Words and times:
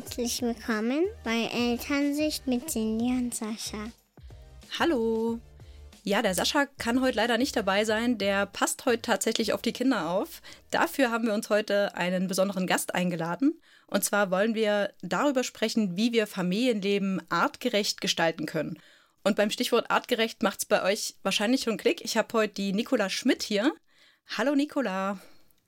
Herzlich 0.00 0.42
willkommen 0.42 1.06
bei 1.24 1.50
Elternsicht 1.52 2.46
mit 2.46 2.70
Cindy 2.70 3.06
und 3.06 3.34
Sascha. 3.34 3.90
Hallo. 4.78 5.40
Ja, 6.04 6.22
der 6.22 6.36
Sascha 6.36 6.66
kann 6.78 7.00
heute 7.00 7.16
leider 7.16 7.36
nicht 7.36 7.56
dabei 7.56 7.84
sein. 7.84 8.16
Der 8.16 8.46
passt 8.46 8.86
heute 8.86 9.02
tatsächlich 9.02 9.52
auf 9.52 9.60
die 9.60 9.72
Kinder 9.72 10.08
auf. 10.08 10.40
Dafür 10.70 11.10
haben 11.10 11.26
wir 11.26 11.34
uns 11.34 11.50
heute 11.50 11.96
einen 11.96 12.28
besonderen 12.28 12.68
Gast 12.68 12.94
eingeladen. 12.94 13.60
Und 13.88 14.04
zwar 14.04 14.30
wollen 14.30 14.54
wir 14.54 14.94
darüber 15.02 15.42
sprechen, 15.42 15.96
wie 15.96 16.12
wir 16.12 16.28
Familienleben 16.28 17.20
artgerecht 17.28 18.00
gestalten 18.00 18.46
können. 18.46 18.78
Und 19.24 19.34
beim 19.34 19.50
Stichwort 19.50 19.90
artgerecht 19.90 20.44
macht 20.44 20.60
es 20.60 20.64
bei 20.66 20.84
euch 20.84 21.16
wahrscheinlich 21.24 21.62
schon 21.62 21.76
Klick. 21.76 22.04
Ich 22.04 22.16
habe 22.16 22.32
heute 22.34 22.54
die 22.54 22.72
Nicola 22.72 23.10
Schmidt 23.10 23.42
hier. 23.42 23.72
Hallo 24.36 24.54
Nicola. 24.54 25.18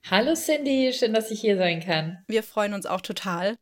Hallo 0.09 0.35
Cindy, 0.35 0.93
schön, 0.93 1.13
dass 1.13 1.31
ich 1.31 1.41
hier 1.41 1.57
sein 1.57 1.81
kann. 1.81 2.23
Wir 2.27 2.43
freuen 2.43 2.73
uns 2.73 2.85
auch 2.85 3.01
total. 3.01 3.57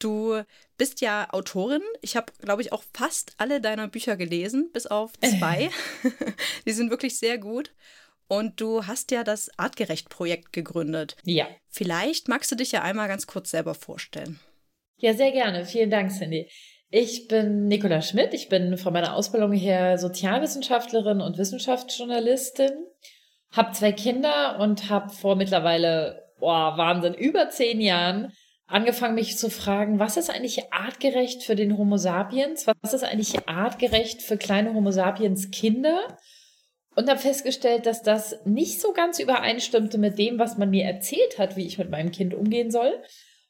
Du 0.00 0.42
bist 0.76 1.00
ja 1.00 1.28
Autorin. 1.30 1.82
Ich 2.00 2.16
habe, 2.16 2.32
glaube 2.40 2.62
ich, 2.62 2.72
auch 2.72 2.82
fast 2.92 3.34
alle 3.38 3.60
deiner 3.60 3.86
Bücher 3.86 4.16
gelesen, 4.16 4.70
bis 4.72 4.86
auf 4.86 5.12
zwei. 5.20 5.70
Die 6.66 6.72
sind 6.72 6.90
wirklich 6.90 7.18
sehr 7.18 7.38
gut. 7.38 7.70
Und 8.26 8.60
du 8.60 8.86
hast 8.86 9.10
ja 9.10 9.24
das 9.24 9.50
Artgerecht-Projekt 9.58 10.52
gegründet. 10.52 11.16
Ja. 11.24 11.48
Vielleicht 11.68 12.28
magst 12.28 12.50
du 12.50 12.56
dich 12.56 12.72
ja 12.72 12.82
einmal 12.82 13.08
ganz 13.08 13.26
kurz 13.26 13.50
selber 13.50 13.74
vorstellen. 13.74 14.40
Ja, 14.98 15.14
sehr 15.14 15.32
gerne. 15.32 15.64
Vielen 15.64 15.90
Dank, 15.90 16.12
Cindy. 16.12 16.48
Ich 16.90 17.28
bin 17.28 17.66
Nicola 17.66 18.02
Schmidt. 18.02 18.32
Ich 18.32 18.48
bin 18.48 18.76
von 18.76 18.92
meiner 18.92 19.14
Ausbildung 19.14 19.52
her 19.52 19.98
Sozialwissenschaftlerin 19.98 21.20
und 21.20 21.38
Wissenschaftsjournalistin. 21.38 22.70
Hab 23.52 23.74
zwei 23.74 23.92
Kinder 23.92 24.58
und 24.60 24.88
habe 24.88 25.10
vor 25.10 25.36
mittlerweile, 25.36 26.22
boah, 26.38 26.76
Wahnsinn, 26.76 27.14
über 27.14 27.50
zehn 27.50 27.80
Jahren 27.80 28.32
angefangen, 28.70 29.14
mich 29.14 29.36
zu 29.36 29.50
fragen, 29.50 29.98
was 29.98 30.16
ist 30.16 30.30
eigentlich 30.30 30.72
artgerecht 30.72 31.42
für 31.42 31.56
den 31.56 31.76
Homo 31.76 31.96
sapiens? 31.96 32.66
Was 32.80 32.94
ist 32.94 33.04
eigentlich 33.04 33.48
artgerecht 33.48 34.22
für 34.22 34.36
kleine 34.36 34.74
Homo 34.74 34.90
sapiens 34.90 35.50
Kinder? 35.50 36.16
Und 36.96 37.08
habe 37.08 37.20
festgestellt, 37.20 37.86
dass 37.86 38.02
das 38.02 38.44
nicht 38.44 38.80
so 38.80 38.92
ganz 38.92 39.20
übereinstimmte 39.20 39.96
mit 39.96 40.18
dem, 40.18 40.38
was 40.38 40.58
man 40.58 40.70
mir 40.70 40.84
erzählt 40.84 41.38
hat, 41.38 41.56
wie 41.56 41.66
ich 41.66 41.78
mit 41.78 41.90
meinem 41.90 42.10
Kind 42.10 42.34
umgehen 42.34 42.70
soll. 42.70 42.92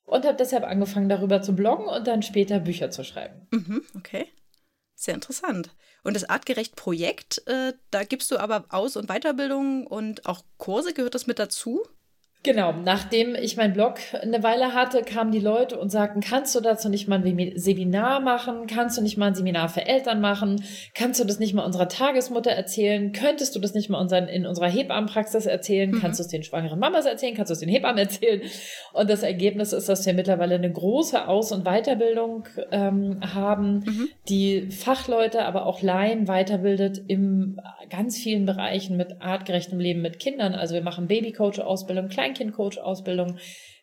Und 0.04 0.24
habe 0.24 0.36
deshalb 0.36 0.64
angefangen, 0.64 1.08
darüber 1.08 1.40
zu 1.40 1.54
bloggen 1.54 1.86
und 1.86 2.06
dann 2.06 2.22
später 2.22 2.60
Bücher 2.60 2.90
zu 2.90 3.04
schreiben. 3.04 3.46
Mhm, 3.50 3.82
okay. 3.96 4.26
Sehr 4.94 5.14
interessant. 5.14 5.70
Und 6.02 6.14
das 6.14 6.28
Artgerecht-Projekt, 6.28 7.46
äh, 7.46 7.72
da 7.90 8.04
gibst 8.04 8.30
du 8.30 8.38
aber 8.38 8.66
Aus- 8.68 8.96
und 8.96 9.08
Weiterbildung 9.08 9.86
und 9.86 10.26
auch 10.26 10.42
Kurse, 10.58 10.92
gehört 10.92 11.14
das 11.14 11.26
mit 11.26 11.38
dazu? 11.38 11.82
Genau, 12.42 12.72
nachdem 12.72 13.34
ich 13.34 13.58
meinen 13.58 13.74
Blog 13.74 13.96
eine 14.18 14.42
Weile 14.42 14.72
hatte, 14.72 15.02
kamen 15.02 15.30
die 15.30 15.40
Leute 15.40 15.78
und 15.78 15.90
sagten, 15.90 16.20
kannst 16.20 16.54
du 16.54 16.60
dazu 16.60 16.88
nicht 16.88 17.06
mal 17.06 17.22
ein 17.22 17.52
Seminar 17.56 18.20
machen? 18.20 18.66
Kannst 18.66 18.96
du 18.96 19.02
nicht 19.02 19.18
mal 19.18 19.26
ein 19.26 19.34
Seminar 19.34 19.68
für 19.68 19.84
Eltern 19.86 20.22
machen? 20.22 20.64
Kannst 20.94 21.20
du 21.20 21.24
das 21.24 21.38
nicht 21.38 21.52
mal 21.52 21.66
unserer 21.66 21.88
Tagesmutter 21.88 22.50
erzählen? 22.50 23.12
Könntest 23.12 23.54
du 23.54 23.60
das 23.60 23.74
nicht 23.74 23.90
mal 23.90 24.00
unseren, 24.00 24.26
in 24.26 24.46
unserer 24.46 24.68
Hebammenpraxis 24.68 25.44
erzählen? 25.44 25.90
Mhm. 25.90 26.00
Kannst 26.00 26.18
du 26.18 26.22
es 26.22 26.28
den 26.28 26.42
schwangeren 26.42 26.78
Mamas 26.78 27.04
erzählen? 27.04 27.34
Kannst 27.34 27.50
du 27.50 27.52
es 27.52 27.60
den 27.60 27.68
Hebammen 27.68 27.98
erzählen? 27.98 28.40
Und 28.94 29.10
das 29.10 29.22
Ergebnis 29.22 29.74
ist, 29.74 29.90
dass 29.90 30.06
wir 30.06 30.14
mittlerweile 30.14 30.54
eine 30.54 30.72
große 30.72 31.28
Aus- 31.28 31.52
und 31.52 31.64
Weiterbildung 31.64 32.48
ähm, 32.72 33.20
haben, 33.34 33.80
mhm. 33.80 34.08
die 34.30 34.70
Fachleute, 34.70 35.44
aber 35.44 35.66
auch 35.66 35.82
Laien 35.82 36.26
weiterbildet 36.26 37.02
im 37.06 37.60
ganz 37.90 38.16
vielen 38.16 38.46
Bereichen 38.46 38.96
mit 38.96 39.20
artgerechtem 39.20 39.78
Leben 39.78 40.00
mit 40.00 40.18
Kindern. 40.18 40.54
Also 40.54 40.74
wir 40.74 40.82
machen 40.82 41.06
Babycoach-Ausbildung, 41.06 42.08
Kleinkindcoach-Ausbildung. 42.34 43.38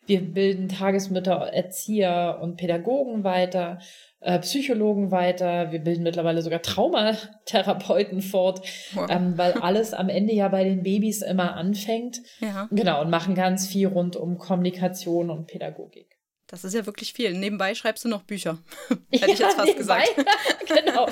Wir 0.06 0.22
bilden 0.22 0.68
Tagesmütter, 0.68 1.34
Erzieher 1.52 2.38
und 2.40 2.56
Pädagogen 2.56 3.24
weiter, 3.24 3.78
äh, 4.20 4.38
Psychologen 4.38 5.10
weiter. 5.10 5.70
Wir 5.70 5.80
bilden 5.80 6.02
mittlerweile 6.02 6.40
sogar 6.40 6.62
Traumatherapeuten 6.62 8.22
fort, 8.22 8.62
wow. 8.94 9.06
ähm, 9.10 9.36
weil 9.36 9.52
alles 9.52 9.92
am 9.92 10.08
Ende 10.08 10.32
ja 10.32 10.48
bei 10.48 10.64
den 10.64 10.82
Babys 10.82 11.20
immer 11.20 11.56
anfängt. 11.56 12.22
Ja. 12.40 12.68
Genau, 12.70 13.02
und 13.02 13.10
machen 13.10 13.34
ganz 13.34 13.66
viel 13.66 13.88
rund 13.88 14.16
um 14.16 14.38
Kommunikation 14.38 15.28
und 15.30 15.46
Pädagogik. 15.46 16.18
Das 16.46 16.64
ist 16.64 16.72
ja 16.72 16.86
wirklich 16.86 17.12
viel. 17.12 17.34
Nebenbei 17.34 17.74
schreibst 17.74 18.06
du 18.06 18.08
noch 18.08 18.22
Bücher. 18.22 18.58
Hätte 19.12 19.26
ja, 19.26 19.26
ich 19.26 19.38
jetzt 19.38 19.56
fast 19.56 19.66
nebenbei, 19.66 20.04
gesagt. 20.16 20.26
genau. 20.84 21.06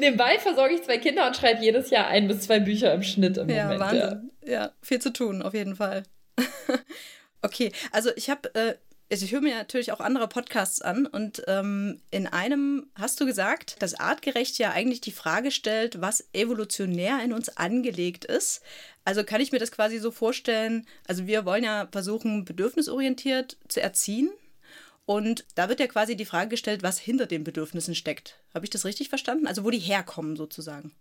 Nebenbei 0.00 0.38
versorge 0.40 0.74
ich 0.74 0.82
zwei 0.82 0.98
Kinder 0.98 1.28
und 1.28 1.36
schreibe 1.36 1.62
jedes 1.62 1.90
Jahr 1.90 2.08
ein 2.08 2.26
bis 2.26 2.40
zwei 2.40 2.58
Bücher 2.58 2.92
im 2.92 3.04
Schnitt 3.04 3.36
im 3.36 3.48
ja, 3.48 3.64
Moment. 3.64 3.80
Wahnsinn. 3.80 4.30
Ja. 4.44 4.52
ja, 4.52 4.70
viel 4.82 5.00
zu 5.00 5.12
tun, 5.12 5.42
auf 5.42 5.54
jeden 5.54 5.76
Fall. 5.76 6.02
okay, 7.42 7.72
also 7.92 8.10
ich 8.16 8.30
habe, 8.30 8.54
äh, 8.54 8.74
also 9.10 9.24
ich 9.24 9.32
höre 9.32 9.40
mir 9.40 9.56
natürlich 9.56 9.92
auch 9.92 10.00
andere 10.00 10.28
Podcasts 10.28 10.80
an 10.80 11.06
und 11.06 11.42
ähm, 11.48 12.00
in 12.10 12.26
einem 12.26 12.90
hast 12.94 13.20
du 13.20 13.26
gesagt, 13.26 13.76
dass 13.80 13.94
artgerecht 13.94 14.58
ja 14.58 14.70
eigentlich 14.70 15.00
die 15.00 15.12
Frage 15.12 15.50
stellt, 15.50 16.00
was 16.00 16.28
evolutionär 16.32 17.22
in 17.24 17.32
uns 17.32 17.56
angelegt 17.56 18.24
ist. 18.24 18.62
Also 19.04 19.24
kann 19.24 19.40
ich 19.40 19.52
mir 19.52 19.58
das 19.58 19.72
quasi 19.72 19.98
so 19.98 20.10
vorstellen, 20.10 20.86
also 21.08 21.26
wir 21.26 21.44
wollen 21.44 21.64
ja 21.64 21.88
versuchen, 21.90 22.44
bedürfnisorientiert 22.44 23.56
zu 23.68 23.80
erziehen 23.80 24.30
und 25.10 25.44
da 25.56 25.68
wird 25.68 25.80
ja 25.80 25.88
quasi 25.88 26.14
die 26.14 26.24
Frage 26.24 26.50
gestellt, 26.50 26.84
was 26.84 27.00
hinter 27.00 27.26
den 27.26 27.42
Bedürfnissen 27.42 27.96
steckt. 27.96 28.38
Habe 28.54 28.64
ich 28.64 28.70
das 28.70 28.84
richtig 28.84 29.08
verstanden? 29.08 29.48
Also 29.48 29.64
wo 29.64 29.70
die 29.70 29.80
herkommen 29.80 30.36
sozusagen. 30.36 30.92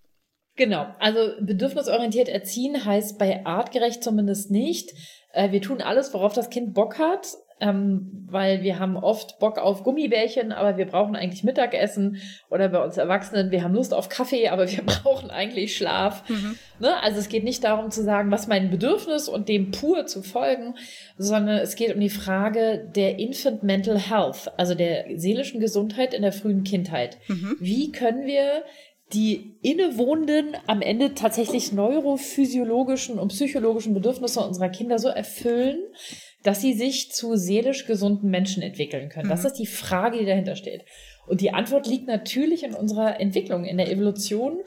Genau, 0.56 0.94
also 1.00 1.36
bedürfnisorientiert 1.40 2.28
erziehen 2.28 2.84
heißt 2.84 3.20
bei 3.20 3.46
artgerecht 3.46 4.04
zumindest 4.04 4.50
nicht. 4.50 4.94
Äh, 5.32 5.52
wir 5.52 5.62
tun 5.62 5.82
alles, 5.82 6.14
worauf 6.14 6.34
das 6.34 6.50
Kind 6.50 6.74
Bock 6.74 7.00
hat 7.00 7.38
ähm, 7.62 8.26
weil 8.30 8.64
wir 8.64 8.80
haben 8.80 8.96
oft 8.96 9.40
Bock 9.40 9.58
auf 9.58 9.84
Gummibärchen, 9.84 10.52
aber 10.52 10.78
wir 10.78 10.86
brauchen 10.86 11.16
eigentlich 11.16 11.44
Mittagessen 11.44 12.22
oder 12.50 12.70
bei 12.70 12.82
uns 12.84 12.98
Erwachsenen, 12.98 13.52
wir 13.52 13.64
haben 13.64 13.74
Lust 13.74 13.94
auf 13.94 14.08
Kaffee, 14.10 14.48
aber 14.50 14.70
wir 14.70 14.82
brauchen 14.86 15.30
eigentlich 15.30 15.76
Schlaf. 15.76 16.28
Mhm. 16.30 16.56
Ne? 16.80 17.02
Also 17.04 17.20
es 17.20 17.28
geht 17.28 17.44
nicht 17.44 17.64
darum 17.64 17.92
zu 17.92 18.04
sagen, 18.04 18.32
was 18.32 18.48
mein 18.48 18.70
Bedürfnis 18.70 19.28
und 19.28 19.50
dem 19.50 19.72
pur 19.72 20.06
zu 20.06 20.22
folgen, 20.22 20.76
sondern 21.18 21.58
es 21.58 21.76
geht 21.76 21.94
um 21.94 22.00
die 22.00 22.10
Frage 22.10 22.90
der 22.96 23.20
Infant 23.20 23.64
Mental 23.64 24.00
Health, 24.00 24.52
also 24.58 24.76
der 24.76 25.06
seelischen 25.16 25.60
Gesundheit 25.60 26.14
in 26.14 26.22
der 26.22 26.34
frühen 26.34 26.64
Kindheit. 26.64 27.18
Mhm. 27.28 27.58
Wie 27.60 27.92
können 27.92 28.26
wir 28.26 28.64
die 29.14 29.56
innewohnenden, 29.62 30.56
am 30.68 30.82
Ende 30.82 31.16
tatsächlich 31.16 31.72
neurophysiologischen 31.72 33.18
und 33.18 33.30
psychologischen 33.30 33.94
Bedürfnisse 33.94 34.42
unserer 34.42 34.70
Kinder 34.70 35.00
so 35.00 35.08
erfüllen, 35.08 35.80
dass 36.44 36.62
sie 36.62 36.74
sich 36.74 37.12
zu 37.12 37.36
seelisch 37.36 37.86
gesunden 37.86 38.30
Menschen 38.30 38.62
entwickeln 38.62 39.10
können. 39.10 39.28
Mhm. 39.28 39.32
Das 39.32 39.46
ist 39.46 39.56
die 39.56 39.66
Frage, 39.66 40.20
die 40.20 40.26
dahinter 40.26 40.56
steht. 40.56 40.86
Und 41.28 41.42
die 41.42 41.52
Antwort 41.52 41.88
liegt 41.88 42.08
natürlich 42.08 42.64
in 42.64 42.74
unserer 42.74 43.20
Entwicklung, 43.20 43.66
in 43.66 43.78
der 43.78 43.92
Evolution, 43.92 44.60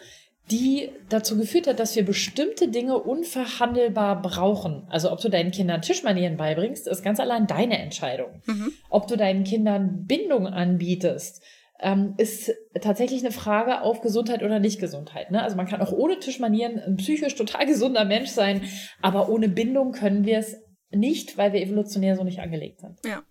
die 0.50 0.90
dazu 1.08 1.38
geführt 1.38 1.66
hat, 1.68 1.78
dass 1.78 1.94
wir 1.94 2.04
bestimmte 2.04 2.68
Dinge 2.68 2.98
unverhandelbar 2.98 4.20
brauchen. 4.22 4.84
Also 4.88 5.12
ob 5.12 5.20
du 5.20 5.28
deinen 5.28 5.52
Kindern 5.52 5.82
Tischmanieren 5.82 6.36
beibringst, 6.36 6.88
ist 6.88 7.02
ganz 7.02 7.20
allein 7.20 7.46
deine 7.46 7.78
Entscheidung. 7.78 8.42
Mhm. 8.46 8.72
Ob 8.90 9.06
du 9.06 9.16
deinen 9.16 9.44
Kindern 9.44 10.04
Bindung 10.06 10.46
anbietest, 10.46 11.42
ähm, 11.82 12.14
ist 12.16 12.52
tatsächlich 12.80 13.20
eine 13.20 13.32
Frage 13.32 13.82
auf 13.82 14.00
Gesundheit 14.00 14.42
oder 14.42 14.60
Nicht-Gesundheit. 14.60 15.30
Ne? 15.30 15.42
Also 15.42 15.56
man 15.56 15.66
kann 15.66 15.82
auch 15.82 15.92
ohne 15.92 16.18
Tischmanieren 16.18 16.78
ein 16.78 16.96
psychisch 16.96 17.34
total 17.34 17.66
gesunder 17.66 18.04
Mensch 18.04 18.30
sein, 18.30 18.62
aber 19.02 19.28
ohne 19.28 19.48
Bindung 19.48 19.92
können 19.92 20.24
wir 20.24 20.38
es 20.38 20.56
nicht, 20.90 21.36
weil 21.36 21.52
wir 21.52 21.60
evolutionär 21.60 22.16
so 22.16 22.24
nicht 22.24 22.40
angelegt 22.40 22.80
sind. 22.80 22.98
Ja, 23.04 23.22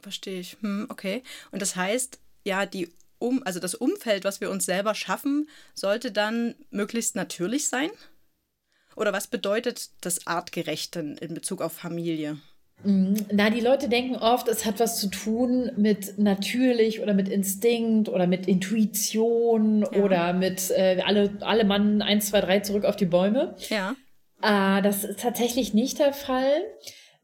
verstehe 0.00 0.40
ich. 0.40 0.56
Hm, 0.60 0.86
okay. 0.88 1.22
Und 1.50 1.62
das 1.62 1.76
heißt, 1.76 2.18
ja, 2.44 2.66
die 2.66 2.88
um, 3.18 3.42
also 3.44 3.60
das 3.60 3.74
Umfeld, 3.74 4.24
was 4.24 4.40
wir 4.40 4.50
uns 4.50 4.64
selber 4.64 4.94
schaffen, 4.94 5.48
sollte 5.74 6.12
dann 6.12 6.54
möglichst 6.70 7.16
natürlich 7.16 7.68
sein? 7.68 7.90
Oder 8.96 9.12
was 9.12 9.26
bedeutet 9.26 9.90
das 10.00 10.26
Artgerechte 10.26 11.16
in 11.20 11.34
Bezug 11.34 11.60
auf 11.60 11.72
Familie? 11.72 12.38
Mhm. 12.84 13.14
Na, 13.32 13.50
die 13.50 13.60
Leute 13.60 13.88
denken 13.88 14.16
oft, 14.16 14.48
es 14.48 14.64
hat 14.64 14.78
was 14.78 15.00
zu 15.00 15.08
tun 15.08 15.72
mit 15.76 16.18
natürlich 16.18 17.00
oder 17.00 17.14
mit 17.14 17.28
Instinkt 17.28 18.08
oder 18.08 18.26
mit 18.26 18.46
Intuition 18.46 19.82
ja. 19.92 20.02
oder 20.02 20.32
mit 20.32 20.70
äh, 20.70 21.02
alle, 21.04 21.36
alle 21.40 21.64
Mann 21.64 22.02
eins, 22.02 22.28
zwei, 22.28 22.40
drei 22.40 22.60
zurück 22.60 22.84
auf 22.84 22.96
die 22.96 23.06
Bäume. 23.06 23.56
Ja. 23.68 23.96
Äh, 24.42 24.82
das 24.82 25.04
ist 25.04 25.20
tatsächlich 25.20 25.74
nicht 25.74 25.98
der 25.98 26.12
Fall. 26.12 26.62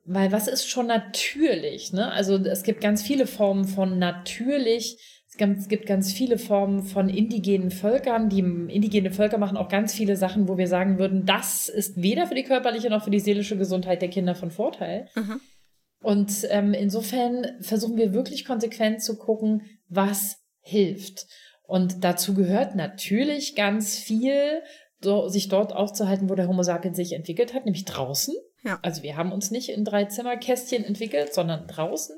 Weil 0.07 0.33
was 0.33 0.49
ist 0.49 0.69
schon 0.69 0.87
natürlich? 0.87 1.93
Ne? 1.93 2.13
Also 2.13 2.37
es 2.37 2.63
gibt 2.63 2.83
ganz 2.83 3.03
viele 3.03 3.27
Formen 3.27 3.65
von 3.65 3.99
natürlich. 3.99 4.99
Es 5.37 5.69
gibt 5.69 5.87
ganz 5.87 6.13
viele 6.13 6.39
Formen 6.39 6.83
von 6.83 7.09
indigenen 7.09 7.71
Völkern. 7.71 8.29
Die 8.29 8.39
indigene 8.39 9.11
Völker 9.11 9.39
machen 9.39 9.57
auch 9.57 9.69
ganz 9.69 9.93
viele 9.93 10.17
Sachen, 10.17 10.49
wo 10.49 10.57
wir 10.57 10.69
sagen 10.69 10.99
würden, 10.99 11.27
das 11.27 11.69
ist 11.69 12.01
weder 12.01 12.27
für 12.27 12.35
die 12.35 12.45
körperliche 12.45 12.91
noch 12.91 13.05
für 13.05 13.11
die 13.11 13.21
seelische 13.21 13.57
Gesundheit 13.57 14.01
der 14.03 14.11
Kinder 14.11 14.35
von 14.35 14.51
Vorteil. 14.51 15.09
Mhm. 15.15 15.41
Und 16.03 16.47
ähm, 16.51 16.75
insofern 16.75 17.47
versuchen 17.61 17.97
wir 17.97 18.13
wirklich 18.13 18.45
konsequent 18.45 19.03
zu 19.03 19.17
gucken, 19.17 19.63
was 19.89 20.37
hilft. 20.61 21.27
Und 21.67 22.05
dazu 22.05 22.35
gehört 22.35 22.77
natürlich 22.77 23.57
ganz 23.57 23.97
viel, 23.97 24.63
so, 25.03 25.29
sich 25.29 25.49
dort 25.49 25.73
aufzuhalten, 25.73 26.29
wo 26.29 26.35
der 26.35 26.47
Homo 26.49 26.63
sapiens 26.63 26.97
sich 26.97 27.13
entwickelt 27.13 27.55
hat, 27.55 27.65
nämlich 27.65 27.85
draußen. 27.87 28.35
Ja. 28.65 28.79
Also 28.83 29.03
wir 29.03 29.17
haben 29.17 29.33
uns 29.33 29.51
nicht 29.51 29.69
in 29.69 29.85
drei 29.85 30.05
Zimmerkästchen 30.05 30.85
entwickelt, 30.85 31.35
sondern 31.35 31.67
draußen. 31.67 32.17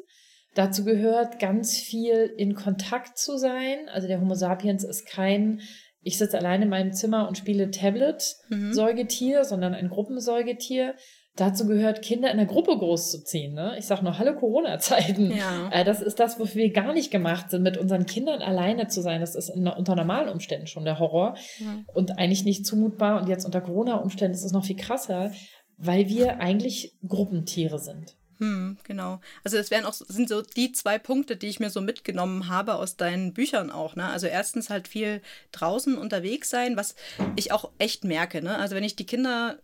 Dazu 0.57 0.85
gehört 0.85 1.39
ganz 1.39 1.77
viel 1.77 2.33
in 2.39 2.55
Kontakt 2.55 3.19
zu 3.19 3.37
sein. 3.37 3.91
Also 3.93 4.09
der 4.09 4.23
Homo 4.23 4.35
sapiens 4.35 4.85
ist 4.85 5.07
kein, 5.07 5.61
ich 6.01 6.17
sitze 6.17 6.39
alleine 6.39 6.65
in 6.65 6.71
meinem 6.71 6.95
Zimmer 6.95 7.29
und 7.29 7.37
spiele 7.37 7.71
Tablet-Säugetier, 7.71 9.41
mhm. 9.41 9.45
sondern 9.45 9.75
ein 9.75 9.91
Gruppensäugetier. 9.91 10.95
Dazu 11.37 11.67
gehört, 11.67 12.01
Kinder 12.01 12.31
in 12.31 12.39
der 12.39 12.47
Gruppe 12.47 12.75
großzuziehen. 12.79 13.53
Ne? 13.53 13.75
Ich 13.77 13.85
sage 13.85 14.03
noch, 14.03 14.19
hallo 14.19 14.35
Corona-Zeiten. 14.35 15.31
Ja. 15.37 15.69
Äh, 15.71 15.85
das 15.85 16.01
ist 16.01 16.19
das, 16.19 16.41
wofür 16.41 16.63
wir 16.63 16.73
gar 16.73 16.95
nicht 16.95 17.11
gemacht 17.11 17.51
sind, 17.51 17.63
mit 17.63 17.77
unseren 17.77 18.07
Kindern 18.07 18.41
alleine 18.41 18.89
zu 18.89 19.03
sein. 19.03 19.21
Das 19.21 19.35
ist 19.35 19.51
in, 19.51 19.69
unter 19.69 19.95
normalen 19.95 20.31
Umständen 20.31 20.67
schon 20.67 20.87
der 20.87 20.99
Horror 20.99 21.37
ja. 21.59 21.85
und 21.93 22.19
eigentlich 22.19 22.47
nicht 22.47 22.65
zumutbar. 22.65 23.21
Und 23.21 23.29
jetzt 23.29 23.45
unter 23.45 23.61
Corona-Umständen 23.61 24.35
ist 24.35 24.45
es 24.45 24.53
noch 24.53 24.65
viel 24.65 24.77
krasser, 24.77 25.33
weil 25.77 26.09
wir 26.09 26.41
eigentlich 26.41 26.95
Gruppentiere 27.07 27.79
sind. 27.79 28.17
Hm, 28.39 28.77
genau. 28.85 29.21
Also 29.45 29.57
es 29.57 29.71
wären 29.71 29.85
auch 29.85 29.95
sind 29.95 30.29
so 30.29 30.43
die 30.43 30.73
zwei 30.73 30.99
Punkte, 30.99 31.37
die 31.37 31.49
ich 31.49 31.61
mir 31.61 31.71
so 31.71 31.81
mitgenommen 31.81 32.49
habe 32.49 32.75
aus 32.75 32.97
deinen 32.97 33.33
Büchern 33.33 33.71
auch. 33.71 33.97
Ne? 33.97 34.07
Also 34.07 34.27
erstens 34.27 34.69
halt 34.71 34.89
viel 34.89 35.23
draußen 35.53 35.97
unterwegs 35.97 36.51
sein, 36.51 36.77
was 36.77 36.95
ich 37.37 37.53
auch 37.53 37.71
echt 37.79 38.05
merke. 38.05 38.43
Ne? 38.43 38.57
Also 38.59 38.75
wenn 38.75 38.85
ich 38.85 38.97
die 38.97 39.07
Kinder 39.07 39.59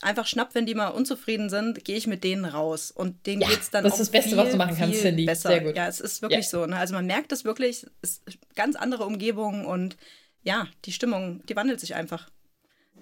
einfach 0.00 0.26
schnapp, 0.26 0.54
wenn 0.54 0.66
die 0.66 0.74
mal 0.74 0.88
unzufrieden 0.88 1.50
sind, 1.50 1.84
gehe 1.84 1.96
ich 1.96 2.06
mit 2.06 2.24
denen 2.24 2.44
raus 2.44 2.90
und 2.90 3.26
denen 3.26 3.42
ja, 3.42 3.48
geht 3.48 3.60
es 3.60 3.70
dann 3.70 3.84
das 3.84 3.94
ist 3.94 4.00
das 4.00 4.10
Beste, 4.10 4.30
viel, 4.30 4.38
was 4.38 4.50
du 4.50 4.56
machen 4.56 4.76
kannst, 4.76 5.00
Cindy. 5.00 5.24
Besser. 5.24 5.50
Sehr 5.50 5.60
gut. 5.60 5.76
Ja, 5.76 5.88
es 5.88 6.00
ist 6.00 6.22
wirklich 6.22 6.44
ja. 6.44 6.50
so. 6.50 6.66
Ne? 6.66 6.76
Also 6.76 6.94
man 6.94 7.06
merkt 7.06 7.32
es 7.32 7.44
wirklich, 7.44 7.86
es 8.02 8.22
ist 8.26 8.38
ganz 8.54 8.76
andere 8.76 9.04
Umgebung 9.04 9.66
und 9.66 9.96
ja, 10.42 10.66
die 10.84 10.92
Stimmung, 10.92 11.42
die 11.46 11.56
wandelt 11.56 11.80
sich 11.80 11.94
einfach. 11.94 12.28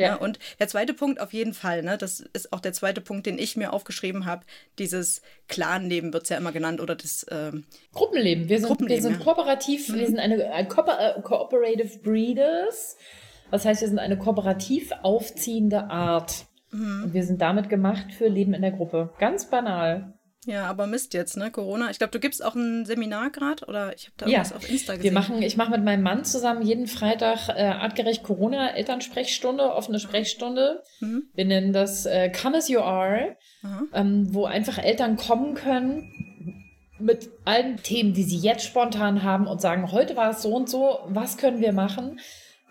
Ja. 0.03 0.09
ja. 0.09 0.15
und 0.17 0.39
der 0.59 0.69
zweite 0.69 0.95
Punkt 0.95 1.21
auf 1.21 1.33
jeden 1.33 1.55
Fall, 1.55 1.83
ne, 1.83 1.97
das 1.97 2.21
ist 2.21 2.53
auch 2.53 2.61
der 2.61 2.73
zweite 2.73 3.01
Punkt, 3.01 3.27
den 3.27 3.39
ich 3.39 3.57
mir 3.57 3.73
aufgeschrieben 3.73 4.27
habe. 4.27 4.45
Dieses 4.79 5.23
Clanleben 5.49 6.13
wird 6.13 6.25
es 6.25 6.29
ja 6.29 6.37
immer 6.37 6.53
genannt 6.53 6.81
oder 6.81 6.95
das 6.95 7.27
ähm, 7.31 7.65
Gruppenleben. 7.93 8.49
Wir 8.49 8.59
sind, 8.59 8.69
Gruppenleben, 8.69 9.03
wir 9.03 9.11
sind 9.11 9.19
ja. 9.19 9.25
kooperativ, 9.25 9.89
mhm. 9.89 9.95
wir 9.95 10.07
sind 10.07 10.19
eine, 10.19 10.53
ein 10.53 10.69
Cooper 10.69 11.21
Cooperative 11.23 11.99
Breeders. 11.99 12.97
Das 13.51 13.65
heißt, 13.65 13.83
wir 13.83 13.89
sind 13.89 13.99
eine 13.99 14.19
kooperativ 14.19 14.91
aufziehende 15.03 15.91
Art. 15.91 16.47
Mhm. 16.71 17.05
Und 17.05 17.15
wir 17.15 17.25
sind 17.25 17.41
damit 17.41 17.69
gemacht 17.69 18.13
für 18.13 18.29
Leben 18.29 18.55
in 18.55 18.63
der 18.63 18.73
Gruppe. 18.73 19.13
Ganz 19.19 19.49
banal. 19.51 20.15
Ja, 20.45 20.67
aber 20.67 20.89
Mist 20.89 21.15
jetzt, 21.15 21.37
ne? 21.37 21.51
Corona. 21.53 21.91
Ich 21.91 21.99
glaube, 21.99 22.11
du 22.11 22.19
gibst 22.19 22.45
auch 22.45 22.57
ein 22.57 22.85
Seminar 22.85 23.31
gerade 23.31 23.65
oder 23.67 23.95
ich 23.95 24.07
habe 24.07 24.15
da 24.17 24.27
irgendwas 24.27 24.53
auf 24.53 24.69
Insta 24.69 24.95
gesehen. 24.95 25.05
Wir 25.05 25.13
machen, 25.13 25.41
ich 25.41 25.57
mache 25.57 25.71
mit 25.71 25.85
meinem 25.85 26.03
Mann 26.03 26.25
zusammen 26.25 26.63
jeden 26.63 26.89
Freitag 26.89 27.49
äh, 27.49 27.63
artgerecht 27.63 28.25
Corona 28.25 28.75
Elternsprechstunde, 28.75 29.73
offene 29.73 30.01
Sprechstunde. 30.01 30.83
Mhm. 31.01 31.25
Wir 31.35 31.45
nennen 31.45 31.73
das 31.73 32.07
äh, 32.07 32.31
Come 32.31 32.57
as 32.57 32.69
you 32.69 32.81
are, 32.81 33.37
ähm, 33.95 34.35
wo 34.35 34.45
einfach 34.47 34.79
Eltern 34.79 35.17
kommen 35.17 35.55
können 35.55 36.11
mit 36.99 37.31
allen 37.45 37.77
Themen, 37.83 38.13
die 38.13 38.23
sie 38.25 38.39
jetzt 38.39 38.65
spontan 38.65 39.23
haben 39.23 39.47
und 39.47 39.61
sagen, 39.61 39.93
heute 39.93 40.17
war 40.17 40.31
es 40.31 40.43
so 40.43 40.55
und 40.55 40.69
so, 40.69 41.01
was 41.07 41.37
können 41.37 41.61
wir 41.61 41.73
machen? 41.73 42.21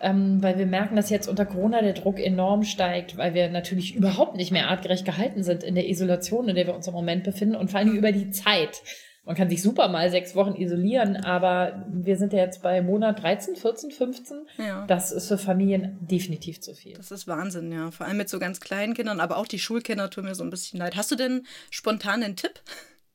Ähm, 0.01 0.41
weil 0.41 0.57
wir 0.57 0.65
merken, 0.65 0.95
dass 0.95 1.09
jetzt 1.09 1.27
unter 1.27 1.45
Corona 1.45 1.81
der 1.81 1.93
Druck 1.93 2.19
enorm 2.19 2.63
steigt, 2.63 3.17
weil 3.17 3.33
wir 3.33 3.49
natürlich 3.49 3.95
überhaupt 3.95 4.35
nicht 4.35 4.51
mehr 4.51 4.69
artgerecht 4.69 5.05
gehalten 5.05 5.43
sind 5.43 5.63
in 5.63 5.75
der 5.75 5.89
Isolation, 5.89 6.49
in 6.49 6.55
der 6.55 6.67
wir 6.67 6.75
uns 6.75 6.87
im 6.87 6.93
Moment 6.93 7.23
befinden 7.23 7.55
und 7.55 7.71
vor 7.71 7.79
allem 7.79 7.95
über 7.95 8.11
die 8.11 8.31
Zeit. 8.31 8.81
Man 9.23 9.35
kann 9.35 9.49
sich 9.49 9.61
super 9.61 9.87
mal 9.87 10.09
sechs 10.09 10.35
Wochen 10.35 10.55
isolieren, 10.55 11.15
aber 11.15 11.85
wir 11.91 12.17
sind 12.17 12.33
ja 12.33 12.39
jetzt 12.39 12.63
bei 12.63 12.81
Monat 12.81 13.21
13, 13.21 13.55
14, 13.55 13.91
15. 13.91 14.37
Ja. 14.57 14.85
Das 14.87 15.11
ist 15.11 15.27
für 15.27 15.37
Familien 15.37 15.99
definitiv 16.01 16.59
zu 16.59 16.73
viel. 16.73 16.95
Das 16.95 17.11
ist 17.11 17.27
Wahnsinn, 17.27 17.71
ja. 17.71 17.91
Vor 17.91 18.07
allem 18.07 18.17
mit 18.17 18.29
so 18.29 18.39
ganz 18.39 18.59
kleinen 18.59 18.95
Kindern, 18.95 19.19
aber 19.19 19.37
auch 19.37 19.45
die 19.45 19.59
Schulkinder 19.59 20.09
tun 20.09 20.25
mir 20.25 20.33
so 20.33 20.43
ein 20.43 20.49
bisschen 20.49 20.79
leid. 20.79 20.95
Hast 20.95 21.11
du 21.11 21.15
denn 21.15 21.45
spontan 21.69 22.23
einen 22.23 22.35
Tipp, 22.35 22.61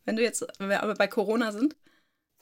wenn 0.04 0.14
du 0.14 0.22
jetzt, 0.22 0.46
wenn 0.58 0.68
wir 0.68 0.84
aber 0.84 0.94
bei 0.94 1.08
Corona 1.08 1.50
sind? 1.50 1.74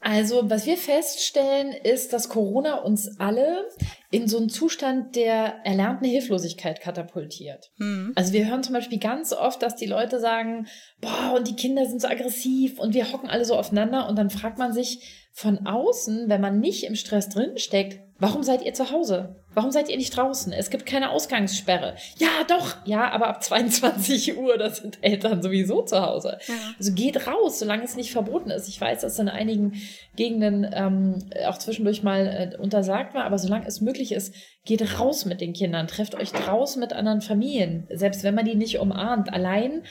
Also, 0.07 0.51
was 0.51 0.67
wir 0.67 0.77
feststellen, 0.77 1.73
ist, 1.73 2.13
dass 2.13 2.29
Corona 2.29 2.83
uns 2.83 3.19
alle 3.19 3.67
in 4.11 4.29
so 4.29 4.37
einen 4.37 4.51
Zustand 4.51 5.17
der 5.17 5.65
erlernten 5.65 6.07
Hilflosigkeit 6.07 6.83
katapultiert. 6.83 7.73
Mhm. 7.79 8.13
Also 8.15 8.35
wir 8.35 8.47
hören 8.47 8.63
zum 8.63 8.75
Beispiel 8.75 8.99
ganz 8.99 9.33
oft, 9.33 9.63
dass 9.63 9.77
die 9.77 9.87
Leute 9.87 10.21
sagen, 10.21 10.67
boah, 11.01 11.33
und 11.35 11.49
die 11.49 11.57
Kinder 11.57 11.87
sind 11.87 12.03
so 12.03 12.09
aggressiv 12.09 12.79
und 12.79 12.93
wir 12.93 13.11
hocken 13.13 13.31
alle 13.31 13.47
so 13.47 13.57
aufeinander 13.57 14.07
und 14.07 14.17
dann 14.17 14.29
fragt 14.29 14.59
man 14.59 14.75
sich 14.75 15.31
von 15.33 15.67
außen, 15.67 16.29
wenn 16.29 16.43
man 16.43 16.61
nicht 16.61 16.85
im 16.85 16.97
Stress 16.97 17.31
drin 17.31 17.57
steckt, 17.57 17.99
warum 18.25 18.43
seid 18.43 18.63
ihr 18.63 18.73
zu 18.73 18.91
Hause? 18.91 19.37
Warum 19.53 19.71
seid 19.71 19.91
ihr 19.91 19.99
nicht 19.99 20.17
draußen? 20.17 20.51
Es 20.55 20.71
gibt 20.71 20.87
keine 20.87 21.11
Ausgangssperre. 21.11 21.95
Ja, 22.17 22.29
doch. 22.49 22.77
Ja, 22.87 23.11
aber 23.11 23.27
ab 23.27 23.43
22 23.45 24.39
Uhr, 24.39 24.57
das 24.57 24.79
sind 24.79 24.97
Eltern 25.03 25.43
sowieso 25.43 25.83
zu 25.83 26.01
Hause. 26.01 26.39
Ja. 26.47 26.55
Also 26.79 26.95
geht 26.95 27.27
raus, 27.27 27.59
solange 27.59 27.85
es 27.85 27.97
nicht 27.97 28.13
verboten 28.13 28.51
ist. 28.51 28.67
Ich 28.67 28.81
weiß, 28.81 29.03
dass 29.03 29.19
in 29.19 29.29
einigen 29.29 29.75
Gegenden 30.17 30.67
ähm, 30.73 31.19
auch 31.47 31.59
zwischendurch 31.59 32.03
mal 32.03 32.55
äh, 32.55 32.57
untersagt 32.57 33.13
war, 33.13 33.25
aber 33.25 33.39
solange 33.39 33.67
es 33.67 33.83
möglich 33.83 34.13
ist, 34.13 34.35
geht 34.65 34.99
raus 34.99 35.27
mit 35.27 35.43
den 35.43 35.53
Kindern, 35.53 35.87
trefft 35.87 36.15
euch 36.15 36.33
draußen 36.33 36.81
mit 36.81 36.95
anderen 36.95 37.21
Familien. 37.21 37.87
Selbst 37.91 38.25
wenn 38.25 38.35
man 38.35 38.47
die 38.47 38.55
nicht 38.55 38.79
umarmt, 38.79 39.31
allein 39.31 39.83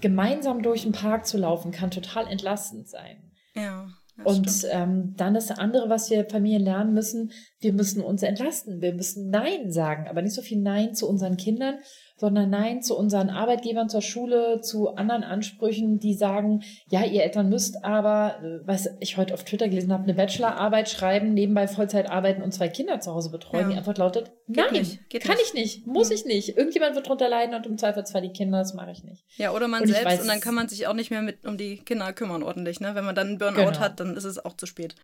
gemeinsam 0.00 0.62
durch 0.62 0.84
den 0.84 0.92
Park 0.92 1.26
zu 1.26 1.36
laufen, 1.36 1.70
kann 1.70 1.90
total 1.90 2.26
entlastend 2.28 2.88
sein. 2.88 3.30
Ja. 3.54 3.88
Und 4.22 4.66
ähm, 4.70 5.14
dann 5.16 5.34
das 5.34 5.50
andere, 5.50 5.88
was 5.88 6.08
wir 6.08 6.24
Familien 6.28 6.62
lernen 6.62 6.94
müssen, 6.94 7.32
wir 7.58 7.72
müssen 7.72 8.00
uns 8.00 8.22
entlasten. 8.22 8.80
Wir 8.80 8.94
müssen 8.94 9.30
Nein 9.30 9.72
sagen, 9.72 10.06
aber 10.08 10.22
nicht 10.22 10.34
so 10.34 10.42
viel 10.42 10.60
Nein 10.60 10.94
zu 10.94 11.08
unseren 11.08 11.36
Kindern, 11.36 11.78
sondern 12.16 12.50
Nein 12.50 12.82
zu 12.82 12.96
unseren 12.96 13.28
Arbeitgebern, 13.28 13.88
zur 13.88 14.02
Schule, 14.02 14.60
zu 14.60 14.94
anderen 14.94 15.24
Ansprüchen, 15.24 15.98
die 15.98 16.14
sagen, 16.14 16.62
ja, 16.88 17.04
ihr 17.04 17.22
Eltern 17.24 17.48
müsst 17.48 17.84
aber, 17.84 18.38
äh, 18.42 18.66
was 18.66 18.88
ich 19.00 19.16
heute 19.16 19.34
auf 19.34 19.44
Twitter 19.44 19.68
gelesen 19.68 19.92
habe, 19.92 20.04
eine 20.04 20.14
Bachelorarbeit 20.14 20.88
schreiben, 20.88 21.34
nebenbei 21.34 21.66
Vollzeit 21.66 22.08
arbeiten 22.08 22.42
und 22.42 22.52
zwei 22.52 22.68
Kinder 22.68 23.00
zu 23.00 23.12
Hause 23.12 23.30
betreuen. 23.30 23.64
Ja. 23.64 23.70
Die 23.70 23.78
Antwort 23.78 23.98
lautet, 23.98 24.32
geht 24.46 24.56
nein, 24.56 24.72
nicht, 24.72 25.10
kann 25.10 25.36
nicht. 25.36 25.46
ich 25.46 25.54
nicht, 25.54 25.86
muss 25.86 26.08
mhm. 26.08 26.14
ich 26.14 26.24
nicht. 26.24 26.56
Irgendjemand 26.56 26.94
wird 26.94 27.08
drunter 27.08 27.28
leiden 27.28 27.54
und 27.54 27.66
im 27.66 27.78
Zweifelsfall 27.78 28.22
die 28.22 28.32
Kinder, 28.32 28.58
das 28.58 28.74
mache 28.74 28.92
ich 28.92 29.02
nicht. 29.02 29.24
Ja, 29.36 29.52
oder 29.52 29.66
man 29.66 29.82
und 29.82 29.88
selbst 29.88 30.04
weiß, 30.04 30.20
und 30.20 30.28
dann 30.28 30.40
kann 30.40 30.54
man 30.54 30.68
sich 30.68 30.86
auch 30.86 30.94
nicht 30.94 31.10
mehr 31.10 31.22
mit 31.22 31.44
um 31.44 31.58
die 31.58 31.78
Kinder 31.78 32.12
kümmern 32.12 32.42
ordentlich. 32.42 32.80
Ne? 32.80 32.94
Wenn 32.94 33.04
man 33.04 33.14
dann 33.14 33.28
einen 33.28 33.38
Burnout 33.38 33.64
genau. 33.64 33.78
hat, 33.80 33.98
dann 33.98 34.16
ist 34.16 34.24
es 34.24 34.44
auch 34.44 34.56
zu 34.56 34.66
spät. 34.66 34.94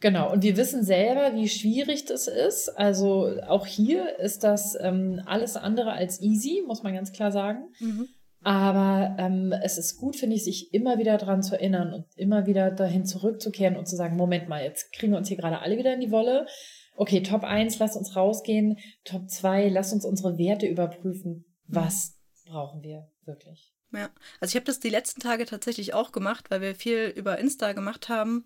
Genau, 0.00 0.30
und 0.30 0.42
wir 0.42 0.56
wissen 0.56 0.84
selber, 0.84 1.34
wie 1.34 1.48
schwierig 1.48 2.04
das 2.04 2.28
ist. 2.28 2.68
Also 2.68 3.40
auch 3.46 3.66
hier 3.66 4.18
ist 4.18 4.44
das 4.44 4.76
ähm, 4.78 5.22
alles 5.24 5.56
andere 5.56 5.92
als 5.92 6.20
easy, 6.20 6.62
muss 6.66 6.82
man 6.82 6.94
ganz 6.94 7.12
klar 7.12 7.32
sagen. 7.32 7.68
Mhm. 7.80 8.08
Aber 8.42 9.16
ähm, 9.18 9.52
es 9.64 9.78
ist 9.78 9.96
gut, 9.96 10.16
finde 10.16 10.36
ich, 10.36 10.44
sich 10.44 10.72
immer 10.72 10.98
wieder 10.98 11.16
daran 11.16 11.42
zu 11.42 11.54
erinnern 11.56 11.92
und 11.92 12.04
immer 12.14 12.46
wieder 12.46 12.70
dahin 12.70 13.06
zurückzukehren 13.06 13.76
und 13.76 13.88
zu 13.88 13.96
sagen, 13.96 14.16
Moment 14.16 14.48
mal, 14.48 14.62
jetzt 14.62 14.92
kriegen 14.92 15.12
wir 15.12 15.18
uns 15.18 15.28
hier 15.28 15.38
gerade 15.38 15.60
alle 15.60 15.78
wieder 15.78 15.94
in 15.94 16.00
die 16.00 16.12
Wolle. 16.12 16.46
Okay, 16.94 17.22
Top 17.22 17.42
1, 17.42 17.78
lass 17.78 17.96
uns 17.96 18.14
rausgehen. 18.14 18.78
Top 19.04 19.28
2, 19.28 19.70
lass 19.70 19.92
uns 19.92 20.04
unsere 20.04 20.38
Werte 20.38 20.66
überprüfen. 20.66 21.44
Was 21.66 22.18
brauchen 22.46 22.82
wir 22.82 23.08
wirklich? 23.24 23.72
Ja, 23.92 24.10
also 24.40 24.52
ich 24.52 24.56
habe 24.56 24.66
das 24.66 24.78
die 24.78 24.90
letzten 24.90 25.20
Tage 25.20 25.46
tatsächlich 25.46 25.94
auch 25.94 26.12
gemacht, 26.12 26.50
weil 26.50 26.60
wir 26.60 26.74
viel 26.74 27.12
über 27.16 27.38
Insta 27.38 27.72
gemacht 27.72 28.08
haben 28.08 28.44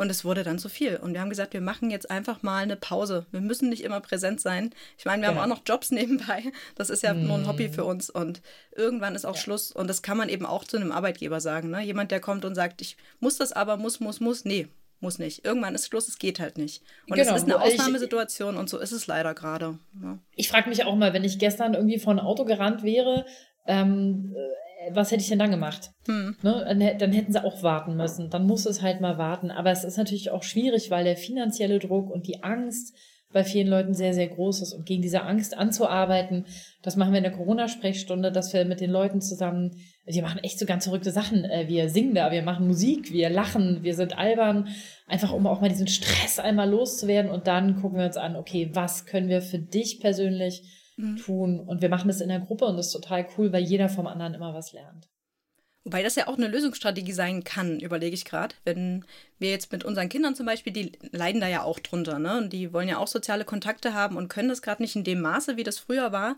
und 0.00 0.10
es 0.10 0.24
wurde 0.24 0.44
dann 0.44 0.58
zu 0.58 0.70
viel. 0.70 0.96
Und 0.96 1.12
wir 1.12 1.20
haben 1.20 1.28
gesagt, 1.28 1.52
wir 1.52 1.60
machen 1.60 1.90
jetzt 1.90 2.10
einfach 2.10 2.42
mal 2.42 2.62
eine 2.62 2.76
Pause. 2.76 3.26
Wir 3.32 3.42
müssen 3.42 3.68
nicht 3.68 3.84
immer 3.84 4.00
präsent 4.00 4.40
sein. 4.40 4.70
Ich 4.96 5.04
meine, 5.04 5.20
wir 5.20 5.28
genau. 5.28 5.42
haben 5.42 5.52
auch 5.52 5.56
noch 5.58 5.62
Jobs 5.66 5.90
nebenbei. 5.90 6.42
Das 6.74 6.88
ist 6.88 7.02
ja 7.02 7.12
mm. 7.12 7.26
nur 7.26 7.36
ein 7.36 7.46
Hobby 7.46 7.68
für 7.68 7.84
uns. 7.84 8.08
Und 8.08 8.40
irgendwann 8.74 9.14
ist 9.14 9.26
auch 9.26 9.36
ja. 9.36 9.42
Schluss. 9.42 9.72
Und 9.72 9.88
das 9.88 10.00
kann 10.00 10.16
man 10.16 10.30
eben 10.30 10.46
auch 10.46 10.64
zu 10.64 10.78
einem 10.78 10.90
Arbeitgeber 10.90 11.42
sagen. 11.42 11.68
Ne? 11.68 11.82
Jemand, 11.82 12.12
der 12.12 12.20
kommt 12.20 12.46
und 12.46 12.54
sagt, 12.54 12.80
ich 12.80 12.96
muss 13.18 13.36
das 13.36 13.52
aber, 13.52 13.76
muss, 13.76 14.00
muss, 14.00 14.20
muss. 14.20 14.46
Nee, 14.46 14.68
muss 15.00 15.18
nicht. 15.18 15.44
Irgendwann 15.44 15.74
ist 15.74 15.88
Schluss, 15.88 16.08
es 16.08 16.18
geht 16.18 16.40
halt 16.40 16.56
nicht. 16.56 16.82
Und 17.06 17.16
genau, 17.16 17.34
es 17.34 17.42
ist 17.42 17.44
eine 17.44 17.60
Ausnahmesituation 17.60 18.54
ich, 18.54 18.60
und 18.60 18.70
so 18.70 18.78
ist 18.78 18.92
es 18.92 19.06
leider 19.06 19.34
gerade. 19.34 19.78
Ja. 20.02 20.18
Ich 20.34 20.48
frage 20.48 20.70
mich 20.70 20.82
auch 20.86 20.96
mal, 20.96 21.12
wenn 21.12 21.24
ich 21.24 21.38
gestern 21.38 21.74
irgendwie 21.74 21.98
vor 21.98 22.14
ein 22.14 22.20
Auto 22.20 22.46
gerannt 22.46 22.82
wäre, 22.82 23.26
ähm, 23.66 24.34
was 24.92 25.10
hätte 25.10 25.22
ich 25.22 25.28
denn 25.28 25.38
dann 25.38 25.50
gemacht? 25.50 25.90
Hm. 26.06 26.36
Ne? 26.42 26.96
Dann 26.98 27.12
hätten 27.12 27.32
sie 27.32 27.44
auch 27.44 27.62
warten 27.62 27.96
müssen. 27.96 28.30
Dann 28.30 28.46
muss 28.46 28.66
es 28.66 28.82
halt 28.82 29.00
mal 29.00 29.18
warten. 29.18 29.50
Aber 29.50 29.70
es 29.70 29.84
ist 29.84 29.98
natürlich 29.98 30.30
auch 30.30 30.42
schwierig, 30.42 30.90
weil 30.90 31.04
der 31.04 31.16
finanzielle 31.16 31.78
Druck 31.78 32.10
und 32.10 32.26
die 32.26 32.42
Angst 32.42 32.94
bei 33.32 33.44
vielen 33.44 33.68
Leuten 33.68 33.94
sehr, 33.94 34.12
sehr 34.12 34.26
groß 34.26 34.62
ist. 34.62 34.72
Und 34.72 34.86
gegen 34.86 35.02
diese 35.02 35.22
Angst 35.22 35.56
anzuarbeiten, 35.56 36.46
das 36.82 36.96
machen 36.96 37.12
wir 37.12 37.18
in 37.18 37.24
der 37.24 37.32
Corona-Sprechstunde, 37.32 38.32
dass 38.32 38.52
wir 38.52 38.64
mit 38.64 38.80
den 38.80 38.90
Leuten 38.90 39.20
zusammen, 39.20 39.76
wir 40.04 40.22
machen 40.22 40.42
echt 40.42 40.58
so 40.58 40.66
ganz 40.66 40.84
verrückte 40.84 41.12
Sachen. 41.12 41.44
Äh, 41.44 41.68
wir 41.68 41.88
singen 41.88 42.14
da, 42.14 42.32
wir 42.32 42.42
machen 42.42 42.66
Musik, 42.66 43.12
wir 43.12 43.30
lachen, 43.30 43.82
wir 43.82 43.94
sind 43.94 44.18
albern, 44.18 44.68
einfach 45.06 45.32
um 45.32 45.46
auch 45.46 45.60
mal 45.60 45.68
diesen 45.68 45.86
Stress 45.86 46.38
einmal 46.40 46.68
loszuwerden. 46.68 47.30
Und 47.30 47.46
dann 47.46 47.80
gucken 47.80 47.98
wir 47.98 48.06
uns 48.06 48.16
an, 48.16 48.34
okay, 48.34 48.70
was 48.72 49.06
können 49.06 49.28
wir 49.28 49.42
für 49.42 49.58
dich 49.58 50.00
persönlich 50.00 50.62
mhm. 51.00 51.16
tun. 51.16 51.60
Und 51.60 51.82
wir 51.82 51.88
machen 51.88 52.08
das 52.08 52.20
in 52.20 52.28
der 52.28 52.40
Gruppe 52.40 52.66
und 52.66 52.76
das 52.76 52.86
ist 52.86 52.92
total 52.92 53.26
cool, 53.36 53.52
weil 53.52 53.62
jeder 53.62 53.88
vom 53.88 54.06
anderen 54.06 54.34
immer 54.34 54.54
was 54.54 54.72
lernt. 54.72 55.08
Wobei 55.84 56.02
das 56.02 56.14
ja 56.14 56.28
auch 56.28 56.36
eine 56.36 56.48
Lösungsstrategie 56.48 57.12
sein 57.12 57.42
kann, 57.42 57.80
überlege 57.80 58.14
ich 58.14 58.26
gerade. 58.26 58.54
Wenn 58.64 59.04
wir 59.38 59.50
jetzt 59.50 59.72
mit 59.72 59.82
unseren 59.82 60.10
Kindern 60.10 60.34
zum 60.34 60.44
Beispiel, 60.44 60.74
die 60.74 60.92
leiden 61.10 61.40
da 61.40 61.48
ja 61.48 61.62
auch 61.62 61.78
drunter, 61.78 62.18
ne? 62.18 62.36
Und 62.36 62.52
die 62.52 62.74
wollen 62.74 62.88
ja 62.88 62.98
auch 62.98 63.06
soziale 63.06 63.46
Kontakte 63.46 63.94
haben 63.94 64.16
und 64.16 64.28
können 64.28 64.50
das 64.50 64.60
gerade 64.60 64.82
nicht 64.82 64.94
in 64.94 65.04
dem 65.04 65.22
Maße, 65.22 65.56
wie 65.56 65.62
das 65.62 65.78
früher 65.78 66.12
war. 66.12 66.36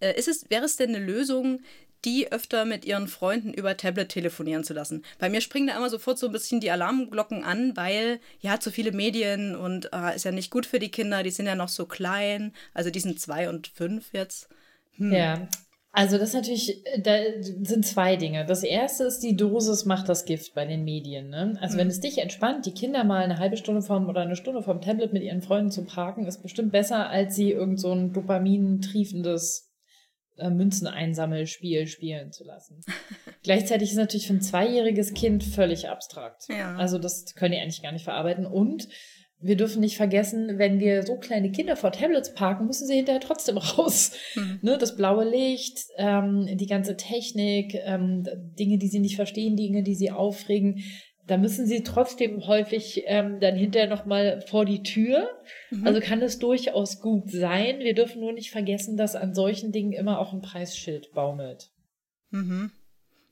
Äh, 0.00 0.18
ist 0.18 0.26
es, 0.26 0.50
wäre 0.50 0.64
es 0.64 0.76
denn 0.76 0.94
eine 0.94 1.04
Lösung, 1.04 1.60
die 2.04 2.30
öfter 2.30 2.64
mit 2.64 2.84
ihren 2.84 3.08
Freunden 3.08 3.52
über 3.52 3.76
Tablet 3.76 4.08
telefonieren 4.08 4.64
zu 4.64 4.74
lassen. 4.74 5.04
Bei 5.18 5.28
mir 5.28 5.40
springen 5.40 5.68
da 5.68 5.76
immer 5.76 5.90
sofort 5.90 6.18
so 6.18 6.26
ein 6.26 6.32
bisschen 6.32 6.60
die 6.60 6.70
Alarmglocken 6.70 7.44
an, 7.44 7.76
weil 7.76 8.20
ja 8.40 8.60
zu 8.60 8.70
viele 8.70 8.92
Medien 8.92 9.56
und 9.56 9.90
äh, 9.92 10.16
ist 10.16 10.24
ja 10.24 10.32
nicht 10.32 10.50
gut 10.50 10.66
für 10.66 10.78
die 10.78 10.90
Kinder, 10.90 11.22
die 11.22 11.30
sind 11.30 11.46
ja 11.46 11.54
noch 11.54 11.68
so 11.68 11.86
klein, 11.86 12.52
also 12.74 12.90
die 12.90 13.00
sind 13.00 13.20
zwei 13.20 13.48
und 13.48 13.68
fünf 13.68 14.12
jetzt. 14.12 14.48
Hm. 14.96 15.12
Ja, 15.12 15.48
also 15.94 16.16
das 16.16 16.32
natürlich, 16.32 16.82
da 17.02 17.16
sind 17.62 17.84
zwei 17.84 18.16
Dinge. 18.16 18.46
Das 18.46 18.62
erste 18.62 19.04
ist, 19.04 19.20
die 19.20 19.36
Dosis 19.36 19.84
macht 19.84 20.08
das 20.08 20.24
Gift 20.24 20.54
bei 20.54 20.64
den 20.64 20.84
Medien. 20.84 21.28
Ne? 21.28 21.58
Also 21.60 21.74
mhm. 21.74 21.80
wenn 21.80 21.88
es 21.88 22.00
dich 22.00 22.18
entspannt, 22.18 22.64
die 22.64 22.72
Kinder 22.72 23.04
mal 23.04 23.22
eine 23.22 23.38
halbe 23.38 23.58
Stunde 23.58 23.82
vom 23.82 24.08
oder 24.08 24.22
eine 24.22 24.36
Stunde 24.36 24.62
vom 24.62 24.80
Tablet 24.80 25.12
mit 25.12 25.22
ihren 25.22 25.42
Freunden 25.42 25.70
zu 25.70 25.84
parken, 25.84 26.26
ist 26.26 26.42
bestimmt 26.42 26.72
besser, 26.72 27.10
als 27.10 27.34
sie 27.34 27.52
irgend 27.52 27.78
so 27.78 27.92
ein 27.92 28.14
dopamintriefendes 28.14 29.71
äh, 30.36 30.50
Münzeneinsammelspiel 30.50 31.86
spielen 31.86 32.32
zu 32.32 32.44
lassen. 32.44 32.80
Gleichzeitig 33.42 33.90
ist 33.90 33.96
natürlich 33.96 34.26
für 34.26 34.34
ein 34.34 34.40
zweijähriges 34.40 35.14
Kind 35.14 35.44
völlig 35.44 35.88
abstrakt. 35.88 36.44
Ja. 36.48 36.76
Also 36.76 36.98
das 36.98 37.34
können 37.34 37.52
die 37.52 37.58
eigentlich 37.58 37.82
gar 37.82 37.92
nicht 37.92 38.04
verarbeiten. 38.04 38.46
Und 38.46 38.88
wir 39.42 39.56
dürfen 39.56 39.80
nicht 39.80 39.96
vergessen, 39.96 40.58
wenn 40.58 40.78
wir 40.78 41.02
so 41.02 41.16
kleine 41.16 41.50
Kinder 41.50 41.74
vor 41.76 41.90
Tablets 41.90 42.32
parken, 42.32 42.66
müssen 42.66 42.86
sie 42.86 42.94
hinterher 42.94 43.20
trotzdem 43.20 43.58
raus. 43.58 44.12
Mhm. 44.36 44.60
Ne, 44.62 44.78
das 44.78 44.96
blaue 44.96 45.28
Licht, 45.28 45.78
ähm, 45.96 46.46
die 46.52 46.66
ganze 46.66 46.96
Technik, 46.96 47.74
ähm, 47.84 48.24
Dinge, 48.58 48.78
die 48.78 48.88
sie 48.88 49.00
nicht 49.00 49.16
verstehen, 49.16 49.56
Dinge, 49.56 49.82
die 49.82 49.96
sie 49.96 50.12
aufregen. 50.12 50.82
Da 51.26 51.36
müssen 51.36 51.66
sie 51.66 51.82
trotzdem 51.82 52.46
häufig 52.46 53.04
ähm, 53.06 53.38
dann 53.40 53.54
hinterher 53.54 53.88
nochmal 53.88 54.40
vor 54.42 54.64
die 54.64 54.82
Tür. 54.82 55.28
Mhm. 55.70 55.86
Also 55.86 56.00
kann 56.00 56.20
es 56.20 56.38
durchaus 56.38 57.00
gut 57.00 57.30
sein. 57.30 57.78
Wir 57.78 57.94
dürfen 57.94 58.20
nur 58.20 58.32
nicht 58.32 58.50
vergessen, 58.50 58.96
dass 58.96 59.14
an 59.14 59.34
solchen 59.34 59.72
Dingen 59.72 59.92
immer 59.92 60.18
auch 60.18 60.32
ein 60.32 60.42
Preisschild 60.42 61.12
baumelt. 61.12 61.70
Mhm 62.30 62.72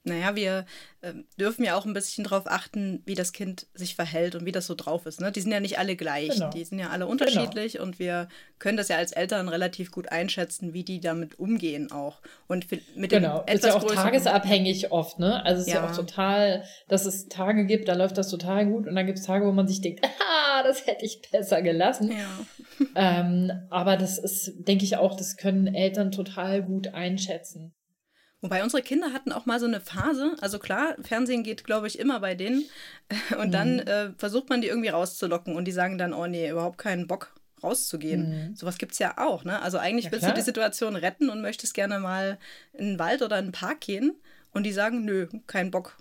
naja, 0.02 0.34
wir 0.34 0.64
äh, 1.02 1.12
dürfen 1.38 1.62
ja 1.62 1.76
auch 1.76 1.84
ein 1.84 1.92
bisschen 1.92 2.24
darauf 2.24 2.46
achten, 2.46 3.02
wie 3.04 3.14
das 3.14 3.32
Kind 3.32 3.66
sich 3.74 3.94
verhält 3.94 4.34
und 4.34 4.46
wie 4.46 4.52
das 4.52 4.66
so 4.66 4.74
drauf 4.74 5.04
ist. 5.04 5.20
Ne? 5.20 5.30
Die 5.30 5.42
sind 5.42 5.52
ja 5.52 5.60
nicht 5.60 5.78
alle 5.78 5.94
gleich, 5.94 6.30
genau. 6.30 6.48
die 6.48 6.64
sind 6.64 6.78
ja 6.78 6.88
alle 6.88 7.06
unterschiedlich 7.06 7.74
genau. 7.74 7.84
und 7.84 7.98
wir 7.98 8.28
können 8.58 8.78
das 8.78 8.88
ja 8.88 8.96
als 8.96 9.12
Eltern 9.12 9.50
relativ 9.50 9.90
gut 9.90 10.10
einschätzen, 10.10 10.72
wie 10.72 10.84
die 10.84 11.00
damit 11.00 11.38
umgehen 11.38 11.92
auch. 11.92 12.22
Und 12.48 12.66
mit 12.96 13.10
genau. 13.10 13.40
dem 13.40 13.56
etwas 13.56 13.56
ist 13.56 13.64
ja 13.66 13.74
auch 13.74 13.94
tagesabhängig 13.94 14.90
oft, 14.90 15.18
ne? 15.18 15.44
Also 15.44 15.60
es 15.60 15.66
ist 15.66 15.74
ja. 15.74 15.84
ja 15.84 15.90
auch 15.90 15.96
total, 15.96 16.64
dass 16.88 17.04
es 17.04 17.28
Tage 17.28 17.66
gibt, 17.66 17.88
da 17.88 17.94
läuft 17.94 18.16
das 18.16 18.30
total 18.30 18.66
gut 18.66 18.86
und 18.86 18.94
dann 18.94 19.04
gibt 19.04 19.18
es 19.18 19.26
Tage, 19.26 19.46
wo 19.46 19.52
man 19.52 19.68
sich 19.68 19.82
denkt, 19.82 20.02
ah, 20.20 20.62
das 20.62 20.86
hätte 20.86 21.04
ich 21.04 21.20
besser 21.30 21.60
gelassen. 21.60 22.10
Ja. 22.10 22.86
ähm, 22.94 23.52
aber 23.68 23.98
das 23.98 24.18
ist, 24.18 24.66
denke 24.66 24.84
ich 24.84 24.96
auch, 24.96 25.14
das 25.14 25.36
können 25.36 25.74
Eltern 25.74 26.10
total 26.10 26.62
gut 26.62 26.94
einschätzen. 26.94 27.74
Wobei 28.42 28.62
unsere 28.62 28.82
Kinder 28.82 29.12
hatten 29.12 29.32
auch 29.32 29.44
mal 29.44 29.60
so 29.60 29.66
eine 29.66 29.80
Phase, 29.80 30.34
also 30.40 30.58
klar, 30.58 30.96
Fernsehen 31.02 31.42
geht, 31.42 31.64
glaube 31.64 31.86
ich, 31.86 31.98
immer 31.98 32.20
bei 32.20 32.34
denen. 32.34 32.64
Und 33.38 33.48
mhm. 33.48 33.52
dann 33.52 33.78
äh, 33.80 34.12
versucht 34.16 34.48
man 34.48 34.62
die 34.62 34.68
irgendwie 34.68 34.88
rauszulocken 34.88 35.56
und 35.56 35.66
die 35.66 35.72
sagen 35.72 35.98
dann, 35.98 36.14
oh 36.14 36.26
nee, 36.26 36.48
überhaupt 36.48 36.78
keinen 36.78 37.06
Bock 37.06 37.34
rauszugehen. 37.62 38.50
Mhm. 38.50 38.56
Sowas 38.56 38.78
gibt 38.78 38.92
es 38.92 38.98
ja 38.98 39.14
auch, 39.18 39.44
ne? 39.44 39.60
Also 39.60 39.78
eigentlich 39.78 40.06
ja, 40.06 40.12
willst 40.12 40.24
klar. 40.24 40.34
du 40.34 40.40
die 40.40 40.44
Situation 40.44 40.96
retten 40.96 41.28
und 41.28 41.42
möchtest 41.42 41.74
gerne 41.74 41.98
mal 41.98 42.38
in 42.72 42.92
den 42.92 42.98
Wald 42.98 43.22
oder 43.22 43.38
in 43.38 43.46
den 43.46 43.52
Park 43.52 43.80
gehen 43.80 44.14
und 44.52 44.64
die 44.64 44.72
sagen, 44.72 45.04
nö, 45.04 45.28
kein 45.46 45.70
Bock. 45.70 45.98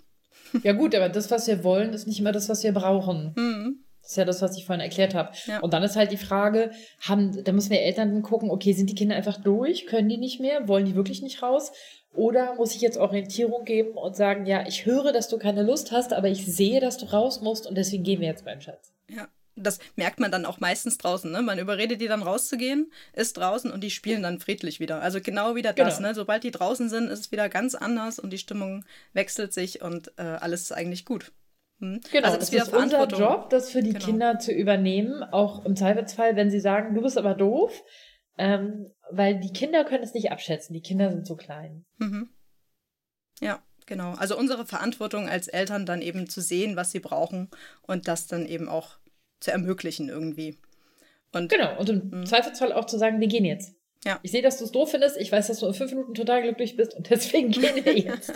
Ja 0.64 0.72
gut, 0.72 0.96
aber 0.96 1.08
das, 1.08 1.30
was 1.30 1.46
wir 1.46 1.62
wollen, 1.62 1.92
ist 1.92 2.08
nicht 2.08 2.18
immer 2.18 2.32
das, 2.32 2.48
was 2.48 2.64
wir 2.64 2.72
brauchen. 2.72 3.34
Mhm. 3.36 3.84
Das 4.02 4.12
ist 4.12 4.16
ja 4.16 4.24
das, 4.24 4.42
was 4.42 4.56
ich 4.56 4.66
vorhin 4.66 4.80
erklärt 4.80 5.14
habe. 5.14 5.30
Ja. 5.46 5.60
Und 5.60 5.72
dann 5.74 5.82
ist 5.84 5.94
halt 5.94 6.10
die 6.10 6.16
Frage, 6.16 6.72
haben, 7.00 7.44
da 7.44 7.52
müssen 7.52 7.70
wir 7.70 7.80
Eltern 7.82 8.22
gucken, 8.22 8.50
okay, 8.50 8.72
sind 8.72 8.90
die 8.90 8.94
Kinder 8.96 9.14
einfach 9.14 9.40
durch? 9.40 9.86
Können 9.86 10.08
die 10.08 10.16
nicht 10.16 10.40
mehr? 10.40 10.66
Wollen 10.66 10.86
die 10.86 10.96
wirklich 10.96 11.22
nicht 11.22 11.42
raus? 11.42 11.70
Oder 12.12 12.54
muss 12.54 12.74
ich 12.74 12.80
jetzt 12.80 12.98
Orientierung 12.98 13.64
geben 13.64 13.92
und 13.96 14.16
sagen, 14.16 14.44
ja, 14.44 14.66
ich 14.66 14.84
höre, 14.84 15.12
dass 15.12 15.28
du 15.28 15.38
keine 15.38 15.62
Lust 15.62 15.92
hast, 15.92 16.12
aber 16.12 16.28
ich 16.28 16.44
sehe, 16.44 16.80
dass 16.80 16.96
du 16.96 17.06
raus 17.06 17.40
musst 17.40 17.66
und 17.66 17.76
deswegen 17.76 18.02
gehen 18.02 18.20
wir 18.20 18.28
jetzt 18.28 18.44
beim 18.44 18.60
Schatz. 18.60 18.92
Ja, 19.08 19.28
das 19.56 19.78
merkt 19.96 20.18
man 20.18 20.32
dann 20.32 20.44
auch 20.44 20.60
meistens 20.60 20.98
draußen. 20.98 21.30
Ne? 21.30 21.42
Man 21.42 21.58
überredet 21.58 22.00
die 22.00 22.08
dann 22.08 22.22
rauszugehen, 22.22 22.90
ist 23.12 23.36
draußen 23.36 23.70
und 23.70 23.82
die 23.82 23.90
spielen 23.90 24.22
dann 24.22 24.40
friedlich 24.40 24.80
wieder. 24.80 25.00
Also 25.02 25.20
genau 25.20 25.54
wieder 25.54 25.72
das. 25.72 25.98
Genau. 25.98 26.08
Ne? 26.08 26.14
Sobald 26.14 26.42
die 26.42 26.50
draußen 26.50 26.88
sind, 26.88 27.08
ist 27.08 27.20
es 27.20 27.32
wieder 27.32 27.48
ganz 27.48 27.74
anders 27.74 28.18
und 28.18 28.32
die 28.32 28.38
Stimmung 28.38 28.84
wechselt 29.12 29.52
sich 29.52 29.82
und 29.82 30.12
äh, 30.16 30.22
alles 30.22 30.62
ist 30.62 30.72
eigentlich 30.72 31.04
gut. 31.04 31.32
Hm? 31.80 32.00
Genau, 32.12 32.26
also 32.26 32.38
das 32.38 32.50
ist, 32.50 32.62
ist 32.62 32.74
unser 32.74 33.06
Job, 33.06 33.50
das 33.50 33.70
für 33.70 33.82
die 33.82 33.92
genau. 33.92 34.04
Kinder 34.04 34.38
zu 34.38 34.52
übernehmen, 34.52 35.22
auch 35.22 35.64
im 35.64 35.76
Zweifelsfall, 35.76 36.36
wenn 36.36 36.50
sie 36.50 36.60
sagen, 36.60 36.94
du 36.94 37.02
bist 37.02 37.16
aber 37.16 37.34
doof, 37.34 37.82
ähm, 38.38 38.90
weil 39.10 39.40
die 39.40 39.52
Kinder 39.52 39.84
können 39.84 40.04
es 40.04 40.14
nicht 40.14 40.30
abschätzen. 40.30 40.74
Die 40.74 40.82
Kinder 40.82 41.10
sind 41.10 41.26
so 41.26 41.36
klein. 41.36 41.84
Mhm. 41.98 42.28
Ja, 43.40 43.62
genau. 43.86 44.12
Also 44.14 44.36
unsere 44.38 44.66
Verantwortung 44.66 45.28
als 45.28 45.48
Eltern 45.48 45.86
dann 45.86 46.02
eben 46.02 46.28
zu 46.28 46.40
sehen, 46.40 46.76
was 46.76 46.90
sie 46.90 47.00
brauchen 47.00 47.48
und 47.82 48.08
das 48.08 48.26
dann 48.26 48.46
eben 48.46 48.68
auch 48.68 48.98
zu 49.40 49.50
ermöglichen 49.50 50.08
irgendwie. 50.08 50.58
Und, 51.32 51.50
genau, 51.50 51.78
und 51.78 51.88
im 51.88 52.10
mh. 52.10 52.24
Zweifelsfall 52.26 52.72
auch 52.72 52.86
zu 52.86 52.98
sagen, 52.98 53.20
wir 53.20 53.28
gehen 53.28 53.44
jetzt. 53.44 53.74
Ja. 54.04 54.18
Ich 54.22 54.30
sehe, 54.30 54.42
dass 54.42 54.58
du 54.58 54.64
es 54.64 54.72
doof 54.72 54.90
findest. 54.90 55.16
Ich 55.16 55.30
weiß, 55.30 55.48
dass 55.48 55.60
du 55.60 55.66
in 55.66 55.74
fünf 55.74 55.92
Minuten 55.92 56.14
total 56.14 56.42
glücklich 56.42 56.76
bist 56.76 56.94
und 56.94 57.10
deswegen 57.10 57.50
gehen 57.50 57.84
wir 57.84 57.98
jetzt. 57.98 58.32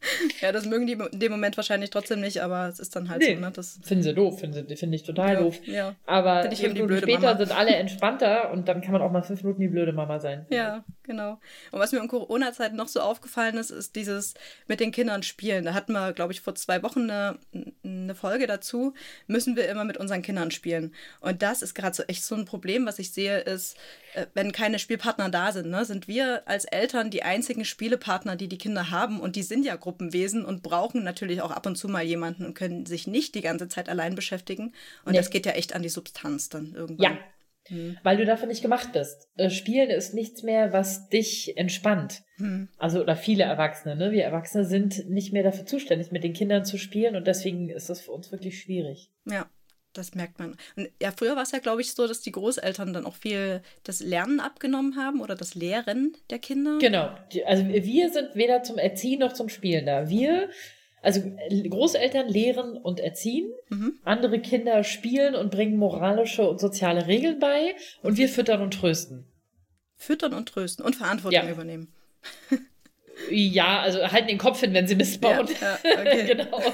ja, 0.40 0.52
das 0.52 0.64
mögen 0.66 0.86
die 0.86 0.92
in 0.92 1.18
dem 1.18 1.32
Moment 1.32 1.56
wahrscheinlich 1.56 1.90
trotzdem 1.90 2.20
nicht, 2.20 2.40
aber 2.42 2.68
es 2.68 2.78
ist 2.78 2.94
dann 2.94 3.08
halt 3.08 3.20
nee, 3.20 3.34
so. 3.34 3.40
Ne? 3.40 3.50
Das 3.52 3.80
finden 3.82 4.04
sie 4.04 4.14
doof, 4.14 4.38
finden, 4.40 4.76
finde 4.76 4.96
ich 4.96 5.02
total 5.02 5.34
ja, 5.34 5.40
doof. 5.40 5.60
Ja. 5.66 5.96
Aber 6.06 6.42
fünf 6.42 6.74
Minuten 6.74 6.98
später 6.98 7.20
Mama. 7.20 7.38
sind 7.38 7.56
alle 7.56 7.74
entspannter 7.74 8.50
und 8.52 8.68
dann 8.68 8.80
kann 8.80 8.92
man 8.92 9.02
auch 9.02 9.10
mal 9.10 9.22
fünf 9.22 9.42
Minuten 9.42 9.60
die 9.60 9.68
blöde 9.68 9.92
Mama 9.92 10.20
sein. 10.20 10.46
Ja, 10.50 10.84
genau. 11.02 11.40
Und 11.72 11.80
was 11.80 11.92
mir 11.92 11.98
in 11.98 12.08
Corona-Zeit 12.08 12.74
noch 12.74 12.88
so 12.88 13.00
aufgefallen 13.00 13.56
ist, 13.56 13.70
ist 13.70 13.96
dieses 13.96 14.34
mit 14.68 14.80
den 14.80 14.92
Kindern 14.92 15.22
spielen. 15.22 15.64
Da 15.64 15.74
hatten 15.74 15.92
wir, 15.92 16.12
glaube 16.12 16.32
ich, 16.32 16.40
vor 16.40 16.54
zwei 16.54 16.82
Wochen 16.82 17.10
eine, 17.10 17.38
eine 17.84 18.14
Folge 18.14 18.46
dazu. 18.46 18.94
Müssen 19.26 19.56
wir 19.56 19.68
immer 19.68 19.84
mit 19.84 19.96
unseren 19.96 20.22
Kindern 20.22 20.50
spielen. 20.50 20.94
Und 21.20 21.42
das 21.42 21.62
ist 21.62 21.74
gerade 21.74 21.96
so 21.96 22.04
echt 22.04 22.24
so 22.24 22.34
ein 22.34 22.44
Problem, 22.44 22.86
was 22.86 22.98
ich 22.98 23.12
sehe, 23.12 23.40
ist, 23.40 23.76
äh, 24.14 24.26
wenn 24.34 24.52
keine 24.52 24.78
Spielpartner 24.78 25.28
da 25.28 25.52
sind, 25.52 25.68
ne, 25.70 25.84
sind 25.84 26.08
wir 26.08 26.42
als 26.46 26.64
Eltern 26.64 27.10
die 27.10 27.22
einzigen 27.22 27.64
Spielepartner, 27.64 28.36
die 28.36 28.48
die 28.48 28.58
Kinder 28.58 28.90
haben. 28.90 29.20
Und 29.20 29.36
die 29.36 29.42
sind 29.42 29.64
ja 29.64 29.76
Gruppenwesen 29.88 30.44
und 30.44 30.62
brauchen 30.62 31.02
natürlich 31.02 31.40
auch 31.40 31.50
ab 31.50 31.64
und 31.64 31.76
zu 31.76 31.88
mal 31.88 32.04
jemanden 32.04 32.44
und 32.44 32.52
können 32.52 32.84
sich 32.84 33.06
nicht 33.06 33.34
die 33.34 33.40
ganze 33.40 33.68
Zeit 33.68 33.88
allein 33.88 34.14
beschäftigen. 34.14 34.74
Und 35.06 35.12
nee. 35.12 35.18
das 35.18 35.30
geht 35.30 35.46
ja 35.46 35.52
echt 35.52 35.74
an 35.74 35.82
die 35.82 35.88
Substanz 35.88 36.50
dann 36.50 36.74
irgendwann. 36.74 37.14
Ja. 37.14 37.18
Hm. 37.68 37.96
Weil 38.02 38.18
du 38.18 38.26
dafür 38.26 38.48
nicht 38.48 38.60
gemacht 38.60 38.92
bist. 38.92 39.28
Äh, 39.36 39.48
Spielen 39.48 39.88
ist 39.88 40.12
nichts 40.12 40.42
mehr, 40.42 40.74
was 40.74 41.08
dich 41.08 41.56
entspannt. 41.56 42.22
Hm. 42.36 42.68
Also, 42.76 43.00
oder 43.00 43.16
viele 43.16 43.44
Erwachsene, 43.44 43.96
ne? 43.96 44.12
Wir 44.12 44.24
Erwachsene 44.24 44.66
sind 44.66 45.08
nicht 45.08 45.32
mehr 45.32 45.42
dafür 45.42 45.64
zuständig, 45.64 46.12
mit 46.12 46.22
den 46.22 46.34
Kindern 46.34 46.66
zu 46.66 46.76
spielen 46.76 47.16
und 47.16 47.26
deswegen 47.26 47.70
ist 47.70 47.88
das 47.88 48.02
für 48.02 48.12
uns 48.12 48.30
wirklich 48.30 48.60
schwierig. 48.60 49.10
Ja, 49.24 49.48
das 49.98 50.14
merkt 50.14 50.38
man. 50.38 50.56
Und 50.76 50.88
ja, 51.02 51.12
früher 51.12 51.36
war 51.36 51.42
es 51.42 51.52
ja, 51.52 51.58
glaube 51.58 51.80
ich, 51.80 51.92
so, 51.92 52.06
dass 52.06 52.20
die 52.20 52.32
Großeltern 52.32 52.92
dann 52.92 53.04
auch 53.04 53.16
viel 53.16 53.62
das 53.84 54.00
Lernen 54.00 54.40
abgenommen 54.40 54.96
haben 54.96 55.20
oder 55.20 55.34
das 55.34 55.54
Lehren 55.54 56.16
der 56.30 56.38
Kinder. 56.38 56.78
Genau. 56.78 57.10
Also 57.46 57.66
wir 57.68 58.10
sind 58.10 58.34
weder 58.34 58.62
zum 58.62 58.78
Erziehen 58.78 59.20
noch 59.20 59.32
zum 59.32 59.48
Spielen 59.48 59.86
da. 59.86 60.08
Wir, 60.08 60.48
also 61.02 61.20
Großeltern 61.68 62.28
lehren 62.28 62.76
und 62.76 63.00
erziehen, 63.00 63.52
mhm. 63.68 63.98
andere 64.04 64.40
Kinder 64.40 64.84
spielen 64.84 65.34
und 65.34 65.50
bringen 65.50 65.76
moralische 65.76 66.48
und 66.48 66.60
soziale 66.60 67.06
Regeln 67.06 67.38
bei 67.38 67.74
und 68.02 68.16
wir 68.16 68.28
füttern 68.28 68.62
und 68.62 68.74
trösten. 68.74 69.26
Füttern 69.96 70.32
und 70.32 70.48
trösten 70.48 70.84
und 70.84 70.94
Verantwortung 70.94 71.44
ja. 71.44 71.50
übernehmen. 71.50 71.92
ja, 73.30 73.80
also 73.80 73.98
halten 74.00 74.28
den 74.28 74.38
Kopf 74.38 74.60
hin, 74.60 74.72
wenn 74.74 74.86
sie 74.86 74.94
Mist 74.94 75.20
bauen. 75.20 75.48
Ja, 75.60 75.78
ja, 75.82 76.00
okay. 76.00 76.24
genau. 76.24 76.62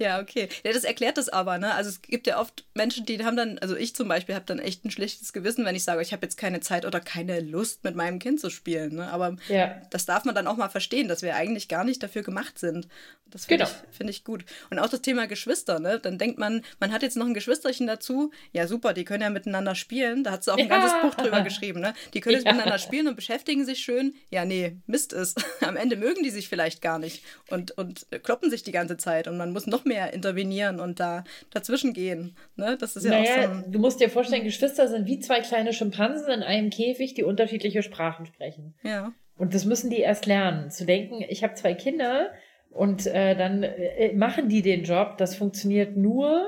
Ja, 0.00 0.18
okay. 0.18 0.48
Ja, 0.64 0.72
das 0.72 0.84
erklärt 0.84 1.18
das 1.18 1.28
aber, 1.28 1.58
ne? 1.58 1.74
Also 1.74 1.90
es 1.90 2.00
gibt 2.00 2.26
ja 2.26 2.40
oft 2.40 2.64
Menschen, 2.72 3.04
die 3.04 3.22
haben 3.22 3.36
dann, 3.36 3.58
also 3.58 3.76
ich 3.76 3.94
zum 3.94 4.08
Beispiel 4.08 4.34
habe 4.34 4.46
dann 4.46 4.58
echt 4.58 4.82
ein 4.86 4.90
schlechtes 4.90 5.34
Gewissen, 5.34 5.66
wenn 5.66 5.76
ich 5.76 5.84
sage, 5.84 6.00
ich 6.00 6.14
habe 6.14 6.24
jetzt 6.24 6.38
keine 6.38 6.60
Zeit 6.60 6.86
oder 6.86 7.00
keine 7.00 7.40
Lust, 7.40 7.84
mit 7.84 7.94
meinem 7.96 8.18
Kind 8.18 8.40
zu 8.40 8.48
spielen. 8.48 8.94
Ne? 8.96 9.12
Aber 9.12 9.36
ja. 9.48 9.80
das 9.90 10.06
darf 10.06 10.24
man 10.24 10.34
dann 10.34 10.46
auch 10.46 10.56
mal 10.56 10.70
verstehen, 10.70 11.06
dass 11.06 11.20
wir 11.20 11.36
eigentlich 11.36 11.68
gar 11.68 11.84
nicht 11.84 12.02
dafür 12.02 12.22
gemacht 12.22 12.58
sind. 12.58 12.88
Das 13.30 13.44
finde 13.46 13.64
genau. 13.64 13.76
ich, 13.90 13.96
find 13.96 14.10
ich 14.10 14.24
gut. 14.24 14.44
Und 14.70 14.78
auch 14.78 14.88
das 14.88 15.02
Thema 15.02 15.26
Geschwister, 15.26 15.78
ne? 15.78 16.00
Dann 16.00 16.18
denkt 16.18 16.38
man, 16.38 16.62
man 16.80 16.92
hat 16.92 17.02
jetzt 17.02 17.16
noch 17.16 17.26
ein 17.26 17.34
Geschwisterchen 17.34 17.86
dazu. 17.86 18.32
Ja, 18.52 18.66
super, 18.66 18.92
die 18.92 19.04
können 19.04 19.22
ja 19.22 19.30
miteinander 19.30 19.74
spielen. 19.74 20.24
Da 20.24 20.32
hat 20.32 20.44
sie 20.44 20.52
auch 20.52 20.58
ein 20.58 20.68
ja. 20.68 20.78
ganzes 20.78 21.00
Buch 21.00 21.14
drüber 21.14 21.42
geschrieben, 21.42 21.80
ne? 21.80 21.94
Die 22.12 22.20
können 22.20 22.34
ja. 22.34 22.38
jetzt 22.40 22.46
miteinander 22.46 22.78
spielen 22.78 23.06
und 23.06 23.16
beschäftigen 23.16 23.64
sich 23.64 23.80
schön. 23.80 24.14
Ja, 24.30 24.44
nee, 24.44 24.76
Mist 24.86 25.12
ist. 25.12 25.44
Am 25.60 25.76
Ende 25.76 25.96
mögen 25.96 26.22
die 26.22 26.30
sich 26.30 26.48
vielleicht 26.48 26.82
gar 26.82 26.98
nicht 26.98 27.24
und, 27.48 27.72
und 27.72 28.06
kloppen 28.22 28.50
sich 28.50 28.62
die 28.62 28.72
ganze 28.72 28.96
Zeit 28.96 29.28
und 29.28 29.36
man 29.36 29.52
muss 29.52 29.66
noch 29.66 29.84
mehr 29.84 29.89
intervenieren 29.94 30.80
und 30.80 31.00
da 31.00 31.24
dazwischen 31.50 31.92
gehen. 31.92 32.36
Ne? 32.56 32.76
Das 32.78 32.96
ist 32.96 33.04
ja 33.04 33.10
naja, 33.10 33.50
auch 33.50 33.64
so. 33.64 33.70
Du 33.70 33.78
musst 33.78 34.00
dir 34.00 34.10
vorstellen, 34.10 34.44
Geschwister 34.44 34.88
sind 34.88 35.06
wie 35.06 35.20
zwei 35.20 35.40
kleine 35.40 35.72
Schimpansen 35.72 36.30
in 36.30 36.42
einem 36.42 36.70
Käfig, 36.70 37.14
die 37.14 37.24
unterschiedliche 37.24 37.82
Sprachen 37.82 38.26
sprechen. 38.26 38.74
Ja. 38.82 39.12
Und 39.36 39.54
das 39.54 39.64
müssen 39.64 39.90
die 39.90 40.00
erst 40.00 40.26
lernen. 40.26 40.70
Zu 40.70 40.84
denken, 40.84 41.24
ich 41.28 41.42
habe 41.42 41.54
zwei 41.54 41.74
Kinder, 41.74 42.30
und 42.70 43.06
äh, 43.06 43.36
dann 43.36 43.62
äh, 43.62 44.14
machen 44.14 44.48
die 44.48 44.62
den 44.62 44.84
Job. 44.84 45.18
Das 45.18 45.34
funktioniert 45.34 45.96
nur, 45.96 46.46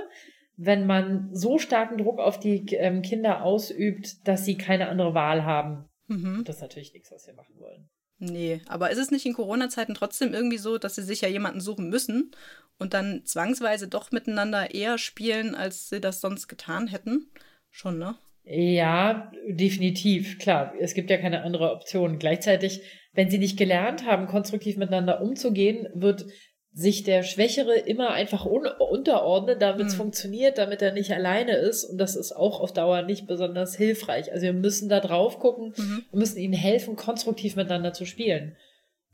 wenn 0.56 0.86
man 0.86 1.30
so 1.32 1.58
starken 1.58 1.98
Druck 1.98 2.20
auf 2.20 2.38
die 2.38 2.64
ähm, 2.74 3.02
Kinder 3.02 3.42
ausübt, 3.42 4.26
dass 4.26 4.44
sie 4.44 4.56
keine 4.56 4.88
andere 4.88 5.14
Wahl 5.14 5.44
haben. 5.44 5.88
Mhm. 6.06 6.44
Das 6.44 6.56
ist 6.56 6.62
natürlich 6.62 6.92
nichts, 6.92 7.10
was 7.10 7.26
wir 7.26 7.34
machen 7.34 7.58
wollen. 7.58 7.90
Nee, 8.24 8.60
aber 8.68 8.90
ist 8.90 8.98
es 8.98 9.10
nicht 9.10 9.26
in 9.26 9.32
Corona-Zeiten 9.32 9.94
trotzdem 9.94 10.32
irgendwie 10.32 10.58
so, 10.58 10.78
dass 10.78 10.94
sie 10.94 11.02
sich 11.02 11.22
ja 11.22 11.28
jemanden 11.28 11.60
suchen 11.60 11.88
müssen 11.88 12.30
und 12.78 12.94
dann 12.94 13.22
zwangsweise 13.24 13.88
doch 13.88 14.12
miteinander 14.12 14.72
eher 14.72 14.96
spielen, 14.96 15.56
als 15.56 15.88
sie 15.88 16.00
das 16.00 16.20
sonst 16.20 16.46
getan 16.46 16.86
hätten? 16.86 17.32
Schon, 17.68 17.98
ne? 17.98 18.14
Ja, 18.44 19.32
definitiv, 19.48 20.38
klar. 20.38 20.72
Es 20.78 20.94
gibt 20.94 21.10
ja 21.10 21.18
keine 21.18 21.42
andere 21.42 21.72
Option. 21.72 22.20
Gleichzeitig, 22.20 22.82
wenn 23.12 23.28
sie 23.28 23.38
nicht 23.38 23.58
gelernt 23.58 24.06
haben, 24.06 24.28
konstruktiv 24.28 24.76
miteinander 24.76 25.20
umzugehen, 25.20 25.88
wird 25.92 26.24
sich 26.74 27.02
der 27.02 27.22
Schwächere 27.22 27.76
immer 27.76 28.10
einfach 28.10 28.46
un 28.46 28.66
unterordnen, 28.66 29.58
damit 29.58 29.88
es 29.88 29.92
hm. 29.92 29.98
funktioniert, 29.98 30.56
damit 30.56 30.80
er 30.80 30.92
nicht 30.92 31.12
alleine 31.12 31.56
ist. 31.56 31.84
Und 31.84 31.98
das 31.98 32.16
ist 32.16 32.32
auch 32.32 32.60
auf 32.60 32.72
Dauer 32.72 33.02
nicht 33.02 33.26
besonders 33.26 33.76
hilfreich. 33.76 34.32
Also 34.32 34.44
wir 34.44 34.54
müssen 34.54 34.88
da 34.88 35.00
drauf 35.00 35.38
gucken, 35.38 35.74
mhm. 35.76 36.04
wir 36.10 36.18
müssen 36.18 36.38
ihnen 36.38 36.54
helfen, 36.54 36.96
konstruktiv 36.96 37.56
miteinander 37.56 37.92
zu 37.92 38.06
spielen. 38.06 38.56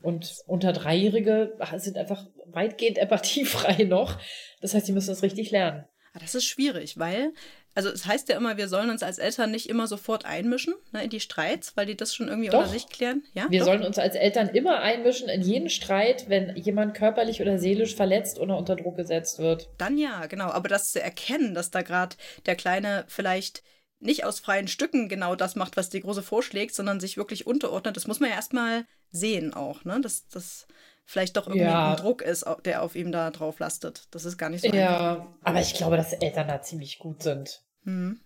Und 0.01 0.37
unter 0.47 0.73
Dreijährige 0.73 1.57
sind 1.77 1.97
einfach 1.97 2.27
weitgehend 2.47 2.99
empathiefrei 2.99 3.85
noch. 3.85 4.19
Das 4.61 4.75
heißt, 4.75 4.87
sie 4.87 4.93
müssen 4.93 5.11
das 5.11 5.25
richtig 5.25 5.51
lernen. 5.51 5.85
Ah, 6.13 6.21
das 6.21 6.35
ist 6.37 6.45
schwierig, 6.45 6.99
weil 6.99 7.33
also 7.75 7.91
es 7.91 8.07
heißt 8.07 8.29
ja 8.29 8.37
immer, 8.37 8.57
wir 8.57 8.69
sollen 8.69 8.91
uns 8.91 9.03
als 9.03 9.19
Eltern 9.19 9.51
nicht 9.51 9.69
immer 9.69 9.87
sofort 9.87 10.25
einmischen 10.25 10.75
ne, 10.93 11.05
in 11.05 11.11
die 11.11 11.21
Streits, 11.21 11.77
weil 11.77 11.87
die 11.87 11.97
das 11.97 12.15
schon 12.15 12.29
irgendwie 12.29 12.49
Doch. 12.49 12.59
unter 12.59 12.71
sich 12.71 12.89
klären. 12.89 13.23
Ja? 13.35 13.47
Wir 13.51 13.61
Doch. 13.61 13.67
sollen 13.67 13.85
uns 13.85 13.99
als 13.99 14.17
Eltern 14.17 14.49
immer 14.49 14.81
einmischen 14.81 15.29
in 15.29 15.43
jeden 15.43 15.71
Streit, 15.71 16.29
wenn 16.29 16.57
jemand 16.57 16.95
körperlich 16.95 17.41
oder 17.41 17.59
seelisch 17.59 17.95
verletzt 17.95 18.39
oder 18.39 18.57
unter 18.57 18.77
Druck 18.77 18.97
gesetzt 18.97 19.39
wird. 19.39 19.69
Dann 19.79 19.97
ja, 19.97 20.27
genau. 20.27 20.47
Aber 20.47 20.69
das 20.69 20.93
zu 20.93 21.01
erkennen, 21.01 21.55
dass 21.55 21.71
da 21.71 21.83
gerade 21.83 22.17
der 22.47 22.57
Kleine 22.57 23.05
vielleicht 23.09 23.63
nicht 24.01 24.25
aus 24.25 24.41
freien 24.41 24.69
Stücken 24.69 25.09
genau 25.09 25.35
das 25.35 25.57
macht, 25.57 25.77
was 25.77 25.89
die 25.91 26.01
Große 26.01 26.23
vorschlägt, 26.23 26.75
sondern 26.75 27.01
sich 27.01 27.17
wirklich 27.17 27.47
unterordnet, 27.47 27.97
das 27.97 28.07
muss 28.07 28.21
man 28.21 28.31
ja 28.31 28.37
erstmal 28.37 28.87
sehen 29.11 29.55
auch, 29.55 29.85
ne? 29.85 30.01
Dass 30.01 30.29
das 30.29 30.67
vielleicht 31.09 31.39
doch 31.39 31.47
irgendwie 31.47 31.65
ja. 31.65 31.93
ein 31.93 31.97
Druck 31.97 32.21
ist, 32.21 32.45
der 32.67 32.83
auf 32.83 32.95
ihm 32.95 33.11
da 33.13 33.31
drauf 33.31 33.59
lastet. 33.59 34.07
Das 34.11 34.27
ist 34.27 34.37
gar 34.37 34.51
nicht 34.51 34.61
so 34.61 34.69
Ja, 34.69 35.13
einfach. 35.13 35.27
aber 35.43 35.61
ich 35.61 35.73
glaube, 35.73 35.97
dass 35.97 36.13
Eltern 36.13 36.49
da 36.49 36.61
ziemlich 36.61 36.99
gut 36.99 37.23
sind. 37.23 37.63
Hm. 37.85 38.21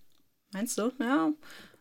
Meinst 0.52 0.76
du? 0.78 0.90
Ja. 0.98 1.30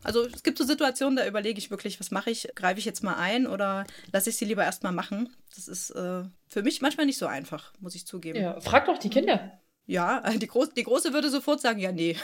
Also 0.03 0.25
es 0.27 0.43
gibt 0.43 0.59
so 0.59 0.63
Situationen, 0.63 1.15
da 1.15 1.25
überlege 1.25 1.57
ich 1.57 1.71
wirklich, 1.71 1.99
was 1.99 2.11
mache 2.11 2.29
ich? 2.29 2.47
Greife 2.53 2.77
ich 2.77 2.85
jetzt 2.85 3.03
mal 3.03 3.15
ein 3.15 3.47
oder 3.47 3.85
lasse 4.13 4.29
ich 4.29 4.37
sie 4.37 4.45
lieber 4.45 4.63
erstmal 4.63 4.91
machen? 4.91 5.35
Das 5.55 5.67
ist 5.67 5.89
äh, 5.89 6.23
für 6.47 6.61
mich 6.61 6.81
manchmal 6.81 7.07
nicht 7.07 7.17
so 7.17 7.25
einfach, 7.25 7.73
muss 7.79 7.95
ich 7.95 8.05
zugeben. 8.05 8.39
Ja, 8.39 8.61
frag 8.61 8.85
doch 8.85 8.99
die 8.99 9.09
Kinder. 9.09 9.59
Ja, 9.87 10.21
die, 10.37 10.47
Groß, 10.47 10.75
die 10.75 10.83
Große 10.83 11.13
würde 11.13 11.31
sofort 11.31 11.61
sagen, 11.61 11.79
ja, 11.79 11.91
nee. 11.91 12.15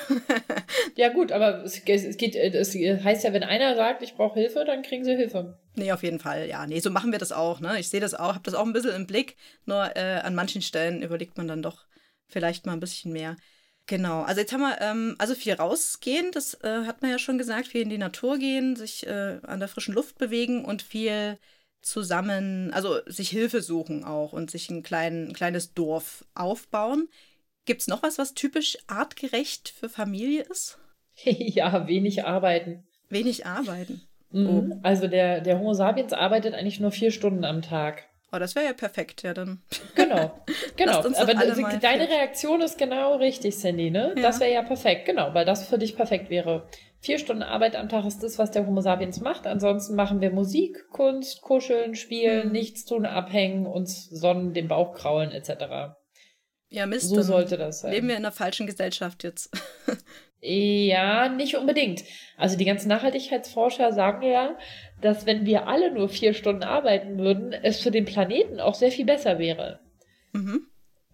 ja, 0.95 1.09
gut, 1.09 1.31
aber 1.31 1.63
es, 1.63 1.81
es, 1.83 2.17
geht, 2.17 2.35
es 2.35 2.75
heißt 2.75 3.23
ja, 3.23 3.33
wenn 3.33 3.43
einer 3.43 3.75
sagt, 3.75 4.03
ich 4.03 4.13
brauche 4.13 4.39
Hilfe, 4.39 4.65
dann 4.65 4.83
kriegen 4.83 5.03
sie 5.03 5.15
Hilfe. 5.15 5.59
Nee, 5.77 5.91
auf 5.91 6.01
jeden 6.01 6.19
Fall, 6.19 6.47
ja. 6.47 6.65
Nee, 6.65 6.79
so 6.79 6.89
machen 6.89 7.11
wir 7.11 7.19
das 7.19 7.31
auch, 7.31 7.59
ne? 7.59 7.79
Ich 7.79 7.89
sehe 7.89 7.99
das 7.99 8.15
auch, 8.15 8.33
habe 8.33 8.43
das 8.43 8.55
auch 8.55 8.65
ein 8.65 8.73
bisschen 8.73 8.95
im 8.95 9.05
Blick, 9.05 9.35
nur 9.65 9.95
äh, 9.95 10.21
an 10.23 10.33
manchen 10.33 10.63
Stellen 10.63 11.03
überlegt 11.03 11.37
man 11.37 11.47
dann 11.47 11.61
doch 11.61 11.85
vielleicht 12.27 12.65
mal 12.65 12.73
ein 12.73 12.79
bisschen 12.79 13.13
mehr. 13.13 13.35
Genau, 13.85 14.23
also 14.23 14.41
jetzt 14.41 14.51
haben 14.51 14.61
wir 14.61 14.81
ähm, 14.81 15.15
also 15.19 15.35
viel 15.35 15.53
rausgehen, 15.53 16.31
das 16.31 16.55
äh, 16.55 16.85
hat 16.85 17.03
man 17.03 17.11
ja 17.11 17.19
schon 17.19 17.37
gesagt, 17.37 17.67
viel 17.67 17.81
in 17.81 17.89
die 17.89 17.99
Natur 17.99 18.39
gehen, 18.39 18.75
sich 18.75 19.05
äh, 19.05 19.39
an 19.43 19.59
der 19.59 19.69
frischen 19.69 19.93
Luft 19.93 20.17
bewegen 20.17 20.65
und 20.65 20.81
viel 20.81 21.37
zusammen, 21.81 22.73
also 22.73 22.99
sich 23.05 23.29
Hilfe 23.29 23.61
suchen 23.61 24.03
auch 24.03 24.33
und 24.33 24.49
sich 24.49 24.69
ein, 24.71 24.81
klein, 24.81 25.29
ein 25.29 25.33
kleines 25.33 25.75
Dorf 25.75 26.25
aufbauen. 26.33 27.07
Gibt 27.65 27.81
es 27.81 27.87
noch 27.87 28.01
was, 28.01 28.17
was 28.17 28.33
typisch 28.33 28.77
artgerecht 28.87 29.69
für 29.69 29.89
Familie 29.89 30.41
ist? 30.41 30.79
ja, 31.23 31.87
wenig 31.87 32.25
arbeiten. 32.25 32.87
Wenig 33.09 33.45
arbeiten. 33.45 34.06
Mhm. 34.31 34.73
Oh. 34.73 34.79
Also 34.83 35.07
der, 35.07 35.41
der 35.41 35.59
Homo 35.59 35.73
sapiens 35.73 36.13
arbeitet 36.13 36.53
eigentlich 36.53 36.79
nur 36.79 36.91
vier 36.91 37.11
Stunden 37.11 37.45
am 37.45 37.61
Tag. 37.61 38.03
Oh, 38.31 38.39
das 38.39 38.55
wäre 38.55 38.65
ja 38.65 38.73
perfekt, 38.73 39.23
ja 39.23 39.33
dann. 39.33 39.61
Genau, 39.95 40.43
genau. 40.75 40.99
Aber 40.99 41.33
deine 41.33 42.09
Reaktion 42.09 42.59
ist 42.61 42.77
genau 42.77 43.15
richtig, 43.15 43.57
Sandy, 43.57 43.89
ne? 43.89 44.13
Ja. 44.17 44.21
Das 44.21 44.41
wäre 44.41 44.51
ja 44.51 44.63
perfekt, 44.63 45.05
genau, 45.05 45.33
weil 45.33 45.45
das 45.45 45.67
für 45.67 45.77
dich 45.77 45.95
perfekt 45.95 46.29
wäre. 46.29 46.67
Vier 46.99 47.19
Stunden 47.19 47.43
Arbeit 47.43 47.77
am 47.77 47.87
Tag 47.87 48.05
ist 48.05 48.23
das, 48.23 48.37
was 48.37 48.51
der 48.51 48.67
Homo 48.67 48.81
sapiens 48.81 49.21
macht. 49.21 49.47
Ansonsten 49.47 49.95
machen 49.95 50.19
wir 50.19 50.31
Musik, 50.31 50.89
Kunst, 50.89 51.41
Kuscheln, 51.41 51.95
Spielen, 51.95 52.47
mhm. 52.47 52.51
nichts 52.51 52.83
tun, 52.83 53.05
abhängen, 53.05 53.65
uns 53.65 54.09
sonnen, 54.09 54.53
den 54.53 54.67
Bauch 54.67 54.93
kraulen, 54.93 55.31
etc. 55.31 55.95
Ja, 56.69 56.85
Mist. 56.85 57.07
So 57.07 57.21
sollte 57.21 57.57
das 57.57 57.79
sein. 57.79 57.93
Leben 57.93 58.07
wir 58.09 58.17
in 58.17 58.25
einer 58.25 58.33
falschen 58.33 58.67
Gesellschaft 58.67 59.23
jetzt. 59.23 59.51
Ja, 60.41 61.29
nicht 61.29 61.55
unbedingt. 61.55 62.03
Also 62.37 62.57
die 62.57 62.65
ganzen 62.65 62.89
Nachhaltigkeitsforscher 62.89 63.91
sagen 63.91 64.21
ja, 64.21 64.57
dass 65.01 65.25
wenn 65.25 65.45
wir 65.45 65.67
alle 65.67 65.91
nur 65.91 66.09
vier 66.09 66.33
Stunden 66.33 66.63
arbeiten 66.63 67.17
würden, 67.17 67.53
es 67.53 67.81
für 67.81 67.91
den 67.91 68.05
Planeten 68.05 68.59
auch 68.59 68.75
sehr 68.75 68.91
viel 68.91 69.05
besser 69.05 69.39
wäre. 69.39 69.79
Mhm. 70.33 70.67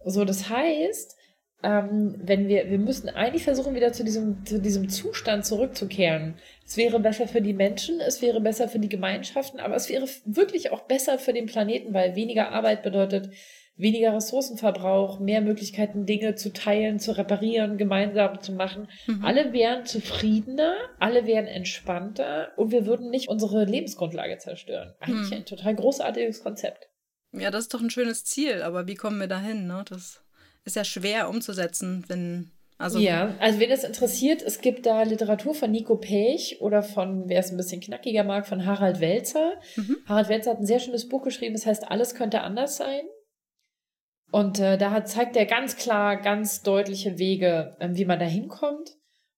So, 0.04 0.24
das 0.24 0.50
heißt, 0.50 1.16
ähm, 1.62 2.14
wenn 2.18 2.48
wir, 2.48 2.70
wir 2.70 2.78
müssen 2.78 3.08
eigentlich 3.08 3.44
versuchen, 3.44 3.74
wieder 3.74 3.92
zu 3.92 4.04
diesem, 4.04 4.44
zu 4.44 4.60
diesem 4.60 4.90
Zustand 4.90 5.46
zurückzukehren. 5.46 6.34
Es 6.66 6.76
wäre 6.76 7.00
besser 7.00 7.26
für 7.26 7.40
die 7.40 7.54
Menschen, 7.54 8.00
es 8.00 8.20
wäre 8.20 8.40
besser 8.42 8.68
für 8.68 8.78
die 8.78 8.90
Gemeinschaften, 8.90 9.60
aber 9.60 9.74
es 9.74 9.88
wäre 9.88 10.06
wirklich 10.26 10.70
auch 10.72 10.82
besser 10.82 11.18
für 11.18 11.32
den 11.32 11.46
Planeten, 11.46 11.94
weil 11.94 12.14
weniger 12.14 12.50
Arbeit 12.50 12.82
bedeutet 12.82 13.30
weniger 13.76 14.14
Ressourcenverbrauch, 14.14 15.18
mehr 15.18 15.40
Möglichkeiten, 15.40 16.06
Dinge 16.06 16.36
zu 16.36 16.52
teilen, 16.52 17.00
zu 17.00 17.16
reparieren, 17.16 17.76
gemeinsam 17.76 18.40
zu 18.40 18.52
machen. 18.52 18.88
Mhm. 19.06 19.24
Alle 19.24 19.52
wären 19.52 19.84
zufriedener, 19.84 20.74
alle 21.00 21.26
wären 21.26 21.46
entspannter 21.46 22.52
und 22.56 22.70
wir 22.70 22.86
würden 22.86 23.10
nicht 23.10 23.28
unsere 23.28 23.64
Lebensgrundlage 23.64 24.38
zerstören. 24.38 24.94
Eigentlich 25.00 25.30
mhm. 25.30 25.36
ein 25.38 25.44
total 25.44 25.74
großartiges 25.74 26.42
Konzept. 26.42 26.88
Ja, 27.32 27.50
das 27.50 27.64
ist 27.64 27.74
doch 27.74 27.80
ein 27.80 27.90
schönes 27.90 28.24
Ziel, 28.24 28.62
aber 28.62 28.86
wie 28.86 28.94
kommen 28.94 29.18
wir 29.18 29.26
dahin? 29.26 29.66
Ne? 29.66 29.84
Das 29.88 30.22
ist 30.64 30.76
ja 30.76 30.84
schwer 30.84 31.28
umzusetzen, 31.28 32.04
wenn 32.08 32.52
also 32.76 32.98
ja, 32.98 33.34
also 33.38 33.60
wen 33.60 33.70
das 33.70 33.84
interessiert, 33.84 34.42
es 34.42 34.60
gibt 34.60 34.84
da 34.84 35.04
Literatur 35.04 35.54
von 35.54 35.70
Nico 35.70 35.96
Pech 35.96 36.60
oder 36.60 36.82
von, 36.82 37.28
wer 37.28 37.38
es 37.38 37.52
ein 37.52 37.56
bisschen 37.56 37.80
knackiger 37.80 38.24
mag, 38.24 38.48
von 38.48 38.66
Harald 38.66 39.00
Welzer. 39.00 39.54
Mhm. 39.76 39.98
Harald 40.06 40.28
Welzer 40.28 40.50
hat 40.50 40.58
ein 40.58 40.66
sehr 40.66 40.80
schönes 40.80 41.08
Buch 41.08 41.22
geschrieben, 41.22 41.54
das 41.54 41.66
heißt 41.66 41.88
Alles 41.88 42.16
könnte 42.16 42.40
anders 42.40 42.76
sein. 42.76 43.02
Und 44.30 44.58
äh, 44.58 44.76
da 44.78 45.04
zeigt 45.04 45.36
er 45.36 45.46
ganz 45.46 45.76
klar, 45.76 46.16
ganz 46.20 46.62
deutliche 46.62 47.18
Wege, 47.18 47.76
ähm, 47.80 47.96
wie 47.96 48.04
man 48.04 48.18
da 48.18 48.26
hinkommt. 48.26 48.90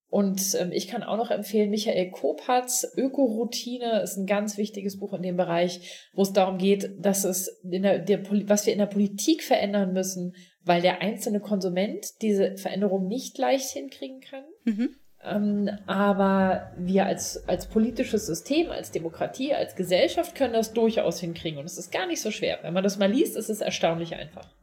Und 0.09 0.55
ähm, 0.59 0.71
ich 0.71 0.87
kann 0.87 1.03
auch 1.03 1.17
noch 1.17 1.31
empfehlen, 1.31 1.69
Michael 1.69 2.11
Kopatz, 2.11 2.87
Ökoroutine 2.95 4.01
ist 4.01 4.17
ein 4.17 4.25
ganz 4.25 4.57
wichtiges 4.57 4.97
Buch 4.97 5.13
in 5.13 5.21
dem 5.21 5.35
Bereich, 5.35 6.09
wo 6.13 6.21
es 6.21 6.31
darum 6.31 6.57
geht, 6.57 6.89
dass 6.97 7.25
es 7.25 7.47
in 7.69 7.83
der, 7.83 7.99
der 7.99 8.23
was 8.47 8.65
wir 8.65 8.73
in 8.73 8.79
der 8.79 8.85
Politik 8.85 9.43
verändern 9.43 9.91
müssen, 9.91 10.33
weil 10.63 10.81
der 10.81 11.01
einzelne 11.01 11.41
Konsument 11.41 12.21
diese 12.21 12.55
Veränderung 12.55 13.07
nicht 13.07 13.37
leicht 13.37 13.69
hinkriegen 13.69 14.21
kann. 14.21 14.45
Mhm. 14.63 14.95
Ähm, 15.23 15.69
aber 15.87 16.71
wir 16.77 17.05
als, 17.05 17.47
als 17.49 17.67
politisches 17.67 18.27
System, 18.27 18.69
als 18.69 18.91
Demokratie, 18.91 19.53
als 19.53 19.75
Gesellschaft 19.75 20.35
können 20.35 20.53
das 20.53 20.71
durchaus 20.71 21.19
hinkriegen. 21.19 21.59
Und 21.59 21.65
es 21.65 21.77
ist 21.77 21.91
gar 21.91 22.07
nicht 22.07 22.21
so 22.21 22.31
schwer. 22.31 22.59
Wenn 22.61 22.73
man 22.73 22.83
das 22.83 22.97
mal 22.97 23.11
liest, 23.11 23.35
ist 23.35 23.49
es 23.49 23.59
erstaunlich 23.59 24.15
einfach. 24.15 24.55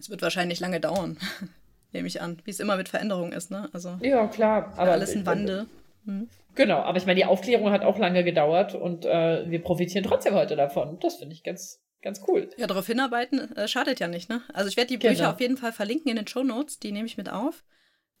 Es 0.00 0.10
wird 0.10 0.22
wahrscheinlich 0.22 0.60
lange 0.60 0.80
dauern, 0.80 1.18
nehme 1.92 2.08
ich 2.08 2.20
an. 2.20 2.38
Wie 2.44 2.50
es 2.50 2.58
immer 2.58 2.76
mit 2.76 2.88
Veränderungen 2.88 3.32
ist, 3.32 3.50
ne? 3.50 3.68
Also, 3.72 3.98
ja, 4.00 4.26
klar. 4.26 4.72
Aber 4.76 4.92
alles 4.92 5.14
ein 5.14 5.26
Wandel. 5.26 5.66
Hm. 6.06 6.28
Genau, 6.54 6.78
aber 6.78 6.98
ich 6.98 7.06
meine, 7.06 7.20
die 7.20 7.26
Aufklärung 7.26 7.70
hat 7.70 7.84
auch 7.84 7.98
lange 7.98 8.24
gedauert 8.24 8.74
und 8.74 9.04
äh, 9.04 9.48
wir 9.48 9.62
profitieren 9.62 10.04
trotzdem 10.04 10.34
heute 10.34 10.56
davon. 10.56 10.98
Das 11.00 11.16
finde 11.16 11.34
ich 11.34 11.44
ganz, 11.44 11.80
ganz 12.02 12.22
cool. 12.26 12.48
Ja, 12.56 12.66
darauf 12.66 12.86
hinarbeiten 12.86 13.54
äh, 13.56 13.68
schadet 13.68 14.00
ja 14.00 14.08
nicht, 14.08 14.28
ne? 14.30 14.42
Also 14.52 14.68
ich 14.68 14.76
werde 14.76 14.88
die 14.88 14.96
Bücher 14.96 15.14
genau. 15.14 15.30
auf 15.30 15.40
jeden 15.40 15.56
Fall 15.56 15.72
verlinken 15.72 16.10
in 16.10 16.16
den 16.16 16.26
Show 16.26 16.42
Notes, 16.42 16.78
die 16.78 16.92
nehme 16.92 17.06
ich 17.06 17.18
mit 17.18 17.30
auf. 17.30 17.62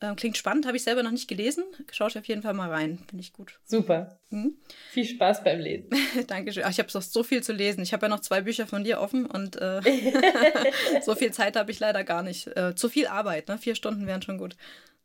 Ähm, 0.02 0.16
klingt 0.16 0.38
spannend, 0.38 0.66
habe 0.66 0.78
ich 0.78 0.82
selber 0.82 1.02
noch 1.02 1.10
nicht 1.10 1.28
gelesen. 1.28 1.62
Schaut 1.92 2.16
auf 2.16 2.24
jeden 2.24 2.40
Fall 2.40 2.54
mal 2.54 2.70
rein, 2.70 2.98
finde 3.08 3.22
ich 3.22 3.34
gut. 3.34 3.60
Super. 3.66 4.18
Mhm. 4.30 4.56
Viel 4.92 5.04
Spaß 5.04 5.44
beim 5.44 5.60
Lesen. 5.60 5.90
Dankeschön. 6.26 6.62
Ach, 6.64 6.70
ich 6.70 6.78
habe 6.78 6.88
noch 6.94 7.02
so 7.02 7.22
viel 7.22 7.42
zu 7.42 7.52
lesen. 7.52 7.82
Ich 7.82 7.92
habe 7.92 8.06
ja 8.06 8.08
noch 8.08 8.20
zwei 8.20 8.40
Bücher 8.40 8.66
von 8.66 8.82
dir 8.82 9.00
offen 9.00 9.26
und 9.26 9.56
äh, 9.56 9.82
so 11.02 11.14
viel 11.14 11.32
Zeit 11.32 11.56
habe 11.56 11.70
ich 11.70 11.80
leider 11.80 12.02
gar 12.02 12.22
nicht. 12.22 12.46
Äh, 12.56 12.74
zu 12.74 12.88
viel 12.88 13.08
Arbeit, 13.08 13.48
ne? 13.48 13.58
Vier 13.58 13.74
Stunden 13.74 14.06
wären 14.06 14.22
schon 14.22 14.38
gut. 14.38 14.56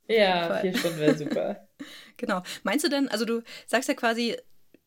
Ja, 0.08 0.60
vier 0.62 0.78
Stunden 0.78 1.00
wäre 1.00 1.18
super. 1.18 1.68
genau. 2.18 2.44
Meinst 2.64 2.86
du 2.86 2.90
denn, 2.90 3.10
also 3.10 3.26
du 3.26 3.42
sagst 3.68 3.90
ja 3.90 3.96
quasi, 3.96 4.38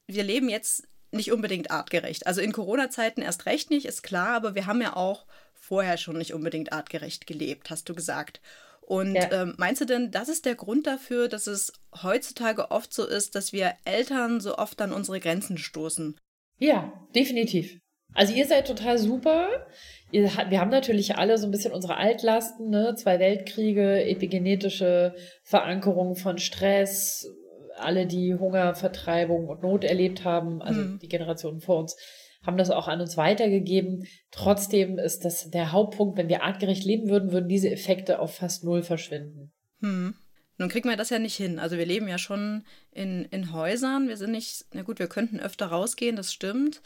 wir 0.07 0.23
leben 0.23 0.49
jetzt 0.49 0.89
nicht 1.11 1.33
unbedingt 1.33 1.71
artgerecht. 1.71 2.27
Also 2.27 2.41
in 2.41 2.53
Corona-Zeiten 2.53 3.21
erst 3.21 3.45
recht 3.45 3.71
nicht, 3.71 3.85
ist 3.85 4.03
klar, 4.03 4.37
aber 4.37 4.55
wir 4.55 4.67
haben 4.67 4.81
ja 4.81 4.97
auch 4.97 5.27
vorher 5.55 5.99
schon 5.99 6.17
nicht 6.17 6.33
unbedingt 6.33 6.73
artgerecht 6.73 7.27
gelebt, 7.27 7.69
hast 7.69 7.89
du 7.89 7.95
gesagt. 7.95 8.41
Und 8.89 9.17
ja. 9.17 9.43
ähm, 9.43 9.55
meinst 9.59 9.83
du 9.83 9.85
denn, 9.85 10.11
das 10.11 10.31
ist 10.31 10.47
der 10.47 10.55
Grund 10.55 10.87
dafür, 10.87 11.29
dass 11.29 11.47
es 11.47 11.75
heutzutage 12.03 12.71
oft 12.71 12.95
so 12.95 13.07
ist, 13.07 13.35
dass 13.35 13.53
wir 13.53 13.75
Eltern 13.85 14.41
so 14.41 14.57
oft 14.57 14.81
an 14.81 14.95
unsere 14.95 15.21
Grenzen 15.21 15.59
stoßen? 15.59 16.17
Ja, 16.59 16.91
definitiv. 17.15 17.79
Also 18.15 18.33
ihr 18.33 18.47
seid 18.47 18.67
total 18.67 18.97
super. 18.97 19.67
Ihr, 20.11 20.31
wir 20.49 20.59
haben 20.59 20.71
natürlich 20.71 21.17
alle 21.17 21.37
so 21.37 21.47
ein 21.47 21.51
bisschen 21.51 21.75
unsere 21.75 21.99
Altlasten, 21.99 22.71
ne? 22.71 22.95
Zwei 22.95 23.19
Weltkriege, 23.19 24.07
epigenetische 24.07 25.15
Verankerung 25.43 26.17
von 26.17 26.39
Stress, 26.39 27.31
alle, 27.77 28.07
die 28.07 28.37
Hunger, 28.37 28.75
Vertreibung 28.75 29.49
und 29.49 29.63
Not 29.63 29.85
erlebt 29.85 30.25
haben, 30.25 30.63
also 30.63 30.81
hm. 30.81 30.99
die 30.99 31.09
Generationen 31.09 31.61
vor 31.61 31.81
uns. 31.81 31.95
Haben 32.43 32.57
das 32.57 32.71
auch 32.71 32.89
an 32.89 33.01
uns 33.01 33.17
weitergegeben. 33.17 34.07
Trotzdem 34.31 34.99
ist 34.99 35.25
das 35.25 35.51
der 35.51 35.73
Hauptpunkt, 35.73 36.17
wenn 36.17 36.29
wir 36.29 36.43
artgerecht 36.43 36.85
leben 36.85 37.09
würden, 37.09 37.33
würden 37.33 37.49
diese 37.49 37.71
Effekte 37.71 38.21
auf 38.21 38.37
fast 38.37 38.65
null 38.65 38.83
verschwinden. 38.83 39.53
Hm. 39.81 40.15
Nun 40.59 40.69
kriegen 40.69 40.89
wir 40.89 40.97
das 40.97 41.11
ja 41.11 41.21
nicht 41.21 41.37
hin. 41.37 41.59
Also 41.59 41.79
wir 41.79 41.87
leben 41.87 42.09
ja 42.09 42.19
schon 42.19 42.65
in, 42.91 43.25
in 43.27 43.53
Häusern. 43.53 44.09
Wir 44.09 44.17
sind 44.17 44.33
nicht, 44.33 44.65
na 44.73 44.83
gut, 44.83 44.99
wir 44.99 45.07
könnten 45.07 45.39
öfter 45.39 45.67
rausgehen, 45.67 46.17
das 46.17 46.33
stimmt. 46.33 46.83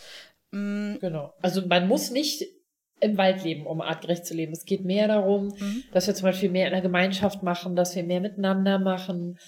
Mhm. 0.50 0.98
Genau. 1.00 1.32
Also 1.40 1.66
man 1.66 1.88
muss 1.88 2.10
nicht 2.10 2.44
im 3.00 3.16
Wald 3.18 3.42
leben, 3.42 3.66
um 3.66 3.80
artgerecht 3.80 4.26
zu 4.26 4.34
leben. 4.34 4.52
Es 4.52 4.64
geht 4.64 4.84
mehr 4.84 5.08
darum, 5.08 5.48
mhm. 5.48 5.84
dass 5.92 6.06
wir 6.06 6.14
zum 6.14 6.24
Beispiel 6.24 6.50
mehr 6.50 6.66
in 6.66 6.72
der 6.72 6.82
Gemeinschaft 6.82 7.42
machen, 7.42 7.74
dass 7.74 7.96
wir 7.96 8.04
mehr 8.04 8.20
miteinander 8.20 8.78
machen, 8.78 9.38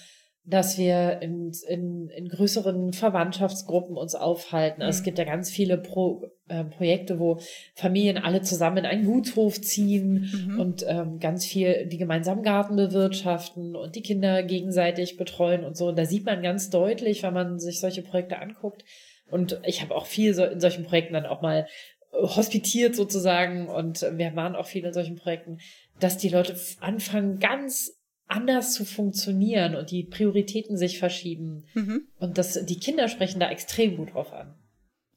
dass 0.47 0.77
wir 0.77 1.21
in, 1.21 1.51
in, 1.67 2.09
in 2.09 2.27
größeren 2.29 2.93
Verwandtschaftsgruppen 2.93 3.97
uns 3.97 4.13
aufhalten. 4.13 4.81
Also 4.81 4.95
mhm. 4.95 4.99
Es 4.99 5.03
gibt 5.03 5.17
ja 5.17 5.23
ganz 5.23 5.49
viele 5.49 5.77
Pro, 5.77 6.23
äh, 6.47 6.63
Projekte, 6.63 7.19
wo 7.19 7.39
Familien 7.73 8.17
alle 8.17 8.41
zusammen 8.41 8.77
in 8.77 8.85
einen 8.85 9.05
Gutshof 9.05 9.59
ziehen 9.59 10.29
mhm. 10.31 10.59
und 10.59 10.85
ähm, 10.87 11.19
ganz 11.19 11.45
viel 11.45 11.87
die 11.87 11.97
gemeinsamen 11.97 12.43
Garten 12.43 12.75
bewirtschaften 12.75 13.75
und 13.75 13.95
die 13.95 14.03
Kinder 14.03 14.43
gegenseitig 14.43 15.17
betreuen 15.17 15.63
und 15.63 15.75
so. 15.75 15.87
Und 15.87 15.97
da 15.97 16.05
sieht 16.05 16.25
man 16.25 16.43
ganz 16.43 16.69
deutlich, 16.69 17.23
wenn 17.23 17.33
man 17.33 17.59
sich 17.59 17.79
solche 17.79 18.03
Projekte 18.03 18.39
anguckt. 18.39 18.85
Und 19.31 19.59
ich 19.65 19.81
habe 19.81 19.95
auch 19.95 20.05
viel 20.05 20.35
so 20.35 20.43
in 20.45 20.59
solchen 20.59 20.85
Projekten 20.85 21.15
dann 21.15 21.25
auch 21.25 21.41
mal 21.41 21.65
hospitiert 22.11 22.95
sozusagen 22.95 23.67
und 23.67 24.05
wir 24.13 24.35
waren 24.35 24.55
auch 24.55 24.67
viel 24.67 24.85
in 24.85 24.93
solchen 24.93 25.15
Projekten, 25.15 25.57
dass 25.99 26.17
die 26.17 26.29
Leute 26.29 26.55
anfangen 26.79 27.39
ganz 27.39 27.91
anders 28.27 28.73
zu 28.73 28.85
funktionieren 28.85 29.75
und 29.75 29.91
die 29.91 30.03
Prioritäten 30.03 30.77
sich 30.77 30.99
verschieben. 30.99 31.63
Mhm. 31.73 32.07
Und 32.17 32.37
das, 32.37 32.65
die 32.65 32.79
Kinder 32.79 33.07
sprechen 33.07 33.39
da 33.39 33.49
extrem 33.49 33.97
gut 33.97 34.13
drauf 34.13 34.33
an. 34.33 34.53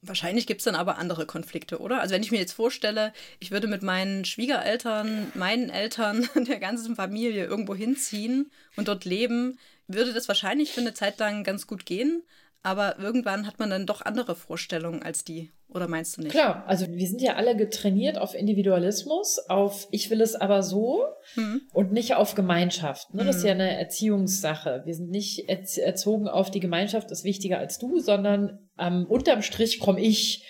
Wahrscheinlich 0.01 0.47
gibt 0.47 0.61
es 0.61 0.65
dann 0.65 0.77
aber 0.77 0.99
andere 0.99 1.27
Konflikte, 1.27 1.81
oder? 1.81 2.01
Also 2.01 2.15
wenn 2.15 2.23
ich 2.23 2.31
mir 2.31 2.39
jetzt 2.39 2.53
vorstelle, 2.53 3.13
ich 3.41 3.51
würde 3.51 3.67
mit 3.67 3.83
meinen 3.83 4.25
Schwiegereltern, 4.25 5.33
meinen 5.35 5.71
Eltern, 5.71 6.29
der 6.47 6.61
ganzen 6.61 6.95
Familie 6.95 7.47
irgendwo 7.47 7.75
hinziehen 7.75 8.51
und 8.77 8.87
dort 8.87 9.05
leben, 9.05 9.59
würde 9.89 10.13
das 10.13 10.29
wahrscheinlich 10.29 10.71
für 10.73 10.83
eine 10.83 10.95
Zeit 10.95 11.19
lang 11.19 11.43
ganz 11.43 11.67
gut 11.67 11.85
gehen. 11.85 12.23
Aber 12.63 12.99
irgendwann 12.99 13.47
hat 13.47 13.59
man 13.59 13.71
dann 13.71 13.87
doch 13.87 14.03
andere 14.03 14.35
Vorstellungen 14.35 15.03
als 15.03 15.25
die. 15.25 15.53
Oder 15.69 15.87
meinst 15.87 16.17
du 16.17 16.23
nicht? 16.23 16.33
Klar, 16.33 16.65
also 16.67 16.87
wir 16.89 17.07
sind 17.07 17.21
ja 17.21 17.35
alle 17.35 17.55
getrainiert 17.55 18.17
auf 18.17 18.35
Individualismus, 18.35 19.39
auf 19.49 19.87
ich 19.91 20.09
will 20.09 20.23
es 20.23 20.35
aber 20.35 20.63
so 20.63 21.05
hm. 21.35 21.61
und 21.73 21.93
nicht 21.93 22.15
auf 22.15 22.35
Gemeinschaft. 22.35 23.13
Ne? 23.13 23.25
Das 23.25 23.37
ist 23.37 23.45
ja 23.45 23.53
hm. 23.53 23.61
eine 23.61 23.79
Erziehungssache. 23.79 24.83
Wir 24.87 24.95
sind 24.95 25.11
nicht 25.11 25.49
erzogen 25.49 26.27
auf 26.27 26.51
die 26.51 26.61
Gemeinschaft 26.61 27.11
ist 27.11 27.23
wichtiger 27.23 27.59
als 27.59 27.79
du, 27.79 27.99
sondern 28.01 28.71
ähm, 28.79 29.05
unterm 29.09 29.43
Strich 29.43 29.79
komme 29.79 30.01
ich. 30.01 30.47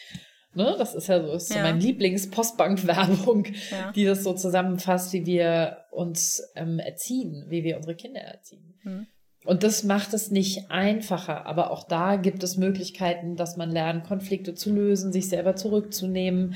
Ne? 0.54 0.76
Das 0.78 0.94
ist 0.94 1.08
ja 1.08 1.20
so, 1.20 1.32
ist 1.32 1.48
so 1.48 1.56
ja. 1.56 1.62
mein 1.62 1.80
Lieblings-Postbank-Werbung, 1.80 3.46
ja. 3.70 3.90
die 3.92 4.04
das 4.04 4.22
so 4.22 4.34
zusammenfasst, 4.34 5.12
wie 5.12 5.26
wir 5.26 5.78
uns 5.90 6.42
ähm, 6.54 6.78
erziehen, 6.78 7.44
wie 7.48 7.64
wir 7.64 7.76
unsere 7.76 7.96
Kinder 7.96 8.20
erziehen. 8.20 8.78
Hm. 8.82 9.06
Und 9.48 9.62
das 9.62 9.82
macht 9.82 10.12
es 10.12 10.30
nicht 10.30 10.70
einfacher, 10.70 11.46
aber 11.46 11.70
auch 11.70 11.84
da 11.84 12.16
gibt 12.16 12.42
es 12.42 12.58
Möglichkeiten, 12.58 13.34
dass 13.34 13.56
man 13.56 13.70
lernt, 13.70 14.04
Konflikte 14.04 14.52
zu 14.52 14.70
lösen, 14.70 15.10
sich 15.10 15.30
selber 15.30 15.56
zurückzunehmen, 15.56 16.54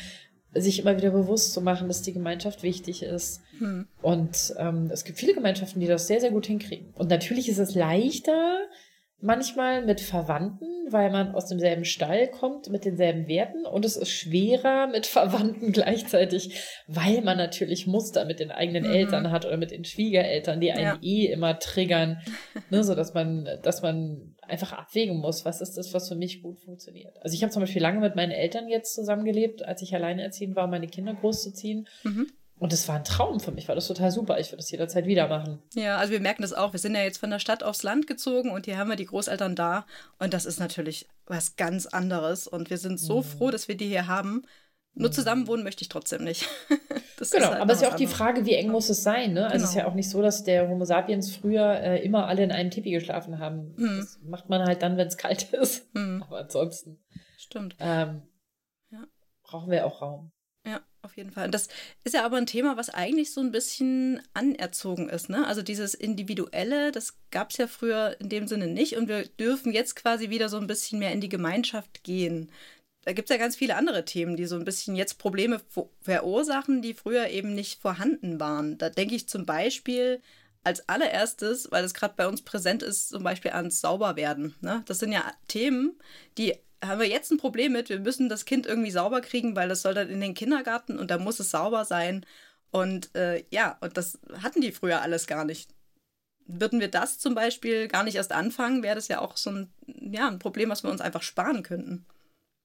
sich 0.53 0.79
immer 0.79 0.95
wieder 0.99 1.09
bewusst 1.09 1.55
zu 1.55 1.63
machen, 1.63 1.89
dass 1.89 2.03
die 2.03 2.13
Gemeinschaft 2.13 2.63
wichtig 2.63 3.03
ist. 3.03 3.41
Hm. 3.57 3.87
Und 4.03 4.53
ähm, 4.59 4.91
es 4.93 5.05
gibt 5.05 5.17
viele 5.17 5.33
Gemeinschaften, 5.33 5.81
die 5.81 5.87
das 5.87 6.07
sehr, 6.07 6.21
sehr 6.21 6.33
gut 6.33 6.45
hinkriegen. 6.45 6.93
Und 6.93 7.09
natürlich 7.09 7.49
ist 7.49 7.57
es 7.57 7.75
leichter, 7.75 8.59
manchmal 9.23 9.85
mit 9.85 10.01
Verwandten, 10.01 10.67
weil 10.91 11.11
man 11.11 11.35
aus 11.35 11.47
demselben 11.47 11.85
Stall 11.85 12.29
kommt, 12.29 12.69
mit 12.69 12.85
denselben 12.85 13.29
Werten. 13.29 13.65
Und 13.65 13.85
es 13.85 13.97
ist 13.97 14.11
schwerer 14.11 14.89
mit 14.89 15.07
Verwandten 15.07 15.73
gleichzeitig, 15.73 16.61
weil 16.89 17.23
man 17.23 17.39
natürlich 17.39 17.87
Muster 17.87 18.25
mit 18.25 18.41
den 18.41 18.51
eigenen 18.51 18.85
mhm. 18.85 18.93
Eltern 18.93 19.31
hat 19.31 19.47
oder 19.47 19.57
mit 19.57 19.71
den 19.71 19.85
Schwiegereltern, 19.85 20.61
die 20.61 20.73
einen 20.73 20.83
ja. 20.83 20.99
eh 21.01 21.27
immer 21.27 21.59
triggern, 21.59 22.21
ne, 22.71 22.83
so 22.83 22.95
dass 22.95 23.15
man, 23.15 23.49
dass 23.63 23.81
man 23.81 24.35
einfach 24.43 24.73
abwägen 24.73 25.17
muss, 25.19 25.45
was 25.45 25.61
ist 25.61 25.79
das, 25.79 25.95
was 25.95 26.09
für 26.09 26.17
mich 26.17 26.43
gut 26.43 26.59
funktioniert. 26.59 27.17
Also 27.23 27.35
ich 27.35 27.43
habe 27.43 27.53
zum 27.53 27.63
Beispiel 27.63 27.81
lange 27.81 28.01
mit 28.01 28.17
meinen 28.17 28.33
Eltern 28.33 28.69
jetzt 28.69 28.95
zusammengelebt, 28.95 29.65
als 29.65 29.83
ich 29.83 29.95
alleine 29.95 30.23
erziehen 30.23 30.57
war, 30.57 30.67
meine 30.67 30.89
Kinder 30.89 31.15
großzuziehen. 31.15 31.87
Mhm. 32.03 32.27
Und 32.63 32.73
das 32.73 32.87
war 32.87 32.95
ein 32.95 33.03
Traum 33.03 33.41
für 33.41 33.51
mich, 33.51 33.67
war 33.67 33.75
das 33.75 33.89
total 33.89 34.13
super. 34.13 34.39
Ich 34.39 34.53
würde 34.53 34.59
das 34.59 34.71
jederzeit 34.71 35.05
wieder 35.05 35.27
machen. 35.27 35.61
Ja, 35.75 35.97
also 35.97 36.13
wir 36.13 36.21
merken 36.21 36.43
das 36.43 36.53
auch. 36.53 36.73
Wir 36.73 36.79
sind 36.79 36.95
ja 36.95 37.03
jetzt 37.03 37.19
von 37.19 37.29
der 37.29 37.41
Stadt 37.41 37.65
aufs 37.65 37.83
Land 37.83 38.07
gezogen 38.07 38.53
und 38.53 38.67
hier 38.67 38.79
haben 38.79 38.89
wir 38.89 38.95
die 38.95 39.07
Großeltern 39.07 39.57
da. 39.57 39.85
Und 40.21 40.33
das 40.33 40.45
ist 40.45 40.61
natürlich 40.61 41.09
was 41.27 41.57
ganz 41.57 41.87
anderes. 41.87 42.47
Und 42.47 42.71
wir 42.71 42.79
sind 42.79 43.01
so 43.01 43.17
mhm. 43.17 43.25
froh, 43.25 43.51
dass 43.51 43.67
wir 43.67 43.77
die 43.77 43.89
hier 43.89 44.07
haben. 44.07 44.45
Nur 44.95 45.09
mhm. 45.09 45.13
zusammen 45.13 45.49
wohnen 45.49 45.65
möchte 45.65 45.83
ich 45.83 45.89
trotzdem 45.89 46.23
nicht. 46.23 46.49
genau, 47.33 47.47
halt 47.47 47.61
aber 47.61 47.73
es 47.73 47.79
ist 47.79 47.83
ja 47.83 47.91
auch 47.91 47.97
die 47.97 48.07
Frage, 48.07 48.47
wie 48.47 48.55
eng 48.55 48.71
muss 48.71 48.91
es 48.91 49.03
sein. 49.03 49.33
Ne? 49.33 49.43
Also 49.47 49.55
genau. 49.55 49.65
es 49.65 49.71
ist 49.71 49.75
ja 49.75 49.87
auch 49.89 49.95
nicht 49.95 50.11
so, 50.11 50.23
dass 50.23 50.45
der 50.45 50.69
Homo 50.69 50.85
sapiens 50.85 51.35
früher 51.35 51.81
äh, 51.81 52.05
immer 52.05 52.29
alle 52.29 52.45
in 52.45 52.53
einem 52.53 52.71
Tipi 52.71 52.93
geschlafen 52.93 53.41
haben. 53.41 53.75
Mhm. 53.77 53.97
Das 53.99 54.21
macht 54.23 54.49
man 54.49 54.63
halt 54.63 54.83
dann, 54.83 54.97
wenn 54.97 55.09
es 55.09 55.17
kalt 55.17 55.53
ist. 55.53 55.93
Mhm. 55.97 56.23
Aber 56.23 56.39
ansonsten. 56.39 57.03
Stimmt. 57.37 57.75
Ähm, 57.81 58.23
ja. 58.93 59.05
Brauchen 59.43 59.69
wir 59.69 59.85
auch 59.85 60.01
Raum. 60.01 60.31
Auf 61.05 61.17
jeden 61.17 61.33
Fall. 61.33 61.47
Und 61.47 61.55
das 61.55 61.69
ist 62.05 62.15
ja 62.15 62.25
aber 62.25 62.37
ein 62.37 62.47
Thema, 62.47 62.77
was 62.77 62.89
eigentlich 62.89 63.33
so 63.33 63.41
ein 63.41 63.51
bisschen 63.51 64.23
anerzogen 64.35 65.09
ist. 65.09 65.29
Ne? 65.29 65.45
Also 65.47 65.61
dieses 65.61 65.95
Individuelle, 65.95 66.93
das 66.93 67.17
gab 67.33 67.51
es 67.51 67.57
ja 67.57 67.67
früher 67.67 68.17
in 68.21 68.29
dem 68.29 68.47
Sinne 68.47 68.69
nicht. 68.69 68.97
Und 68.97 69.09
wir 69.09 69.27
dürfen 69.27 69.73
jetzt 69.73 69.97
quasi 69.97 70.31
wieder 70.31 70.49
so 70.49 70.59
ein 70.59 70.69
bisschen 70.69 71.01
mehr 71.01 71.13
in 71.13 71.21
die 71.21 71.29
Gemeinschaft 71.29 72.05
gehen. 72.05 72.51
Da 73.05 73.13
gibt 73.13 73.29
es 73.29 73.35
ja 73.35 73.41
ganz 73.41 73.57
viele 73.57 73.75
andere 73.75 74.05
Themen, 74.05 74.37
die 74.37 74.47
so 74.47 74.55
ein 74.55 74.65
bisschen 74.65 74.95
jetzt 74.95 75.19
Probleme 75.19 75.61
verursachen, 76.01 76.83
die 76.83 76.95
früher 76.95 77.29
eben 77.29 77.53
nicht 77.53 77.81
vorhanden 77.81 78.39
waren. 78.39 78.79
Da 78.79 78.89
denke 78.89 79.17
ich 79.17 79.29
zum 79.29 79.45
Beispiel 79.45 80.23
als 80.63 80.89
allererstes, 80.89 81.73
weil 81.73 81.85
es 81.85 81.95
gerade 81.95 82.15
bei 82.17 82.29
uns 82.29 82.43
präsent 82.43 82.85
ist, 82.85 83.09
zum 83.09 83.25
Beispiel 83.25 83.51
ans 83.51 83.81
Sauberwerden. 83.81 84.55
Ne? 84.61 84.85
Das 84.87 85.01
sind 85.01 85.11
ja 85.11 85.33
Themen, 85.49 85.99
die 86.39 86.55
haben 86.83 87.01
wir 87.01 87.09
jetzt 87.09 87.31
ein 87.31 87.39
Problem 87.39 87.73
mit, 87.73 87.89
wir 87.89 88.01
müssen 88.01 88.29
das 88.29 88.45
Kind 88.45 88.67
irgendwie 88.67 88.91
sauber 88.91 89.21
kriegen, 89.21 89.57
weil 89.57 89.69
das 89.69 89.83
soll 89.83 89.95
dann 89.95 90.09
in 90.09 90.21
den 90.21 90.35
Kindergarten 90.35 90.99
und 90.99 91.11
da 91.11 91.19
muss 91.19 91.41
es 91.41 91.51
sauber 91.51 91.85
sein. 91.85 92.27
Und 92.71 93.15
äh, 93.15 93.45
ja, 93.51 93.79
und 93.81 93.97
das 93.97 94.19
hatten 94.43 94.61
die 94.61 94.73
früher 94.73 95.03
alles 95.03 95.27
gar 95.27 95.45
nicht. 95.45 95.71
Würden 96.47 96.81
wir 96.81 96.89
das 96.89 97.19
zum 97.19 97.35
Beispiel 97.35 97.87
gar 97.87 98.03
nicht 98.03 98.17
erst 98.17 98.33
anfangen, 98.33 98.83
wäre 98.83 98.97
das 98.97 99.09
ja 99.09 99.21
auch 99.21 99.37
so 99.37 99.51
ein, 99.51 99.73
ja, 99.87 100.29
ein 100.29 100.39
Problem, 100.39 100.71
was 100.71 100.83
wir 100.83 100.91
uns 100.91 101.01
einfach 101.01 101.23
sparen 101.23 101.63
könnten. 101.63 102.05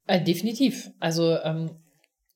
Äh, 0.07 0.23
definitiv. 0.23 0.89
Also 0.99 1.37
ähm, 1.37 1.71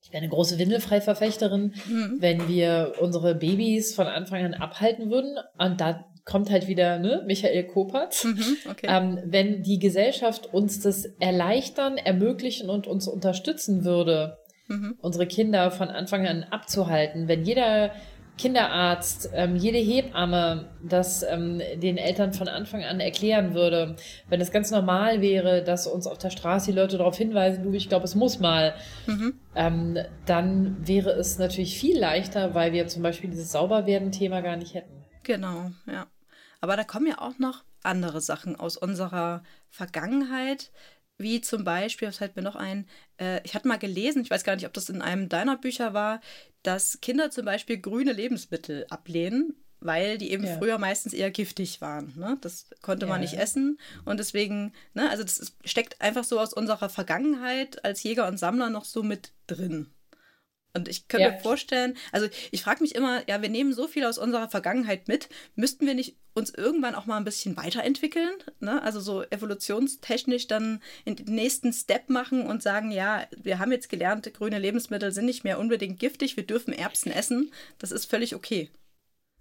ich 0.03 0.11
wäre 0.11 0.21
eine 0.21 0.29
große 0.29 0.59
Windelfrei-Verfechterin, 0.59 1.73
mhm. 1.87 2.17
wenn 2.19 2.47
wir 2.47 2.95
unsere 2.99 3.35
Babys 3.35 3.95
von 3.95 4.07
Anfang 4.07 4.43
an 4.43 4.53
abhalten 4.53 5.09
würden. 5.09 5.37
Und 5.57 5.81
da 5.81 6.10
kommt 6.25 6.49
halt 6.49 6.67
wieder 6.67 6.99
ne, 6.99 7.23
Michael 7.25 7.63
Kopert. 7.65 8.23
Mhm, 8.23 8.57
okay. 8.69 8.87
ähm, 8.89 9.19
wenn 9.25 9.63
die 9.63 9.79
Gesellschaft 9.79 10.53
uns 10.53 10.79
das 10.79 11.05
erleichtern, 11.19 11.97
ermöglichen 11.97 12.69
und 12.69 12.87
uns 12.87 13.07
unterstützen 13.07 13.83
würde, 13.85 14.37
mhm. 14.67 14.97
unsere 15.01 15.27
Kinder 15.27 15.71
von 15.71 15.89
Anfang 15.89 16.27
an 16.27 16.43
abzuhalten, 16.43 17.27
wenn 17.27 17.43
jeder 17.43 17.91
Kinderarzt, 18.37 19.29
ähm, 19.35 19.55
jede 19.55 19.77
Hebamme 19.77 20.69
das 20.81 21.21
ähm, 21.21 21.61
den 21.75 21.97
Eltern 21.97 22.33
von 22.33 22.47
Anfang 22.47 22.83
an 22.83 22.99
erklären 22.99 23.53
würde, 23.53 23.97
wenn 24.29 24.41
es 24.41 24.51
ganz 24.51 24.71
normal 24.71 25.21
wäre, 25.21 25.63
dass 25.63 25.85
uns 25.85 26.07
auf 26.07 26.17
der 26.17 26.31
Straße 26.31 26.71
die 26.71 26.77
Leute 26.77 26.97
darauf 26.97 27.17
hinweisen, 27.17 27.63
du, 27.63 27.71
ich 27.73 27.87
glaube, 27.87 28.05
es 28.05 28.15
muss 28.15 28.39
mal, 28.39 28.73
mhm. 29.05 29.33
ähm, 29.55 29.99
dann 30.25 30.77
wäre 30.87 31.11
es 31.11 31.37
natürlich 31.37 31.77
viel 31.77 31.99
leichter, 31.99 32.55
weil 32.55 32.73
wir 32.73 32.87
zum 32.87 33.03
Beispiel 33.03 33.29
dieses 33.29 33.51
Sauberwerden-Thema 33.51 34.41
gar 34.41 34.55
nicht 34.55 34.73
hätten. 34.73 35.00
Genau, 35.23 35.71
ja. 35.85 36.07
Aber 36.59 36.75
da 36.77 36.83
kommen 36.83 37.07
ja 37.07 37.19
auch 37.19 37.39
noch 37.39 37.63
andere 37.83 38.21
Sachen 38.21 38.55
aus 38.55 38.77
unserer 38.77 39.43
Vergangenheit, 39.69 40.71
wie 41.17 41.41
zum 41.41 41.63
Beispiel, 41.63 42.07
was 42.07 42.17
fällt 42.17 42.35
mir 42.35 42.41
noch 42.41 42.55
ein, 42.55 42.87
äh, 43.19 43.41
ich 43.43 43.55
hatte 43.55 43.67
mal 43.67 43.77
gelesen, 43.77 44.21
ich 44.21 44.29
weiß 44.29 44.43
gar 44.43 44.55
nicht, 44.55 44.65
ob 44.65 44.73
das 44.73 44.89
in 44.89 45.01
einem 45.01 45.29
deiner 45.29 45.57
Bücher 45.57 45.93
war, 45.93 46.21
dass 46.63 46.99
Kinder 47.01 47.31
zum 47.31 47.45
Beispiel 47.45 47.79
grüne 47.79 48.13
Lebensmittel 48.13 48.85
ablehnen, 48.89 49.55
weil 49.79 50.17
die 50.17 50.31
eben 50.31 50.45
ja. 50.45 50.57
früher 50.57 50.77
meistens 50.77 51.13
eher 51.13 51.31
giftig 51.31 51.81
waren. 51.81 52.13
Ne? 52.15 52.37
Das 52.41 52.67
konnte 52.81 53.05
ja. 53.05 53.11
man 53.11 53.21
nicht 53.21 53.33
essen 53.33 53.79
und 54.05 54.19
deswegen, 54.19 54.73
ne, 54.93 55.09
also 55.09 55.23
das 55.23 55.37
ist, 55.37 55.55
steckt 55.65 56.01
einfach 56.01 56.23
so 56.23 56.39
aus 56.39 56.53
unserer 56.53 56.89
Vergangenheit 56.89 57.83
als 57.83 58.03
Jäger 58.03 58.27
und 58.27 58.37
Sammler 58.37 58.69
noch 58.69 58.85
so 58.85 59.03
mit 59.03 59.31
drin. 59.47 59.91
Und 60.73 60.87
ich 60.87 61.07
könnte 61.07 61.27
ja. 61.27 61.31
mir 61.33 61.39
vorstellen, 61.39 61.95
also 62.11 62.27
ich 62.51 62.61
frage 62.61 62.81
mich 62.81 62.95
immer, 62.95 63.27
ja, 63.27 63.41
wir 63.41 63.49
nehmen 63.49 63.73
so 63.73 63.87
viel 63.87 64.05
aus 64.05 64.17
unserer 64.17 64.49
Vergangenheit 64.49 65.07
mit, 65.07 65.27
müssten 65.55 65.85
wir 65.85 65.93
nicht 65.93 66.15
uns 66.33 66.53
irgendwann 66.53 66.95
auch 66.95 67.05
mal 67.05 67.17
ein 67.17 67.25
bisschen 67.25 67.57
weiterentwickeln? 67.57 68.31
Ne? 68.59 68.81
Also 68.81 69.01
so 69.01 69.23
evolutionstechnisch 69.23 70.47
dann 70.47 70.79
den 71.05 71.25
nächsten 71.25 71.73
Step 71.73 72.09
machen 72.09 72.47
und 72.47 72.63
sagen, 72.63 72.91
ja, 72.91 73.27
wir 73.41 73.59
haben 73.59 73.71
jetzt 73.71 73.89
gelernt, 73.89 74.33
grüne 74.33 74.59
Lebensmittel 74.59 75.11
sind 75.11 75.25
nicht 75.25 75.43
mehr 75.43 75.59
unbedingt 75.59 75.99
giftig, 75.99 76.37
wir 76.37 76.45
dürfen 76.45 76.73
Erbsen 76.73 77.11
essen, 77.11 77.51
das 77.77 77.91
ist 77.91 78.05
völlig 78.05 78.33
okay. 78.33 78.69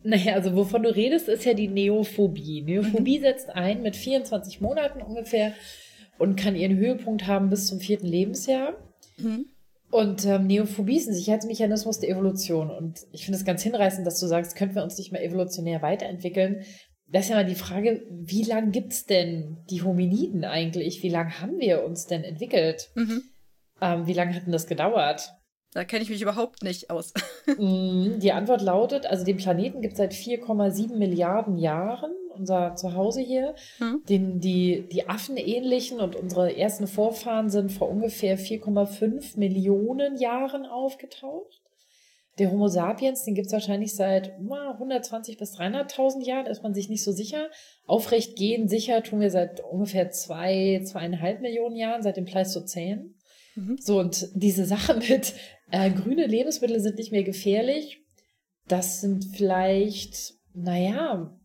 Naja, 0.02 0.34
also 0.34 0.56
wovon 0.56 0.82
du 0.82 0.94
redest, 0.94 1.28
ist 1.28 1.44
ja 1.44 1.54
die 1.54 1.68
Neophobie. 1.68 2.62
Neophobie 2.62 3.18
mhm. 3.18 3.22
setzt 3.22 3.50
ein 3.50 3.82
mit 3.82 3.96
24 3.96 4.60
Monaten 4.60 5.02
ungefähr 5.02 5.54
und 6.18 6.36
kann 6.36 6.56
ihren 6.56 6.76
Höhepunkt 6.76 7.26
haben 7.26 7.50
bis 7.50 7.66
zum 7.66 7.80
vierten 7.80 8.06
Lebensjahr. 8.06 8.74
Mhm. 9.18 9.46
Und 9.90 10.24
ähm, 10.24 10.46
Neophobie 10.46 10.98
ist 10.98 11.08
ein 11.08 11.14
Sicherheitsmechanismus 11.14 11.98
der 11.98 12.10
Evolution. 12.10 12.70
Und 12.70 13.00
ich 13.12 13.24
finde 13.24 13.38
es 13.38 13.44
ganz 13.44 13.62
hinreißend, 13.62 14.06
dass 14.06 14.20
du 14.20 14.26
sagst, 14.26 14.54
könnten 14.56 14.76
wir 14.76 14.84
uns 14.84 14.98
nicht 14.98 15.10
mehr 15.10 15.24
evolutionär 15.24 15.82
weiterentwickeln. 15.82 16.62
Das 17.08 17.24
ist 17.24 17.30
ja 17.30 17.36
mal 17.36 17.44
die 17.44 17.56
Frage, 17.56 18.06
wie 18.08 18.44
lange 18.44 18.70
gibt's 18.70 19.04
denn 19.04 19.58
die 19.68 19.82
Hominiden 19.82 20.44
eigentlich? 20.44 21.02
Wie 21.02 21.08
lange 21.08 21.40
haben 21.40 21.58
wir 21.58 21.84
uns 21.84 22.06
denn 22.06 22.22
entwickelt? 22.22 22.90
Mhm. 22.94 23.22
Ähm, 23.80 24.06
wie 24.06 24.12
lange 24.12 24.34
hat 24.34 24.44
denn 24.46 24.52
das 24.52 24.68
gedauert? 24.68 25.32
Da 25.72 25.84
kenne 25.84 26.02
ich 26.02 26.10
mich 26.10 26.22
überhaupt 26.22 26.62
nicht 26.62 26.90
aus. 26.90 27.12
Mm, 27.58 28.20
die 28.20 28.32
Antwort 28.32 28.60
lautet, 28.60 29.06
also 29.06 29.24
den 29.24 29.38
Planeten 29.38 29.80
gibt 29.80 29.94
es 29.94 29.98
seit 29.98 30.12
4,7 30.12 30.94
Milliarden 30.94 31.58
Jahren, 31.58 32.12
unser 32.32 32.76
Zuhause 32.76 33.20
hier. 33.20 33.54
Hm. 33.78 34.02
Den, 34.08 34.40
die, 34.40 34.86
die 34.92 35.08
Affenähnlichen 35.08 35.98
und 36.00 36.14
unsere 36.14 36.56
ersten 36.56 36.86
Vorfahren 36.86 37.50
sind 37.50 37.72
vor 37.72 37.88
ungefähr 37.88 38.38
4,5 38.38 39.36
Millionen 39.36 40.16
Jahren 40.16 40.64
aufgetaucht. 40.64 41.60
Der 42.38 42.52
Homo 42.52 42.68
sapiens, 42.68 43.24
den 43.24 43.34
gibt 43.34 43.48
es 43.48 43.52
wahrscheinlich 43.52 43.96
seit 43.96 44.32
120 44.38 45.36
bis 45.36 45.58
300.000 45.58 46.24
Jahren, 46.24 46.46
ist 46.46 46.62
man 46.62 46.72
sich 46.72 46.88
nicht 46.88 47.02
so 47.02 47.12
sicher. 47.12 47.48
Aufrecht 47.86 48.36
gehen 48.36 48.68
sicher 48.68 49.02
tun 49.02 49.20
wir 49.20 49.30
seit 49.30 49.60
ungefähr 49.60 50.10
zwei, 50.10 50.82
zweieinhalb 50.84 51.40
Millionen 51.40 51.76
Jahren, 51.76 52.02
seit 52.02 52.16
dem 52.16 52.26
Pleistozän. 52.26 53.16
Mhm. 53.54 53.76
So, 53.80 53.98
und 53.98 54.28
diese 54.34 54.64
Sache 54.64 54.94
mit 55.08 55.34
äh, 55.70 55.90
grüne 55.90 56.26
Lebensmittel 56.26 56.80
sind 56.80 56.96
nicht 56.96 57.12
mehr 57.12 57.24
gefährlich, 57.24 57.98
das 58.68 59.00
sind 59.00 59.24
vielleicht, 59.36 60.34
naja, 60.54 61.36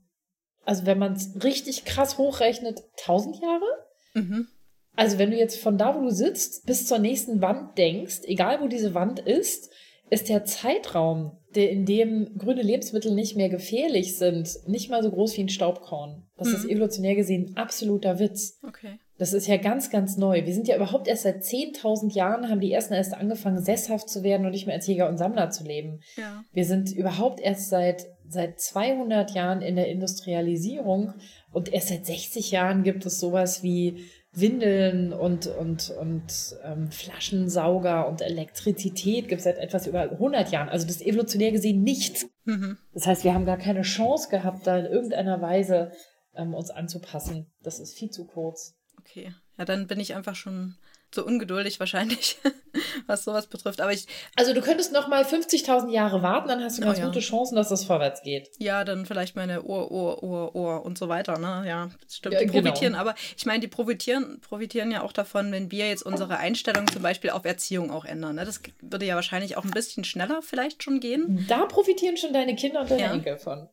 also 0.63 0.85
wenn 0.85 0.99
man 0.99 1.13
es 1.13 1.43
richtig 1.43 1.85
krass 1.85 2.17
hochrechnet, 2.17 2.83
1000 2.99 3.41
Jahre? 3.41 3.65
Mhm. 4.13 4.47
Also 4.95 5.17
wenn 5.17 5.31
du 5.31 5.37
jetzt 5.37 5.59
von 5.59 5.77
da, 5.77 5.95
wo 5.95 6.01
du 6.01 6.11
sitzt, 6.11 6.65
bis 6.65 6.87
zur 6.87 6.99
nächsten 6.99 7.41
Wand 7.41 7.77
denkst, 7.77 8.21
egal 8.23 8.61
wo 8.61 8.67
diese 8.67 8.93
Wand 8.93 9.19
ist, 9.19 9.69
ist 10.09 10.29
der 10.29 10.45
Zeitraum, 10.45 11.37
der, 11.55 11.69
in 11.71 11.85
dem 11.85 12.37
grüne 12.37 12.61
Lebensmittel 12.61 13.13
nicht 13.13 13.35
mehr 13.35 13.49
gefährlich 13.49 14.17
sind, 14.17 14.49
nicht 14.67 14.89
mal 14.89 15.03
so 15.03 15.11
groß 15.11 15.35
wie 15.37 15.41
ein 15.41 15.49
Staubkorn. 15.49 16.23
Das 16.37 16.49
mhm. 16.49 16.55
ist 16.55 16.65
evolutionär 16.65 17.15
gesehen 17.15 17.55
absoluter 17.55 18.19
Witz. 18.19 18.59
Okay. 18.63 18.99
Das 19.17 19.31
ist 19.31 19.47
ja 19.47 19.57
ganz, 19.57 19.89
ganz 19.89 20.17
neu. 20.17 20.45
Wir 20.45 20.53
sind 20.53 20.67
ja 20.67 20.75
überhaupt 20.75 21.07
erst 21.07 21.23
seit 21.23 21.41
10.000 21.41 22.13
Jahren, 22.13 22.49
haben 22.49 22.59
die 22.59 22.71
ersten 22.71 22.93
erst 22.93 23.13
angefangen, 23.13 23.61
sesshaft 23.61 24.09
zu 24.09 24.23
werden 24.23 24.45
und 24.45 24.51
nicht 24.51 24.65
mehr 24.65 24.75
als 24.75 24.87
Jäger 24.87 25.07
und 25.07 25.17
Sammler 25.17 25.49
zu 25.51 25.63
leben. 25.63 26.01
Ja. 26.17 26.43
Wir 26.51 26.65
sind 26.65 26.91
überhaupt 26.91 27.39
erst 27.39 27.69
seit, 27.69 28.07
seit 28.27 28.59
200 28.59 29.31
Jahren 29.31 29.61
in 29.61 29.77
der 29.77 29.87
Industrialisierung 29.87 31.13
und 31.51 31.71
erst 31.71 31.89
seit 31.89 32.05
60 32.05 32.51
Jahren 32.51 32.83
gibt 32.83 33.05
es 33.05 33.19
sowas 33.19 33.63
wie 33.63 34.05
Windeln 34.33 35.13
und, 35.13 35.47
und, 35.47 35.91
und 35.91 36.55
ähm, 36.63 36.91
Flaschensauger 36.91 38.07
und 38.09 38.21
Elektrizität 38.21 39.29
gibt 39.29 39.39
es 39.39 39.45
seit 39.45 39.57
etwas 39.57 39.87
über 39.87 40.11
100 40.11 40.51
Jahren. 40.51 40.67
Also 40.67 40.85
das 40.85 40.97
ist 40.97 41.05
evolutionär 41.05 41.51
gesehen 41.51 41.83
nichts. 41.83 42.27
Mhm. 42.43 42.77
Das 42.93 43.07
heißt, 43.07 43.23
wir 43.23 43.33
haben 43.33 43.45
gar 43.45 43.57
keine 43.57 43.83
Chance 43.83 44.29
gehabt, 44.29 44.67
da 44.67 44.77
in 44.77 44.85
irgendeiner 44.85 45.41
Weise 45.41 45.91
ähm, 46.35 46.53
uns 46.53 46.69
anzupassen. 46.69 47.47
Das 47.63 47.79
ist 47.79 47.97
viel 47.97 48.09
zu 48.09 48.25
kurz. 48.25 48.74
Okay. 49.05 49.33
Ja, 49.57 49.65
dann 49.65 49.87
bin 49.87 49.99
ich 49.99 50.15
einfach 50.15 50.35
schon 50.35 50.75
zu 51.11 51.25
ungeduldig 51.25 51.79
wahrscheinlich, 51.79 52.37
was 53.07 53.23
sowas 53.23 53.47
betrifft. 53.47 53.81
Aber 53.81 53.91
ich. 53.91 54.07
Also 54.35 54.53
du 54.53 54.61
könntest 54.61 54.91
noch 54.91 55.07
mal 55.07 55.23
50.000 55.23 55.89
Jahre 55.89 56.21
warten, 56.21 56.47
dann 56.47 56.63
hast 56.63 56.77
du 56.77 56.83
ganz 56.83 56.97
oh, 56.97 57.01
ja. 57.01 57.07
gute 57.07 57.19
Chancen, 57.19 57.55
dass 57.55 57.69
das 57.69 57.83
vorwärts 57.85 58.21
geht. 58.21 58.49
Ja, 58.59 58.83
dann 58.83 59.05
vielleicht 59.05 59.35
meine 59.35 59.63
Ohr, 59.63 59.91
Ohr, 59.91 60.23
Ohr, 60.23 60.55
Ohr 60.55 60.85
und 60.85 60.97
so 60.97 61.09
weiter. 61.09 61.39
Ne? 61.39 61.67
Ja, 61.67 61.89
stimmt. 62.09 62.33
Ja, 62.33 62.41
die 62.41 62.47
genau. 62.47 62.61
profitieren, 62.61 62.93
genau. 62.93 63.01
aber 63.01 63.15
ich 63.35 63.45
meine, 63.45 63.59
die 63.59 63.67
profitieren, 63.67 64.39
profitieren 64.41 64.91
ja 64.91 65.01
auch 65.01 65.11
davon, 65.11 65.51
wenn 65.51 65.71
wir 65.71 65.87
jetzt 65.87 66.03
unsere 66.03 66.37
Einstellung 66.37 66.87
zum 66.87 67.01
Beispiel 67.01 67.31
auf 67.31 67.45
Erziehung 67.45 67.91
auch 67.91 68.05
ändern. 68.05 68.35
Ne? 68.35 68.45
Das 68.45 68.61
würde 68.81 69.05
ja 69.05 69.15
wahrscheinlich 69.15 69.57
auch 69.57 69.63
ein 69.63 69.71
bisschen 69.71 70.03
schneller 70.03 70.41
vielleicht 70.41 70.83
schon 70.83 70.99
gehen. 70.99 71.45
Da 71.47 71.65
profitieren 71.65 72.17
schon 72.17 72.33
deine 72.33 72.55
Kinder 72.55 72.81
und 72.81 72.91
deine 72.91 73.01
ja. 73.01 73.13
Enkel 73.13 73.37
von. 73.37 73.67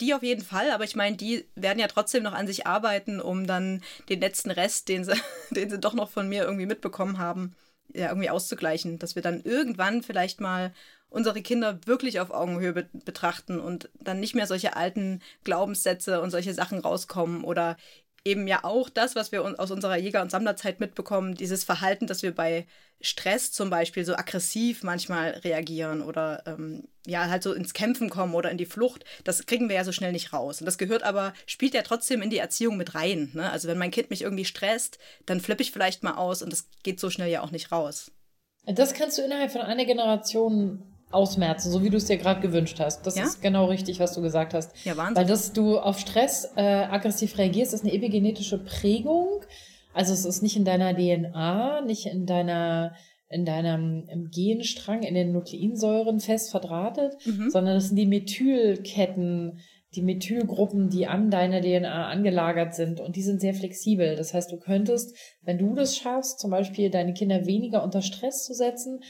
Die 0.00 0.14
auf 0.14 0.22
jeden 0.22 0.42
Fall, 0.42 0.70
aber 0.70 0.84
ich 0.84 0.96
meine, 0.96 1.16
die 1.16 1.44
werden 1.54 1.78
ja 1.78 1.88
trotzdem 1.88 2.22
noch 2.22 2.32
an 2.32 2.46
sich 2.46 2.66
arbeiten, 2.66 3.20
um 3.20 3.46
dann 3.46 3.82
den 4.08 4.20
letzten 4.20 4.50
Rest, 4.50 4.88
den 4.88 5.04
sie, 5.04 5.14
den 5.50 5.70
sie 5.70 5.78
doch 5.78 5.94
noch 5.94 6.10
von 6.10 6.28
mir 6.28 6.44
irgendwie 6.44 6.66
mitbekommen 6.66 6.88
bekommen 6.98 7.18
haben, 7.18 7.54
ja, 7.94 8.08
irgendwie 8.08 8.30
auszugleichen, 8.30 8.98
dass 8.98 9.14
wir 9.14 9.22
dann 9.22 9.40
irgendwann 9.42 10.02
vielleicht 10.02 10.40
mal 10.40 10.72
unsere 11.10 11.40
Kinder 11.40 11.80
wirklich 11.86 12.20
auf 12.20 12.30
Augenhöhe 12.30 12.72
be 12.72 12.88
betrachten 12.92 13.60
und 13.60 13.90
dann 14.00 14.20
nicht 14.20 14.34
mehr 14.34 14.46
solche 14.46 14.76
alten 14.76 15.20
Glaubenssätze 15.44 16.20
und 16.20 16.30
solche 16.30 16.52
Sachen 16.54 16.80
rauskommen 16.80 17.44
oder 17.44 17.76
eben 18.24 18.46
ja 18.46 18.64
auch 18.64 18.88
das, 18.88 19.14
was 19.14 19.32
wir 19.32 19.42
aus 19.58 19.70
unserer 19.70 19.96
Jäger- 19.96 20.22
und 20.22 20.30
Sammlerzeit 20.30 20.80
mitbekommen, 20.80 21.34
dieses 21.34 21.64
Verhalten, 21.64 22.06
dass 22.06 22.22
wir 22.22 22.34
bei 22.34 22.66
Stress 23.00 23.52
zum 23.52 23.70
Beispiel 23.70 24.04
so 24.04 24.14
aggressiv 24.14 24.82
manchmal 24.82 25.30
reagieren 25.44 26.02
oder 26.02 26.42
ähm, 26.46 26.88
ja 27.06 27.28
halt 27.28 27.44
so 27.44 27.52
ins 27.52 27.72
Kämpfen 27.72 28.10
kommen 28.10 28.34
oder 28.34 28.50
in 28.50 28.58
die 28.58 28.66
Flucht, 28.66 29.04
das 29.22 29.46
kriegen 29.46 29.68
wir 29.68 29.76
ja 29.76 29.84
so 29.84 29.92
schnell 29.92 30.12
nicht 30.12 30.32
raus. 30.32 30.60
Und 30.60 30.66
das 30.66 30.78
gehört 30.78 31.04
aber, 31.04 31.32
spielt 31.46 31.74
ja 31.74 31.82
trotzdem 31.82 32.22
in 32.22 32.30
die 32.30 32.38
Erziehung 32.38 32.76
mit 32.76 32.94
rein. 32.94 33.30
Ne? 33.34 33.50
Also 33.50 33.68
wenn 33.68 33.78
mein 33.78 33.92
Kind 33.92 34.10
mich 34.10 34.22
irgendwie 34.22 34.44
stresst, 34.44 34.98
dann 35.26 35.40
flippe 35.40 35.62
ich 35.62 35.70
vielleicht 35.70 36.02
mal 36.02 36.14
aus 36.14 36.42
und 36.42 36.52
das 36.52 36.68
geht 36.82 36.98
so 36.98 37.08
schnell 37.08 37.30
ja 37.30 37.42
auch 37.42 37.52
nicht 37.52 37.70
raus. 37.70 38.10
Das 38.66 38.94
kannst 38.94 39.16
du 39.16 39.22
innerhalb 39.22 39.52
von 39.52 39.62
einer 39.62 39.84
Generation 39.84 40.87
ausmerzen, 41.10 41.70
so 41.70 41.82
wie 41.82 41.90
du 41.90 41.96
es 41.96 42.04
dir 42.04 42.18
gerade 42.18 42.40
gewünscht 42.40 42.78
hast. 42.80 43.06
Das 43.06 43.16
ja? 43.16 43.24
ist 43.24 43.40
genau 43.40 43.66
richtig, 43.66 43.98
was 44.00 44.14
du 44.14 44.20
gesagt 44.20 44.54
hast. 44.54 44.72
Ja, 44.84 44.96
Wahnsinn. 44.96 45.16
Weil 45.16 45.26
dass 45.26 45.52
du 45.52 45.78
auf 45.78 45.98
Stress 45.98 46.52
äh, 46.56 46.62
aggressiv 46.62 47.38
reagierst, 47.38 47.72
ist 47.72 47.84
eine 47.84 47.94
epigenetische 47.94 48.58
Prägung. 48.58 49.40
Also 49.94 50.12
es 50.12 50.24
ist 50.24 50.42
nicht 50.42 50.56
in 50.56 50.64
deiner 50.64 50.94
DNA, 50.94 51.82
nicht 51.82 52.06
in 52.06 52.26
deiner 52.26 52.94
in 53.30 53.44
deinem 53.44 54.06
im 54.10 54.30
Genstrang, 54.30 55.02
in 55.02 55.14
den 55.14 55.32
Nukleinsäuren 55.32 56.18
fest 56.18 56.50
verdrahtet, 56.50 57.14
mhm. 57.26 57.50
sondern 57.50 57.76
es 57.76 57.88
sind 57.88 57.96
die 57.96 58.06
Methylketten, 58.06 59.58
die 59.94 60.02
Methylgruppen, 60.02 60.88
die 60.88 61.06
an 61.06 61.30
deiner 61.30 61.60
DNA 61.60 62.08
angelagert 62.08 62.74
sind 62.74 63.00
und 63.00 63.16
die 63.16 63.22
sind 63.22 63.40
sehr 63.40 63.52
flexibel. 63.52 64.16
Das 64.16 64.32
heißt, 64.32 64.50
du 64.50 64.58
könntest, 64.58 65.14
wenn 65.42 65.58
du 65.58 65.74
das 65.74 65.96
schaffst, 65.96 66.40
zum 66.40 66.50
Beispiel 66.50 66.90
deine 66.90 67.12
Kinder 67.12 67.46
weniger 67.46 67.82
unter 67.82 68.00
Stress 68.00 68.44
zu 68.44 68.54
setzen 68.54 69.00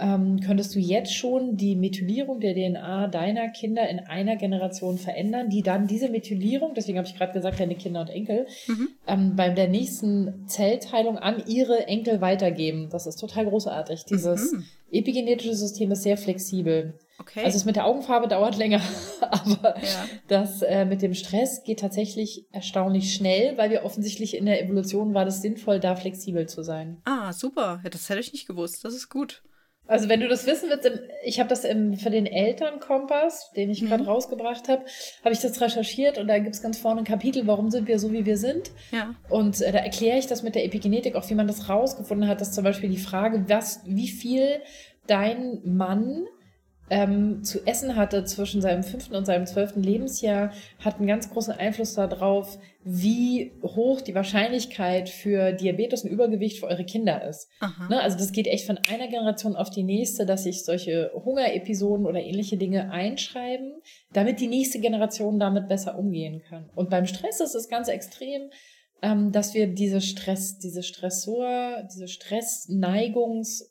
ähm, 0.00 0.40
könntest 0.40 0.74
du 0.74 0.78
jetzt 0.78 1.14
schon 1.14 1.56
die 1.56 1.76
Methylierung 1.76 2.40
der 2.40 2.54
DNA 2.54 3.08
deiner 3.08 3.48
Kinder 3.48 3.88
in 3.88 4.00
einer 4.00 4.36
Generation 4.36 4.98
verändern, 4.98 5.50
die 5.50 5.62
dann 5.62 5.86
diese 5.86 6.08
Methylierung, 6.08 6.72
deswegen 6.74 6.98
habe 6.98 7.06
ich 7.06 7.16
gerade 7.16 7.32
gesagt, 7.32 7.60
deine 7.60 7.74
Kinder 7.74 8.00
und 8.00 8.10
Enkel, 8.10 8.46
mhm. 8.66 8.88
ähm, 9.06 9.36
bei 9.36 9.50
der 9.50 9.68
nächsten 9.68 10.46
Zellteilung 10.46 11.18
an 11.18 11.42
ihre 11.46 11.86
Enkel 11.86 12.20
weitergeben. 12.20 12.88
Das 12.90 13.06
ist 13.06 13.16
total 13.16 13.46
großartig. 13.46 14.04
Dieses 14.04 14.52
mhm. 14.52 14.64
epigenetische 14.90 15.54
System 15.54 15.90
ist 15.92 16.02
sehr 16.02 16.16
flexibel. 16.16 16.94
Okay. 17.18 17.40
Also 17.44 17.58
das 17.58 17.66
mit 17.66 17.76
der 17.76 17.84
Augenfarbe 17.84 18.28
dauert 18.28 18.56
länger, 18.56 18.80
aber 19.20 19.76
ja. 19.76 20.06
das 20.28 20.62
äh, 20.62 20.86
mit 20.86 21.02
dem 21.02 21.12
Stress 21.12 21.62
geht 21.64 21.80
tatsächlich 21.80 22.46
erstaunlich 22.50 23.12
schnell, 23.14 23.58
weil 23.58 23.68
wir 23.68 23.84
offensichtlich 23.84 24.34
in 24.34 24.46
der 24.46 24.64
Evolution 24.64 25.12
war 25.12 25.26
das 25.26 25.42
sinnvoll, 25.42 25.80
da 25.80 25.96
flexibel 25.96 26.48
zu 26.48 26.62
sein. 26.62 27.02
Ah, 27.04 27.34
super. 27.34 27.80
Ja, 27.84 27.90
das 27.90 28.08
hätte 28.08 28.20
ich 28.20 28.32
nicht 28.32 28.46
gewusst. 28.46 28.82
Das 28.84 28.94
ist 28.94 29.10
gut. 29.10 29.42
Also 29.86 30.08
wenn 30.08 30.20
du 30.20 30.28
das 30.28 30.46
wissen 30.46 30.68
willst, 30.70 30.88
ich 31.24 31.40
habe 31.40 31.48
das 31.48 31.64
im, 31.64 31.94
für 31.94 32.10
den 32.10 32.26
Elternkompass, 32.26 33.50
den 33.56 33.70
ich 33.70 33.82
mhm. 33.82 33.88
gerade 33.88 34.04
rausgebracht 34.04 34.68
habe, 34.68 34.84
habe 35.24 35.32
ich 35.32 35.40
das 35.40 35.60
recherchiert 35.60 36.16
und 36.16 36.28
da 36.28 36.38
gibt 36.38 36.54
es 36.54 36.62
ganz 36.62 36.78
vorne 36.78 37.00
ein 37.00 37.04
Kapitel, 37.04 37.46
warum 37.46 37.70
sind 37.70 37.88
wir 37.88 37.98
so, 37.98 38.12
wie 38.12 38.24
wir 38.24 38.36
sind. 38.36 38.70
Ja. 38.92 39.14
Und 39.28 39.60
äh, 39.60 39.72
da 39.72 39.78
erkläre 39.78 40.18
ich 40.18 40.28
das 40.28 40.44
mit 40.44 40.54
der 40.54 40.64
Epigenetik, 40.64 41.16
auch 41.16 41.28
wie 41.28 41.34
man 41.34 41.48
das 41.48 41.68
rausgefunden 41.68 42.28
hat, 42.28 42.40
dass 42.40 42.52
zum 42.52 42.62
Beispiel 42.62 42.88
die 42.88 42.98
Frage, 42.98 43.44
was, 43.48 43.80
wie 43.84 44.08
viel 44.08 44.60
dein 45.08 45.60
Mann 45.64 46.26
ähm, 46.90 47.44
zu 47.44 47.64
essen 47.66 47.94
hatte 47.94 48.24
zwischen 48.24 48.60
seinem 48.60 48.82
fünften 48.82 49.14
und 49.14 49.24
seinem 49.24 49.46
zwölften 49.46 49.82
Lebensjahr, 49.82 50.52
hat 50.80 50.96
einen 50.96 51.06
ganz 51.06 51.30
großen 51.30 51.54
Einfluss 51.54 51.94
darauf, 51.94 52.58
wie 52.82 53.52
hoch 53.62 54.00
die 54.00 54.14
Wahrscheinlichkeit 54.14 55.08
für 55.08 55.52
Diabetes 55.52 56.02
und 56.02 56.10
Übergewicht 56.10 56.58
für 56.58 56.66
eure 56.66 56.84
Kinder 56.84 57.26
ist. 57.28 57.48
Ne? 57.88 58.00
Also 58.00 58.18
das 58.18 58.32
geht 58.32 58.48
echt 58.48 58.66
von 58.66 58.78
einer 58.90 59.06
Generation 59.06 59.54
auf 59.54 59.70
die 59.70 59.84
nächste, 59.84 60.26
dass 60.26 60.44
sich 60.44 60.64
solche 60.64 61.12
Hungerepisoden 61.14 62.06
oder 62.06 62.20
ähnliche 62.20 62.56
Dinge 62.56 62.90
einschreiben, 62.90 63.80
damit 64.12 64.40
die 64.40 64.48
nächste 64.48 64.80
Generation 64.80 65.38
damit 65.38 65.68
besser 65.68 65.96
umgehen 65.96 66.42
kann. 66.48 66.70
Und 66.74 66.90
beim 66.90 67.06
Stress 67.06 67.40
ist 67.40 67.54
es 67.54 67.68
ganz 67.68 67.88
extrem, 67.88 68.50
ähm, 69.02 69.30
dass 69.30 69.54
wir 69.54 69.68
diese 69.68 70.00
Stress, 70.00 70.58
diese 70.58 70.82
Stressor, 70.82 71.84
diese 71.90 72.08
Stressneigungs 72.08 73.70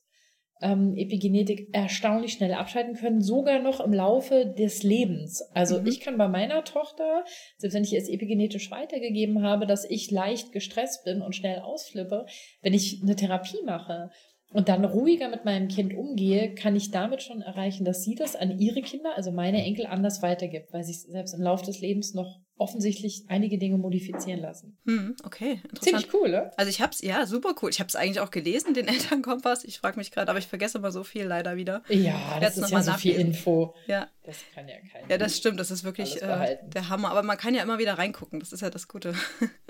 ähm, 0.62 0.96
Epigenetik 0.96 1.70
erstaunlich 1.74 2.34
schnell 2.34 2.54
abschalten 2.54 2.96
können, 2.96 3.22
sogar 3.22 3.60
noch 3.60 3.80
im 3.80 3.94
Laufe 3.94 4.46
des 4.46 4.84
Lebens. 4.84 5.42
Also 5.54 5.80
mhm. 5.80 5.88
ich 5.88 6.02
kann 6.02 6.18
bei 6.18 6.28
meiner 6.28 6.64
Tochter, 6.64 7.24
selbst 7.58 7.76
wenn 7.76 7.84
ich 7.84 7.96
es 7.96 8.10
epigenetisch 8.10 8.70
weitergegeben 8.72 9.42
habe, 9.42 9.66
dass 9.66 9.90
ich 9.90 10.12
leicht 10.12 10.52
gestresst 10.52 11.06
bin 11.06 11.22
und 11.22 11.36
schnell 11.36 11.60
ausflippe, 11.60 12.26
wenn 12.62 12.74
ich 12.74 13.02
eine 13.02 13.16
Therapie 13.16 13.64
mache 13.66 14.10
und 14.52 14.68
dann 14.68 14.84
ruhiger 14.84 15.30
mit 15.30 15.46
meinem 15.46 15.68
Kind 15.68 15.96
umgehe, 15.96 16.54
kann 16.56 16.76
ich 16.76 16.92
damit 16.92 17.22
schon 17.22 17.42
erreichen, 17.42 17.86
dass 17.86 18.04
sie 18.04 18.16
das 18.16 18.36
an 18.36 18.60
ihre 18.60 18.82
Kinder, 18.82 19.16
also 19.16 19.32
meine 19.32 19.64
Enkel, 19.64 19.86
anders 19.86 20.22
weitergibt, 20.22 20.74
weil 20.74 20.84
sie 20.84 20.92
es 20.92 21.04
selbst 21.04 21.34
im 21.34 21.42
Laufe 21.42 21.66
des 21.66 21.80
Lebens 21.80 22.14
noch 22.14 22.40
offensichtlich 22.60 23.24
einige 23.30 23.58
Dinge 23.58 23.78
modifizieren 23.78 24.42
lassen. 24.42 24.78
Hm, 24.86 25.16
okay, 25.24 25.62
interessant. 25.64 25.84
Ziemlich 25.84 26.14
cool, 26.14 26.30
ne? 26.30 26.52
Also 26.58 26.70
ich 26.70 26.82
hab's, 26.82 27.02
ja, 27.02 27.26
super 27.26 27.56
cool. 27.62 27.70
Ich 27.70 27.80
habe 27.80 27.88
es 27.88 27.96
eigentlich 27.96 28.20
auch 28.20 28.32
gelesen, 28.32 28.74
den 28.74 28.88
Elternkompass. 28.90 29.64
Ich 29.64 29.80
frage 29.80 29.98
mich 29.98 30.12
gerade, 30.12 30.30
aber 30.30 30.40
ich 30.40 30.48
vergesse 30.48 30.78
immer 30.78 30.92
so 30.92 31.04
viel 31.04 31.24
leider 31.24 31.56
wieder. 31.56 31.84
Ja, 31.88 32.40
das 32.40 32.58
ist 32.58 32.70
ja 32.70 32.82
so 32.84 32.94
viel 32.94 33.16
Info. 33.16 33.74
Ja. 33.88 34.08
Das 34.24 34.38
kann 34.54 34.68
ja 34.68 34.76
kein 34.92 35.10
Ja, 35.10 35.18
das 35.18 35.38
stimmt, 35.38 35.60
das 35.60 35.72
ist 35.72 35.84
wirklich 35.84 36.22
äh, 36.22 36.58
der 36.68 36.90
Hammer. 36.90 37.10
Aber 37.10 37.24
man 37.24 37.38
kann 37.38 37.56
ja 37.56 37.64
immer 37.64 37.80
wieder 37.80 37.98
reingucken, 37.98 38.40
das 38.40 38.52
ist 38.52 38.62
ja 38.62 38.70
das 38.70 38.88
Gute. 38.88 39.16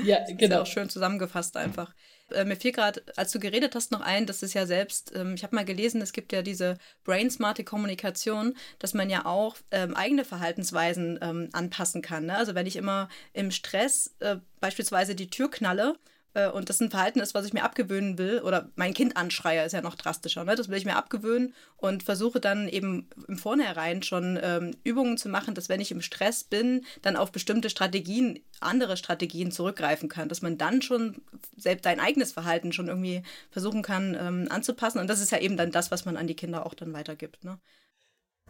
Ja, 0.03 0.19
das 0.27 0.29
genau. 0.29 0.43
Ist 0.43 0.49
ja 0.49 0.61
auch 0.63 0.65
schön 0.65 0.89
zusammengefasst 0.89 1.55
einfach. 1.55 1.93
Äh, 2.31 2.45
mir 2.45 2.55
fiel 2.55 2.71
gerade, 2.71 3.03
als 3.15 3.31
du 3.31 3.39
geredet 3.39 3.75
hast, 3.75 3.91
noch 3.91 4.01
ein, 4.01 4.25
das 4.25 4.43
ist 4.43 4.53
ja 4.53 4.65
selbst, 4.65 5.15
ähm, 5.15 5.35
ich 5.35 5.43
habe 5.43 5.55
mal 5.55 5.65
gelesen, 5.65 6.01
es 6.01 6.13
gibt 6.13 6.31
ja 6.31 6.41
diese 6.41 6.77
brainsmarte 7.03 7.63
Kommunikation, 7.63 8.55
dass 8.79 8.93
man 8.93 9.09
ja 9.09 9.25
auch 9.25 9.57
ähm, 9.71 9.95
eigene 9.95 10.25
Verhaltensweisen 10.25 11.19
ähm, 11.21 11.49
anpassen 11.53 12.01
kann. 12.01 12.25
Ne? 12.25 12.35
Also 12.35 12.55
wenn 12.55 12.67
ich 12.67 12.75
immer 12.75 13.09
im 13.33 13.51
Stress 13.51 14.15
äh, 14.19 14.37
beispielsweise 14.59 15.15
die 15.15 15.29
Tür 15.29 15.49
knalle, 15.49 15.97
äh, 16.39 16.49
und 16.49 16.69
das 16.69 16.79
ein 16.79 16.89
Verhalten 16.89 17.19
ist, 17.19 17.33
was 17.33 17.45
ich 17.45 17.53
mir 17.53 17.63
abgewöhnen 17.63 18.17
will, 18.17 18.41
oder 18.41 18.69
mein 18.75 18.93
Kind 18.93 19.17
anschreie, 19.17 19.65
ist 19.65 19.73
ja 19.73 19.81
noch 19.81 19.95
drastischer, 19.95 20.43
ne? 20.43 20.55
das 20.55 20.69
will 20.69 20.77
ich 20.77 20.85
mir 20.85 20.95
abgewöhnen 20.95 21.53
und 21.77 22.03
versuche 22.03 22.39
dann 22.39 22.67
eben 22.67 23.09
im 23.27 23.37
Vornherein 23.37 24.03
schon 24.03 24.39
ähm, 24.41 24.75
Übungen 24.83 25.17
zu 25.17 25.29
machen, 25.29 25.53
dass 25.53 25.69
wenn 25.69 25.81
ich 25.81 25.91
im 25.91 26.01
Stress 26.01 26.43
bin, 26.43 26.85
dann 27.01 27.15
auf 27.15 27.31
bestimmte 27.31 27.69
Strategien, 27.69 28.39
andere 28.59 28.97
Strategien 28.97 29.51
zurückgreifen 29.51 30.09
kann, 30.09 30.29
dass 30.29 30.41
man 30.41 30.57
dann 30.57 30.81
schon 30.81 31.21
selbst 31.57 31.85
dein 31.85 31.99
eigenes 31.99 32.31
Verhalten 32.31 32.71
schon 32.71 32.87
irgendwie 32.87 33.23
versuchen 33.51 33.81
kann 33.81 34.17
ähm, 34.19 34.47
anzupassen 34.49 34.99
und 34.99 35.07
das 35.07 35.21
ist 35.21 35.31
ja 35.31 35.39
eben 35.39 35.57
dann 35.57 35.71
das, 35.71 35.91
was 35.91 36.05
man 36.05 36.17
an 36.17 36.27
die 36.27 36.35
Kinder 36.35 36.65
auch 36.65 36.73
dann 36.73 36.93
weitergibt. 36.93 37.43
Ne? 37.43 37.59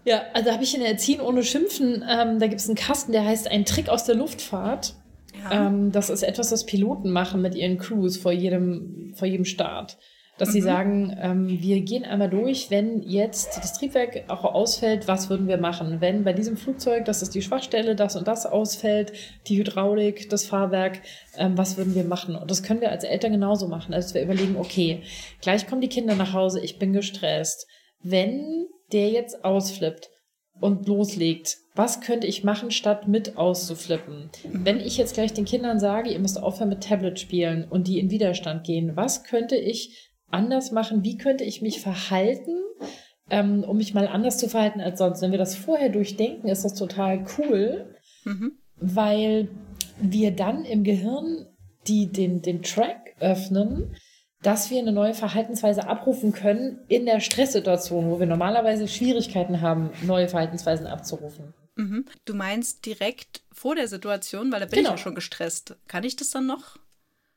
Ja, 0.05 0.23
also 0.33 0.51
habe 0.51 0.63
ich 0.63 0.75
in 0.75 0.81
Erziehen 0.81 1.21
ohne 1.21 1.43
Schimpfen, 1.43 2.03
ähm, 2.07 2.39
da 2.39 2.47
gibt 2.47 2.61
es 2.61 2.67
einen 2.67 2.75
Kasten, 2.75 3.11
der 3.11 3.25
heißt 3.25 3.47
Ein 3.47 3.65
Trick 3.65 3.89
aus 3.89 4.05
der 4.05 4.15
Luftfahrt. 4.15 4.95
Ja. 5.43 5.67
Ähm, 5.67 5.91
das 5.91 6.09
ist 6.09 6.23
etwas, 6.23 6.51
was 6.51 6.65
Piloten 6.65 7.11
machen 7.11 7.41
mit 7.41 7.55
ihren 7.55 7.77
Crews 7.77 8.17
vor 8.17 8.31
jedem, 8.31 9.13
vor 9.15 9.27
jedem 9.27 9.45
Start. 9.45 9.97
Dass 10.37 10.49
mhm. 10.49 10.53
sie 10.53 10.61
sagen, 10.61 11.17
ähm, 11.21 11.47
wir 11.61 11.81
gehen 11.81 12.05
einmal 12.05 12.29
durch, 12.29 12.71
wenn 12.71 13.01
jetzt 13.01 13.57
das 13.57 13.73
Triebwerk 13.73 14.23
auch 14.29 14.45
ausfällt, 14.45 15.07
was 15.07 15.29
würden 15.29 15.47
wir 15.47 15.57
machen? 15.57 15.99
Wenn 15.99 16.23
bei 16.23 16.33
diesem 16.33 16.55
Flugzeug, 16.55 17.05
das 17.05 17.21
ist 17.21 17.35
die 17.35 17.41
Schwachstelle, 17.41 17.95
das 17.95 18.15
und 18.15 18.27
das 18.27 18.45
ausfällt, 18.45 19.11
die 19.47 19.57
Hydraulik, 19.57 20.29
das 20.29 20.45
Fahrwerk, 20.45 21.01
ähm, 21.37 21.57
was 21.57 21.77
würden 21.77 21.93
wir 21.93 22.05
machen? 22.05 22.35
Und 22.35 22.49
das 22.49 22.63
können 22.63 22.81
wir 22.81 22.91
als 22.91 23.03
Eltern 23.03 23.33
genauso 23.33 23.67
machen. 23.67 23.93
Also 23.93 24.13
wir 24.15 24.23
überlegen, 24.23 24.55
okay, 24.55 25.01
gleich 25.41 25.67
kommen 25.67 25.81
die 25.81 25.89
Kinder 25.89 26.15
nach 26.15 26.33
Hause, 26.33 26.61
ich 26.61 26.79
bin 26.79 26.93
gestresst. 26.93 27.67
Wenn 28.01 28.67
der 28.93 29.09
jetzt 29.09 29.43
ausflippt 29.43 30.09
und 30.59 30.87
loslegt, 30.87 31.57
was 31.75 32.01
könnte 32.01 32.27
ich 32.27 32.43
machen, 32.43 32.71
statt 32.71 33.07
mit 33.07 33.37
auszuflippen? 33.37 34.29
Wenn 34.51 34.79
ich 34.79 34.97
jetzt 34.97 35.13
gleich 35.13 35.33
den 35.33 35.45
Kindern 35.45 35.79
sage, 35.79 36.11
ihr 36.11 36.19
müsst 36.19 36.41
aufhören 36.41 36.69
mit 36.69 36.83
Tablet 36.83 37.19
spielen 37.19 37.65
und 37.69 37.87
die 37.87 37.99
in 37.99 38.11
Widerstand 38.11 38.65
gehen, 38.65 38.95
was 38.95 39.23
könnte 39.23 39.55
ich 39.55 40.09
anders 40.29 40.71
machen? 40.71 41.03
Wie 41.03 41.17
könnte 41.17 41.43
ich 41.43 41.61
mich 41.61 41.81
verhalten, 41.81 42.57
ähm, 43.29 43.63
um 43.63 43.77
mich 43.77 43.93
mal 43.93 44.07
anders 44.07 44.37
zu 44.37 44.49
verhalten 44.49 44.81
als 44.81 44.99
sonst? 44.99 45.21
Wenn 45.21 45.31
wir 45.31 45.37
das 45.37 45.55
vorher 45.55 45.89
durchdenken, 45.89 46.49
ist 46.49 46.65
das 46.65 46.75
total 46.75 47.25
cool, 47.37 47.95
mhm. 48.25 48.53
weil 48.75 49.49
wir 50.01 50.31
dann 50.31 50.65
im 50.65 50.83
Gehirn 50.83 51.47
die, 51.87 52.11
den, 52.11 52.41
den 52.41 52.61
Track 52.61 53.15
öffnen, 53.19 53.95
dass 54.41 54.69
wir 54.69 54.79
eine 54.79 54.91
neue 54.91 55.13
Verhaltensweise 55.13 55.87
abrufen 55.87 56.31
können 56.31 56.79
in 56.87 57.05
der 57.05 57.19
Stresssituation, 57.19 58.09
wo 58.09 58.19
wir 58.19 58.27
normalerweise 58.27 58.87
Schwierigkeiten 58.87 59.61
haben, 59.61 59.91
neue 60.03 60.29
Verhaltensweisen 60.29 60.87
abzurufen. 60.87 61.53
Mhm. 61.75 62.05
Du 62.25 62.33
meinst 62.33 62.85
direkt 62.85 63.41
vor 63.51 63.75
der 63.75 63.87
Situation, 63.87 64.51
weil 64.51 64.61
da 64.61 64.65
bin 64.65 64.79
genau. 64.79 64.89
ich 64.89 64.99
ja 64.99 65.03
schon 65.03 65.15
gestresst. 65.15 65.77
Kann 65.87 66.03
ich 66.03 66.15
das 66.15 66.29
dann 66.29 66.45
noch? 66.45 66.77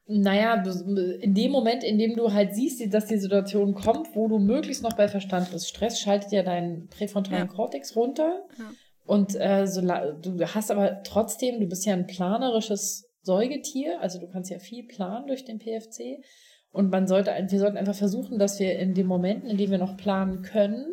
Naja, 0.07 0.63
in 0.63 1.35
dem 1.35 1.53
Moment, 1.53 1.85
in 1.85 1.99
dem 1.99 2.17
du 2.17 2.33
halt 2.33 2.55
siehst, 2.55 2.83
dass 2.93 3.07
die 3.07 3.19
Situation 3.19 3.75
kommt, 3.75 4.15
wo 4.15 4.29
du 4.29 4.39
möglichst 4.39 4.83
noch 4.83 4.95
bei 4.95 5.09
Verstand 5.09 5.51
bist. 5.53 5.69
Stress 5.69 6.01
schaltet 6.01 6.33
ja 6.33 6.43
deinen 6.43 6.89
präfrontalen 6.89 7.47
ja. 7.47 7.53
Kortex 7.53 7.95
runter. 7.95 8.43
Ja. 8.59 8.71
Und 9.05 9.35
äh, 9.41 9.67
so, 9.67 9.81
du 9.81 10.55
hast 10.55 10.71
aber 10.71 11.03
trotzdem, 11.05 11.61
du 11.61 11.67
bist 11.67 11.87
ja 11.87 11.93
ein 11.93 12.07
planerisches 12.07 13.09
Säugetier, 13.23 14.01
also 14.01 14.19
du 14.19 14.29
kannst 14.29 14.51
ja 14.51 14.59
viel 14.59 14.87
planen 14.87 15.29
durch 15.29 15.45
den 15.45 15.59
PFC. 15.59 16.23
Und 16.73 16.91
man 16.91 17.07
sollte, 17.07 17.31
wir 17.31 17.59
sollten 17.59 17.77
einfach 17.77 17.95
versuchen, 17.95 18.39
dass 18.39 18.59
wir 18.59 18.79
in 18.79 18.95
den 18.95 19.07
Momenten, 19.07 19.49
in 19.49 19.59
denen 19.59 19.71
wir 19.71 19.79
noch 19.79 19.97
planen 19.97 20.43
können, 20.43 20.87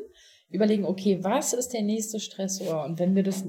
überlegen, 0.50 0.86
okay, 0.86 1.20
was 1.24 1.54
ist 1.54 1.70
der 1.70 1.82
nächste 1.82 2.20
Stressor? 2.20 2.84
Und 2.84 3.00
wenn 3.00 3.15
wir 3.15 3.24
das 3.24 3.46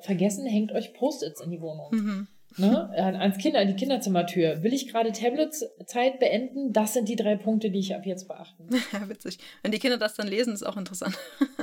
vergessen, 0.00 0.46
hängt 0.46 0.72
euch 0.72 0.94
Post-its 0.94 1.40
in 1.40 1.50
die 1.50 1.60
Wohnung. 1.60 1.88
Mhm. 1.90 2.28
Ne? 2.56 2.90
Ans 2.90 3.38
Kinder, 3.38 3.60
an 3.60 3.68
die 3.68 3.76
Kinderzimmertür. 3.76 4.62
Will 4.62 4.74
ich 4.74 4.88
gerade 4.88 5.12
Tablet-Zeit 5.12 6.18
beenden? 6.18 6.72
Das 6.72 6.94
sind 6.94 7.08
die 7.08 7.16
drei 7.16 7.36
Punkte, 7.36 7.70
die 7.70 7.78
ich 7.78 7.94
ab 7.94 8.04
jetzt 8.04 8.26
beachten. 8.26 8.68
Ja, 8.92 9.08
witzig. 9.08 9.38
Wenn 9.62 9.72
die 9.72 9.78
Kinder 9.78 9.98
das 9.98 10.14
dann 10.14 10.26
lesen, 10.26 10.52
ist 10.52 10.64
auch 10.64 10.76
interessant. 10.76 11.16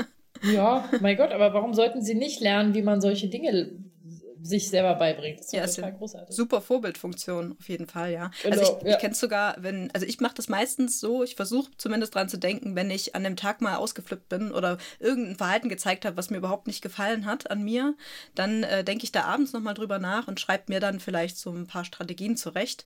ja, 0.53 0.89
mein 1.01 1.17
Gott, 1.17 1.31
aber 1.31 1.53
warum 1.53 1.73
sollten 1.73 2.01
sie 2.01 2.15
nicht 2.15 2.39
lernen, 2.39 2.73
wie 2.73 2.81
man 2.81 3.01
solche 3.01 3.27
Dinge 3.27 3.69
sich 4.41 4.69
selber 4.69 4.95
beibringt. 4.95 5.39
Das 5.39 5.47
ist 5.47 5.53
ja, 5.53 5.65
total 5.65 5.93
großartig. 5.93 6.35
Super 6.35 6.61
Vorbildfunktion, 6.61 7.55
auf 7.59 7.69
jeden 7.69 7.87
Fall, 7.87 8.11
ja. 8.11 8.31
Genau, 8.43 8.57
also 8.57 8.77
ich, 8.77 8.87
ja. 8.87 8.93
ich 8.93 8.99
kenne 8.99 9.13
es 9.13 9.19
sogar, 9.19 9.55
wenn, 9.59 9.91
also 9.93 10.05
ich 10.05 10.19
mache 10.19 10.35
das 10.35 10.49
meistens 10.49 10.99
so, 10.99 11.23
ich 11.23 11.35
versuche 11.35 11.71
zumindest 11.77 12.15
dran 12.15 12.29
zu 12.29 12.37
denken, 12.37 12.75
wenn 12.75 12.89
ich 12.89 13.15
an 13.15 13.23
dem 13.23 13.35
Tag 13.35 13.61
mal 13.61 13.75
ausgeflippt 13.75 14.29
bin 14.29 14.51
oder 14.51 14.77
irgendein 14.99 15.35
Verhalten 15.35 15.69
gezeigt 15.69 16.05
habe, 16.05 16.17
was 16.17 16.29
mir 16.29 16.37
überhaupt 16.37 16.67
nicht 16.67 16.81
gefallen 16.81 17.25
hat 17.25 17.49
an 17.51 17.63
mir, 17.63 17.95
dann 18.35 18.63
äh, 18.63 18.83
denke 18.83 19.03
ich 19.03 19.11
da 19.11 19.23
abends 19.23 19.53
nochmal 19.53 19.73
drüber 19.73 19.99
nach 19.99 20.27
und 20.27 20.39
schreibe 20.39 20.65
mir 20.67 20.79
dann 20.79 20.99
vielleicht 20.99 21.37
so 21.37 21.51
ein 21.51 21.67
paar 21.67 21.85
Strategien 21.85 22.37
zurecht 22.37 22.85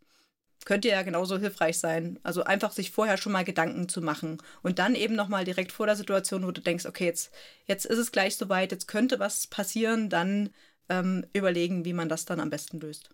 könnte 0.65 0.89
ja 0.89 1.01
genauso 1.01 1.37
hilfreich 1.39 1.79
sein. 1.79 2.19
Also 2.23 2.43
einfach 2.43 2.71
sich 2.71 2.91
vorher 2.91 3.17
schon 3.17 3.31
mal 3.31 3.43
Gedanken 3.43 3.89
zu 3.89 4.01
machen 4.01 4.37
und 4.61 4.79
dann 4.79 4.95
eben 4.95 5.15
nochmal 5.15 5.45
direkt 5.45 5.71
vor 5.71 5.85
der 5.85 5.95
Situation, 5.95 6.45
wo 6.45 6.51
du 6.51 6.61
denkst, 6.61 6.85
okay, 6.85 7.05
jetzt, 7.05 7.31
jetzt 7.65 7.85
ist 7.85 7.97
es 7.97 8.11
gleich 8.11 8.37
soweit, 8.37 8.71
jetzt 8.71 8.87
könnte 8.87 9.19
was 9.19 9.47
passieren, 9.47 10.09
dann 10.09 10.51
ähm, 10.91 11.25
überlegen, 11.33 11.85
wie 11.85 11.93
man 11.93 12.09
das 12.09 12.25
dann 12.25 12.41
am 12.41 12.49
besten 12.49 12.79
löst. 12.79 13.09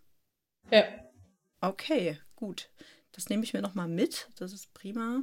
Ja. 0.72 0.84
Okay, 1.62 2.20
gut. 2.36 2.70
Das 3.12 3.30
nehme 3.30 3.44
ich 3.44 3.54
mir 3.54 3.62
nochmal 3.62 3.88
mit. 3.88 4.30
Das 4.36 4.52
ist 4.52 4.74
prima. 4.74 5.22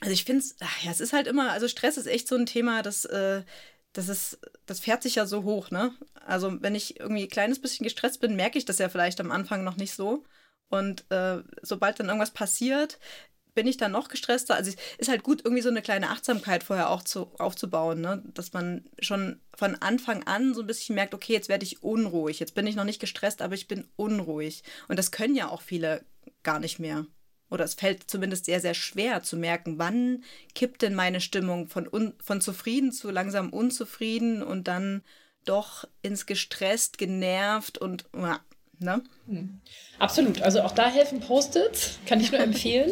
Also 0.00 0.12
ich 0.12 0.24
finde 0.24 0.40
es, 0.40 0.56
ja, 0.60 0.90
es 0.90 1.00
ist 1.00 1.12
halt 1.12 1.28
immer, 1.28 1.52
also 1.52 1.68
Stress 1.68 1.96
ist 1.96 2.06
echt 2.06 2.26
so 2.26 2.34
ein 2.34 2.46
Thema, 2.46 2.82
das, 2.82 3.04
äh, 3.04 3.44
das 3.92 4.08
ist, 4.08 4.40
das 4.66 4.80
fährt 4.80 5.02
sich 5.02 5.14
ja 5.14 5.26
so 5.26 5.44
hoch, 5.44 5.70
ne? 5.70 5.94
Also 6.14 6.60
wenn 6.60 6.74
ich 6.74 6.98
irgendwie 6.98 7.24
ein 7.24 7.28
kleines 7.28 7.60
bisschen 7.60 7.84
gestresst 7.84 8.20
bin, 8.20 8.34
merke 8.34 8.58
ich 8.58 8.64
das 8.64 8.78
ja 8.78 8.88
vielleicht 8.88 9.20
am 9.20 9.30
Anfang 9.30 9.62
noch 9.64 9.76
nicht 9.76 9.94
so. 9.94 10.24
Und 10.68 11.04
äh, 11.10 11.42
sobald 11.62 12.00
dann 12.00 12.06
irgendwas 12.08 12.32
passiert, 12.32 12.98
bin 13.54 13.66
ich 13.66 13.76
dann 13.76 13.92
noch 13.92 14.08
gestresster. 14.08 14.54
Also 14.54 14.70
es 14.70 14.76
ist 14.98 15.08
halt 15.08 15.22
gut, 15.22 15.42
irgendwie 15.44 15.62
so 15.62 15.68
eine 15.68 15.82
kleine 15.82 16.10
Achtsamkeit 16.10 16.62
vorher 16.62 16.90
auch 16.90 17.02
zu, 17.02 17.32
aufzubauen, 17.38 18.00
ne? 18.00 18.22
dass 18.34 18.52
man 18.52 18.84
schon 18.98 19.40
von 19.54 19.76
Anfang 19.76 20.24
an 20.24 20.54
so 20.54 20.62
ein 20.62 20.66
bisschen 20.66 20.94
merkt, 20.94 21.14
okay, 21.14 21.32
jetzt 21.32 21.48
werde 21.48 21.64
ich 21.64 21.82
unruhig. 21.82 22.40
Jetzt 22.40 22.54
bin 22.54 22.66
ich 22.66 22.76
noch 22.76 22.84
nicht 22.84 23.00
gestresst, 23.00 23.42
aber 23.42 23.54
ich 23.54 23.68
bin 23.68 23.88
unruhig. 23.96 24.62
Und 24.88 24.98
das 24.98 25.10
können 25.10 25.34
ja 25.34 25.48
auch 25.48 25.62
viele 25.62 26.04
gar 26.42 26.58
nicht 26.58 26.78
mehr. 26.78 27.06
Oder 27.50 27.64
es 27.64 27.74
fällt 27.74 28.08
zumindest 28.10 28.46
sehr, 28.46 28.60
sehr 28.60 28.72
schwer 28.72 29.22
zu 29.22 29.36
merken, 29.36 29.78
wann 29.78 30.24
kippt 30.54 30.80
denn 30.80 30.94
meine 30.94 31.20
Stimmung 31.20 31.68
von, 31.68 31.86
un, 31.86 32.14
von 32.22 32.40
zufrieden 32.40 32.92
zu 32.92 33.10
langsam 33.10 33.50
unzufrieden 33.50 34.42
und 34.42 34.68
dann 34.68 35.02
doch 35.44 35.86
ins 36.00 36.24
gestresst, 36.24 36.96
genervt 36.96 37.76
und 37.76 38.06
Ne? 38.82 39.02
Hm. 39.28 39.60
Absolut. 39.98 40.42
Also 40.42 40.62
auch 40.62 40.72
da 40.72 40.88
helfen 40.88 41.20
Post-its, 41.20 41.98
kann 42.06 42.20
ich 42.20 42.32
nur 42.32 42.40
empfehlen. 42.42 42.90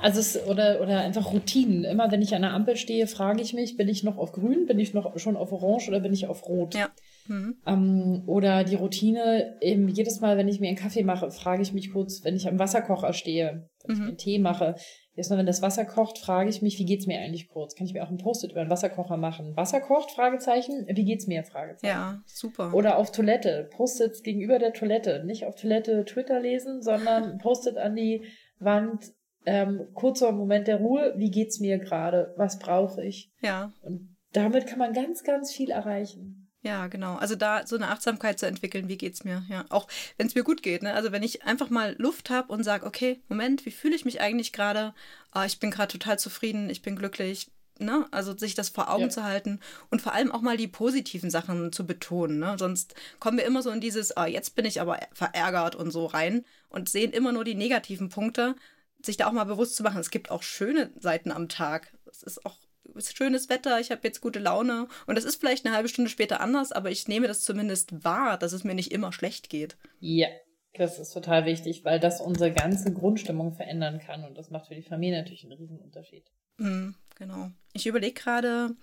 Also 0.00 0.20
es, 0.20 0.42
oder, 0.46 0.80
oder 0.80 1.00
einfach 1.00 1.32
Routinen. 1.32 1.84
Immer 1.84 2.10
wenn 2.10 2.22
ich 2.22 2.34
an 2.34 2.42
der 2.42 2.52
Ampel 2.52 2.76
stehe, 2.76 3.06
frage 3.06 3.42
ich 3.42 3.52
mich, 3.52 3.76
bin 3.76 3.88
ich 3.88 4.02
noch 4.02 4.16
auf 4.18 4.32
grün, 4.32 4.66
bin 4.66 4.78
ich 4.78 4.94
noch 4.94 5.18
schon 5.18 5.36
auf 5.36 5.52
orange 5.52 5.88
oder 5.88 6.00
bin 6.00 6.12
ich 6.12 6.26
auf 6.26 6.46
rot? 6.48 6.74
Ja. 6.74 6.88
Mhm. 7.26 7.56
Ähm, 7.66 8.22
oder 8.26 8.64
die 8.64 8.76
Routine, 8.76 9.56
eben 9.60 9.88
jedes 9.88 10.20
Mal, 10.20 10.36
wenn 10.36 10.48
ich 10.48 10.60
mir 10.60 10.68
einen 10.68 10.76
Kaffee 10.76 11.02
mache, 11.02 11.30
frage 11.30 11.62
ich 11.62 11.72
mich 11.72 11.92
kurz, 11.92 12.24
wenn 12.24 12.36
ich 12.36 12.48
am 12.48 12.58
Wasserkocher 12.58 13.12
stehe, 13.12 13.68
wenn 13.84 13.96
mhm. 13.96 14.02
ich 14.02 14.08
einen 14.08 14.18
Tee 14.18 14.38
mache, 14.38 14.76
Erstmal, 15.20 15.40
wenn 15.40 15.46
das 15.46 15.60
Wasser 15.60 15.84
kocht, 15.84 16.16
frage 16.16 16.48
ich 16.48 16.62
mich, 16.62 16.78
wie 16.78 16.86
geht's 16.86 17.06
mir 17.06 17.20
eigentlich 17.20 17.50
kurz? 17.50 17.74
Kann 17.74 17.86
ich 17.86 17.92
mir 17.92 18.02
auch 18.02 18.08
ein 18.08 18.16
Post-it 18.16 18.52
über 18.52 18.62
einen 18.62 18.70
Wasserkocher 18.70 19.18
machen? 19.18 19.54
Wasser 19.54 19.82
kocht? 19.82 20.12
Fragezeichen. 20.12 20.86
Wie 20.88 21.04
geht's 21.04 21.26
mir? 21.26 21.44
Fragezeichen. 21.44 21.92
Ja, 21.92 22.22
super. 22.24 22.72
Oder 22.72 22.96
auf 22.96 23.12
Toilette. 23.12 23.68
Post-its 23.70 24.22
gegenüber 24.22 24.58
der 24.58 24.72
Toilette. 24.72 25.22
Nicht 25.26 25.44
auf 25.44 25.56
Toilette 25.56 26.06
Twitter 26.06 26.40
lesen, 26.40 26.80
sondern 26.80 27.36
Post-it 27.42 27.76
an 27.76 27.96
die 27.96 28.24
Wand. 28.60 29.12
Ähm, 29.44 29.88
kurzer 29.92 30.32
Moment 30.32 30.68
der 30.68 30.78
Ruhe. 30.78 31.12
Wie 31.18 31.30
geht's 31.30 31.60
mir 31.60 31.78
gerade? 31.78 32.32
Was 32.38 32.58
brauche 32.58 33.04
ich? 33.04 33.30
Ja. 33.42 33.74
Und 33.82 34.16
damit 34.32 34.66
kann 34.66 34.78
man 34.78 34.94
ganz, 34.94 35.22
ganz 35.22 35.52
viel 35.52 35.70
erreichen. 35.70 36.39
Ja, 36.62 36.88
genau. 36.88 37.16
Also 37.16 37.36
da 37.36 37.66
so 37.66 37.76
eine 37.76 37.88
Achtsamkeit 37.88 38.38
zu 38.38 38.46
entwickeln, 38.46 38.88
wie 38.88 38.98
geht's 38.98 39.24
mir? 39.24 39.44
Ja, 39.48 39.64
auch 39.70 39.88
wenn 40.18 40.26
es 40.26 40.34
mir 40.34 40.44
gut 40.44 40.62
geht. 40.62 40.82
Ne? 40.82 40.92
Also 40.92 41.10
wenn 41.10 41.22
ich 41.22 41.44
einfach 41.44 41.70
mal 41.70 41.94
Luft 41.98 42.28
habe 42.28 42.52
und 42.52 42.64
sage, 42.64 42.84
okay, 42.84 43.20
Moment, 43.28 43.64
wie 43.64 43.70
fühle 43.70 43.96
ich 43.96 44.04
mich 44.04 44.20
eigentlich 44.20 44.52
gerade? 44.52 44.94
Ah, 45.30 45.46
ich 45.46 45.58
bin 45.58 45.70
gerade 45.70 45.90
total 45.92 46.18
zufrieden, 46.18 46.68
ich 46.68 46.82
bin 46.82 46.96
glücklich. 46.96 47.50
ne? 47.78 48.06
Also 48.10 48.36
sich 48.36 48.54
das 48.54 48.68
vor 48.68 48.90
Augen 48.90 49.04
ja. 49.04 49.08
zu 49.08 49.24
halten 49.24 49.58
und 49.90 50.02
vor 50.02 50.12
allem 50.12 50.30
auch 50.32 50.42
mal 50.42 50.58
die 50.58 50.68
positiven 50.68 51.30
Sachen 51.30 51.72
zu 51.72 51.86
betonen. 51.86 52.38
Ne? 52.38 52.56
Sonst 52.58 52.94
kommen 53.20 53.38
wir 53.38 53.46
immer 53.46 53.62
so 53.62 53.70
in 53.70 53.80
dieses, 53.80 54.14
ah, 54.16 54.26
jetzt 54.26 54.54
bin 54.54 54.66
ich 54.66 54.82
aber 54.82 55.00
verärgert 55.14 55.76
und 55.76 55.90
so 55.90 56.04
rein 56.06 56.44
und 56.68 56.90
sehen 56.90 57.12
immer 57.12 57.32
nur 57.32 57.44
die 57.44 57.54
negativen 57.54 58.10
Punkte. 58.10 58.54
Sich 59.02 59.16
da 59.16 59.28
auch 59.28 59.32
mal 59.32 59.44
bewusst 59.44 59.76
zu 59.76 59.82
machen, 59.82 60.00
es 60.00 60.10
gibt 60.10 60.30
auch 60.30 60.42
schöne 60.42 60.90
Seiten 61.00 61.32
am 61.32 61.48
Tag. 61.48 61.94
Es 62.10 62.22
ist 62.22 62.44
auch 62.44 62.58
ist 62.94 63.16
schönes 63.16 63.48
Wetter, 63.48 63.80
ich 63.80 63.90
habe 63.90 64.00
jetzt 64.04 64.20
gute 64.20 64.38
Laune. 64.38 64.88
Und 65.06 65.16
das 65.16 65.24
ist 65.24 65.36
vielleicht 65.36 65.66
eine 65.66 65.74
halbe 65.74 65.88
Stunde 65.88 66.10
später 66.10 66.40
anders, 66.40 66.72
aber 66.72 66.90
ich 66.90 67.08
nehme 67.08 67.26
das 67.26 67.40
zumindest 67.40 68.04
wahr, 68.04 68.38
dass 68.38 68.52
es 68.52 68.64
mir 68.64 68.74
nicht 68.74 68.92
immer 68.92 69.12
schlecht 69.12 69.50
geht. 69.50 69.76
Ja, 70.00 70.28
das 70.74 70.98
ist 70.98 71.12
total 71.12 71.44
wichtig, 71.46 71.84
weil 71.84 72.00
das 72.00 72.20
unsere 72.20 72.52
ganze 72.52 72.92
Grundstimmung 72.92 73.52
verändern 73.52 74.00
kann. 74.00 74.24
Und 74.24 74.38
das 74.38 74.50
macht 74.50 74.68
für 74.68 74.74
die 74.74 74.82
Familie 74.82 75.18
natürlich 75.18 75.44
einen 75.44 75.58
riesen 75.58 75.78
Unterschied. 75.78 76.24
Mhm, 76.58 76.94
genau. 77.16 77.50
Ich 77.72 77.86
überlege 77.86 78.14
gerade, 78.14 78.76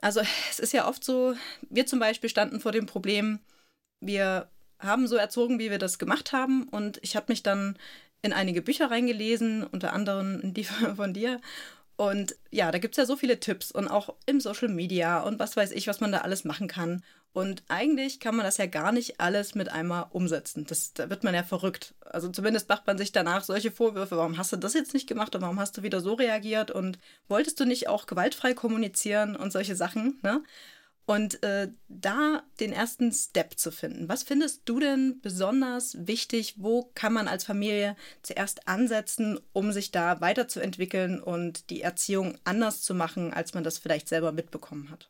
also 0.00 0.20
es 0.50 0.58
ist 0.58 0.72
ja 0.72 0.88
oft 0.88 1.04
so, 1.04 1.34
wir 1.70 1.86
zum 1.86 1.98
Beispiel 1.98 2.30
standen 2.30 2.60
vor 2.60 2.72
dem 2.72 2.86
Problem, 2.86 3.40
wir 4.00 4.48
haben 4.78 5.06
so 5.06 5.16
erzogen, 5.16 5.58
wie 5.58 5.70
wir 5.70 5.78
das 5.78 5.98
gemacht 5.98 6.32
haben. 6.32 6.64
Und 6.64 6.98
ich 7.02 7.16
habe 7.16 7.26
mich 7.28 7.42
dann 7.42 7.76
in 8.22 8.32
einige 8.32 8.62
Bücher 8.62 8.90
reingelesen, 8.90 9.64
unter 9.64 9.92
anderem 9.92 10.54
die 10.54 10.64
von 10.96 11.14
dir. 11.14 11.40
Und 11.96 12.36
ja, 12.50 12.70
da 12.70 12.78
gibt 12.78 12.94
es 12.94 12.98
ja 12.98 13.06
so 13.06 13.16
viele 13.16 13.38
Tipps 13.38 13.70
und 13.70 13.88
auch 13.88 14.14
im 14.26 14.40
Social 14.40 14.68
Media 14.68 15.20
und 15.20 15.38
was 15.38 15.56
weiß 15.56 15.72
ich, 15.72 15.86
was 15.86 16.00
man 16.00 16.12
da 16.12 16.18
alles 16.18 16.44
machen 16.44 16.68
kann. 16.68 17.02
Und 17.34 17.62
eigentlich 17.68 18.20
kann 18.20 18.36
man 18.36 18.44
das 18.44 18.58
ja 18.58 18.66
gar 18.66 18.92
nicht 18.92 19.20
alles 19.20 19.54
mit 19.54 19.70
einmal 19.70 20.06
umsetzen. 20.10 20.66
Das, 20.66 20.92
da 20.92 21.08
wird 21.08 21.24
man 21.24 21.34
ja 21.34 21.42
verrückt. 21.42 21.94
Also 22.00 22.28
zumindest 22.28 22.68
macht 22.68 22.86
man 22.86 22.98
sich 22.98 23.10
danach 23.12 23.42
solche 23.44 23.70
Vorwürfe. 23.70 24.18
Warum 24.18 24.36
hast 24.36 24.52
du 24.52 24.56
das 24.56 24.74
jetzt 24.74 24.92
nicht 24.92 25.06
gemacht 25.06 25.34
und 25.34 25.40
warum 25.40 25.58
hast 25.58 25.76
du 25.78 25.82
wieder 25.82 26.00
so 26.00 26.14
reagiert 26.14 26.70
und 26.70 26.98
wolltest 27.28 27.58
du 27.58 27.64
nicht 27.64 27.88
auch 27.88 28.06
gewaltfrei 28.06 28.52
kommunizieren 28.52 29.34
und 29.34 29.50
solche 29.50 29.76
Sachen, 29.76 30.18
ne? 30.22 30.42
Und 31.04 31.42
äh, 31.42 31.68
da 31.88 32.44
den 32.60 32.72
ersten 32.72 33.12
Step 33.12 33.58
zu 33.58 33.72
finden. 33.72 34.08
Was 34.08 34.22
findest 34.22 34.62
du 34.66 34.78
denn 34.78 35.18
besonders 35.20 35.96
wichtig? 36.06 36.54
Wo 36.58 36.90
kann 36.94 37.12
man 37.12 37.26
als 37.26 37.44
Familie 37.44 37.96
zuerst 38.22 38.68
ansetzen, 38.68 39.40
um 39.52 39.72
sich 39.72 39.90
da 39.90 40.20
weiterzuentwickeln 40.20 41.20
und 41.20 41.70
die 41.70 41.82
Erziehung 41.82 42.38
anders 42.44 42.82
zu 42.82 42.94
machen, 42.94 43.32
als 43.32 43.52
man 43.52 43.64
das 43.64 43.78
vielleicht 43.78 44.08
selber 44.08 44.30
mitbekommen 44.30 44.90
hat? 44.90 45.08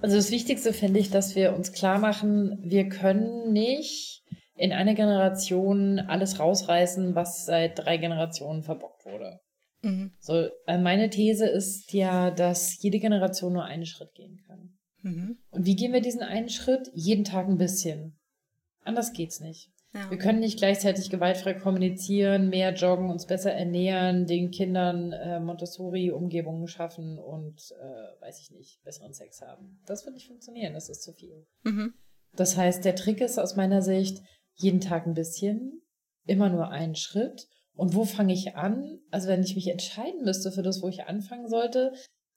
Also 0.00 0.16
das 0.16 0.30
Wichtigste 0.30 0.72
finde 0.72 1.00
ich, 1.00 1.10
dass 1.10 1.34
wir 1.34 1.54
uns 1.54 1.72
klar 1.72 1.98
machen, 1.98 2.58
wir 2.62 2.88
können 2.88 3.52
nicht 3.52 4.22
in 4.56 4.72
einer 4.72 4.94
Generation 4.94 5.98
alles 5.98 6.38
rausreißen, 6.38 7.14
was 7.14 7.46
seit 7.46 7.78
drei 7.78 7.96
Generationen 7.96 8.62
verbockt 8.62 9.04
wurde. 9.04 9.40
Mhm. 9.82 10.12
So, 10.20 10.48
meine 10.66 11.10
These 11.10 11.46
ist 11.46 11.92
ja, 11.92 12.30
dass 12.30 12.82
jede 12.82 12.98
Generation 12.98 13.52
nur 13.52 13.64
einen 13.64 13.86
Schritt 13.86 14.14
gehen 14.14 14.42
kann. 14.46 14.77
Mhm. 15.02 15.38
Und 15.50 15.66
wie 15.66 15.76
gehen 15.76 15.92
wir 15.92 16.00
diesen 16.00 16.22
einen 16.22 16.48
Schritt? 16.48 16.90
Jeden 16.94 17.24
Tag 17.24 17.48
ein 17.48 17.58
bisschen. 17.58 18.18
Anders 18.84 19.12
geht's 19.12 19.40
nicht. 19.40 19.70
Ja. 19.94 20.10
Wir 20.10 20.18
können 20.18 20.40
nicht 20.40 20.58
gleichzeitig 20.58 21.08
gewaltfrei 21.08 21.54
kommunizieren, 21.54 22.50
mehr 22.50 22.74
joggen, 22.74 23.10
uns 23.10 23.26
besser 23.26 23.52
ernähren, 23.52 24.26
den 24.26 24.50
Kindern 24.50 25.12
äh, 25.12 25.40
Montessori-Umgebungen 25.40 26.68
schaffen 26.68 27.18
und, 27.18 27.72
äh, 27.80 28.22
weiß 28.22 28.40
ich 28.40 28.50
nicht, 28.50 28.82
besseren 28.84 29.14
Sex 29.14 29.40
haben. 29.40 29.80
Das 29.86 30.04
wird 30.04 30.14
nicht 30.14 30.26
funktionieren, 30.26 30.74
das 30.74 30.90
ist 30.90 31.02
zu 31.02 31.12
viel. 31.12 31.46
Mhm. 31.62 31.94
Das 32.34 32.56
heißt, 32.56 32.84
der 32.84 32.96
Trick 32.96 33.20
ist 33.22 33.38
aus 33.38 33.56
meiner 33.56 33.80
Sicht, 33.80 34.22
jeden 34.56 34.80
Tag 34.80 35.06
ein 35.06 35.14
bisschen, 35.14 35.80
immer 36.26 36.50
nur 36.50 36.68
einen 36.68 36.94
Schritt. 36.94 37.48
Und 37.74 37.94
wo 37.94 38.04
fange 38.04 38.34
ich 38.34 38.56
an? 38.56 39.00
Also 39.10 39.28
wenn 39.28 39.42
ich 39.42 39.54
mich 39.54 39.68
entscheiden 39.68 40.24
müsste 40.24 40.52
für 40.52 40.62
das, 40.62 40.82
wo 40.82 40.88
ich 40.88 41.04
anfangen 41.04 41.48
sollte, 41.48 41.92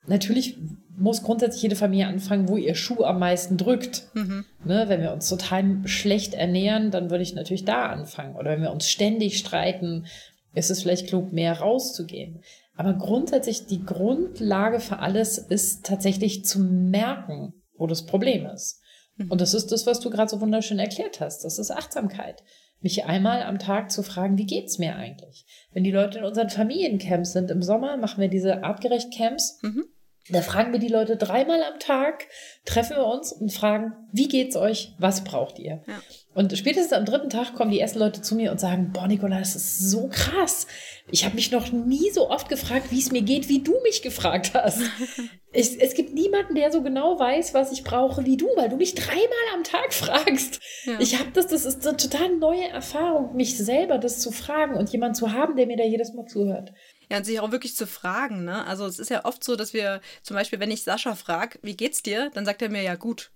Natürlich 0.07 0.57
muss 0.97 1.23
grundsätzlich 1.23 1.63
jede 1.63 1.75
Familie 1.75 2.07
anfangen, 2.07 2.47
wo 2.47 2.57
ihr 2.57 2.75
Schuh 2.75 3.03
am 3.03 3.19
meisten 3.19 3.57
drückt. 3.57 4.07
Mhm. 4.13 4.45
Ne, 4.63 4.85
wenn 4.87 5.01
wir 5.01 5.13
uns 5.13 5.29
total 5.29 5.81
schlecht 5.85 6.33
ernähren, 6.33 6.91
dann 6.91 7.09
würde 7.09 7.23
ich 7.23 7.33
natürlich 7.33 7.65
da 7.65 7.87
anfangen. 7.87 8.35
Oder 8.35 8.51
wenn 8.51 8.61
wir 8.61 8.71
uns 8.71 8.89
ständig 8.89 9.37
streiten, 9.37 10.05
ist 10.53 10.71
es 10.71 10.81
vielleicht 10.81 11.07
klug, 11.07 11.31
mehr 11.31 11.59
rauszugehen. 11.59 12.41
Aber 12.75 12.93
grundsätzlich 12.93 13.67
die 13.67 13.83
Grundlage 13.83 14.79
für 14.79 14.99
alles 14.99 15.37
ist 15.37 15.85
tatsächlich 15.85 16.45
zu 16.45 16.59
merken, 16.59 17.53
wo 17.77 17.87
das 17.87 18.05
Problem 18.05 18.45
ist. 18.45 18.81
Mhm. 19.17 19.31
Und 19.31 19.41
das 19.41 19.53
ist 19.53 19.71
das, 19.71 19.85
was 19.85 19.99
du 19.99 20.09
gerade 20.09 20.29
so 20.29 20.41
wunderschön 20.41 20.79
erklärt 20.79 21.19
hast. 21.19 21.43
Das 21.43 21.59
ist 21.59 21.71
Achtsamkeit. 21.71 22.43
Mich 22.81 23.05
einmal 23.05 23.43
am 23.43 23.59
Tag 23.59 23.91
zu 23.91 24.01
fragen, 24.01 24.37
wie 24.37 24.45
geht's 24.45 24.79
mir 24.79 24.95
eigentlich? 24.95 25.45
Wenn 25.71 25.83
die 25.83 25.91
Leute 25.91 26.19
in 26.19 26.25
unseren 26.25 26.49
Familiencamps 26.49 27.31
sind 27.31 27.51
im 27.51 27.61
Sommer, 27.61 27.97
machen 27.97 28.21
wir 28.21 28.27
diese 28.27 28.63
artgerecht 28.63 29.13
Camps. 29.15 29.59
Mhm. 29.61 29.85
Da 30.29 30.41
fragen 30.41 30.71
wir 30.71 30.79
die 30.79 30.87
Leute 30.87 31.17
dreimal 31.17 31.63
am 31.63 31.79
Tag, 31.79 32.27
treffen 32.65 32.95
wir 32.95 33.05
uns 33.05 33.33
und 33.33 33.51
fragen, 33.51 33.93
wie 34.11 34.27
geht's 34.27 34.55
euch? 34.55 34.93
Was 34.99 35.23
braucht 35.23 35.57
ihr? 35.57 35.81
Ja. 35.87 35.99
Und 36.35 36.55
spätestens 36.55 36.93
am 36.93 37.05
dritten 37.05 37.29
Tag 37.29 37.55
kommen 37.55 37.71
die 37.71 37.79
ersten 37.79 37.99
Leute 37.99 38.21
zu 38.21 38.35
mir 38.35 38.51
und 38.51 38.59
sagen, 38.59 38.91
boah, 38.93 39.07
Nicola, 39.07 39.39
das 39.39 39.55
ist 39.55 39.89
so 39.89 40.09
krass. 40.09 40.67
Ich 41.09 41.25
habe 41.25 41.35
mich 41.35 41.51
noch 41.51 41.71
nie 41.71 42.11
so 42.11 42.29
oft 42.29 42.49
gefragt, 42.49 42.91
wie 42.91 42.99
es 42.99 43.11
mir 43.11 43.23
geht, 43.23 43.49
wie 43.49 43.63
du 43.63 43.73
mich 43.81 44.03
gefragt 44.03 44.53
hast. 44.53 44.81
ich, 45.53 45.81
es 45.81 45.95
gibt 45.95 46.13
niemanden, 46.13 46.53
der 46.53 46.71
so 46.71 46.83
genau 46.83 47.19
weiß, 47.19 47.55
was 47.55 47.71
ich 47.71 47.83
brauche 47.83 48.23
wie 48.23 48.37
du, 48.37 48.47
weil 48.55 48.69
du 48.69 48.77
mich 48.77 48.93
dreimal 48.93 49.23
am 49.55 49.63
Tag 49.63 49.91
fragst. 49.93 50.61
Ja. 50.85 50.99
Ich 50.99 51.19
habe 51.19 51.31
das, 51.33 51.47
das 51.47 51.65
ist 51.65 51.85
eine 51.85 51.97
total 51.97 52.37
neue 52.37 52.69
Erfahrung, 52.69 53.35
mich 53.35 53.57
selber 53.57 53.97
das 53.97 54.19
zu 54.19 54.31
fragen 54.31 54.75
und 54.75 54.91
jemanden 54.91 55.15
zu 55.15 55.33
haben, 55.33 55.57
der 55.57 55.65
mir 55.65 55.77
da 55.77 55.83
jedes 55.83 56.13
Mal 56.13 56.27
zuhört. 56.27 56.73
Ja, 57.11 57.17
und 57.17 57.25
sich 57.25 57.41
auch 57.41 57.51
wirklich 57.51 57.75
zu 57.75 57.87
fragen, 57.87 58.45
ne? 58.45 58.65
Also 58.65 58.85
es 58.85 58.97
ist 58.97 59.09
ja 59.09 59.25
oft 59.25 59.43
so, 59.43 59.57
dass 59.57 59.73
wir, 59.73 59.99
zum 60.23 60.37
Beispiel, 60.37 60.61
wenn 60.61 60.71
ich 60.71 60.83
Sascha 60.83 61.13
frage, 61.15 61.59
wie 61.61 61.75
geht's 61.75 62.01
dir, 62.01 62.31
dann 62.33 62.45
sagt 62.45 62.61
er 62.61 62.69
mir 62.69 62.83
ja 62.83 62.95
gut. 62.95 63.33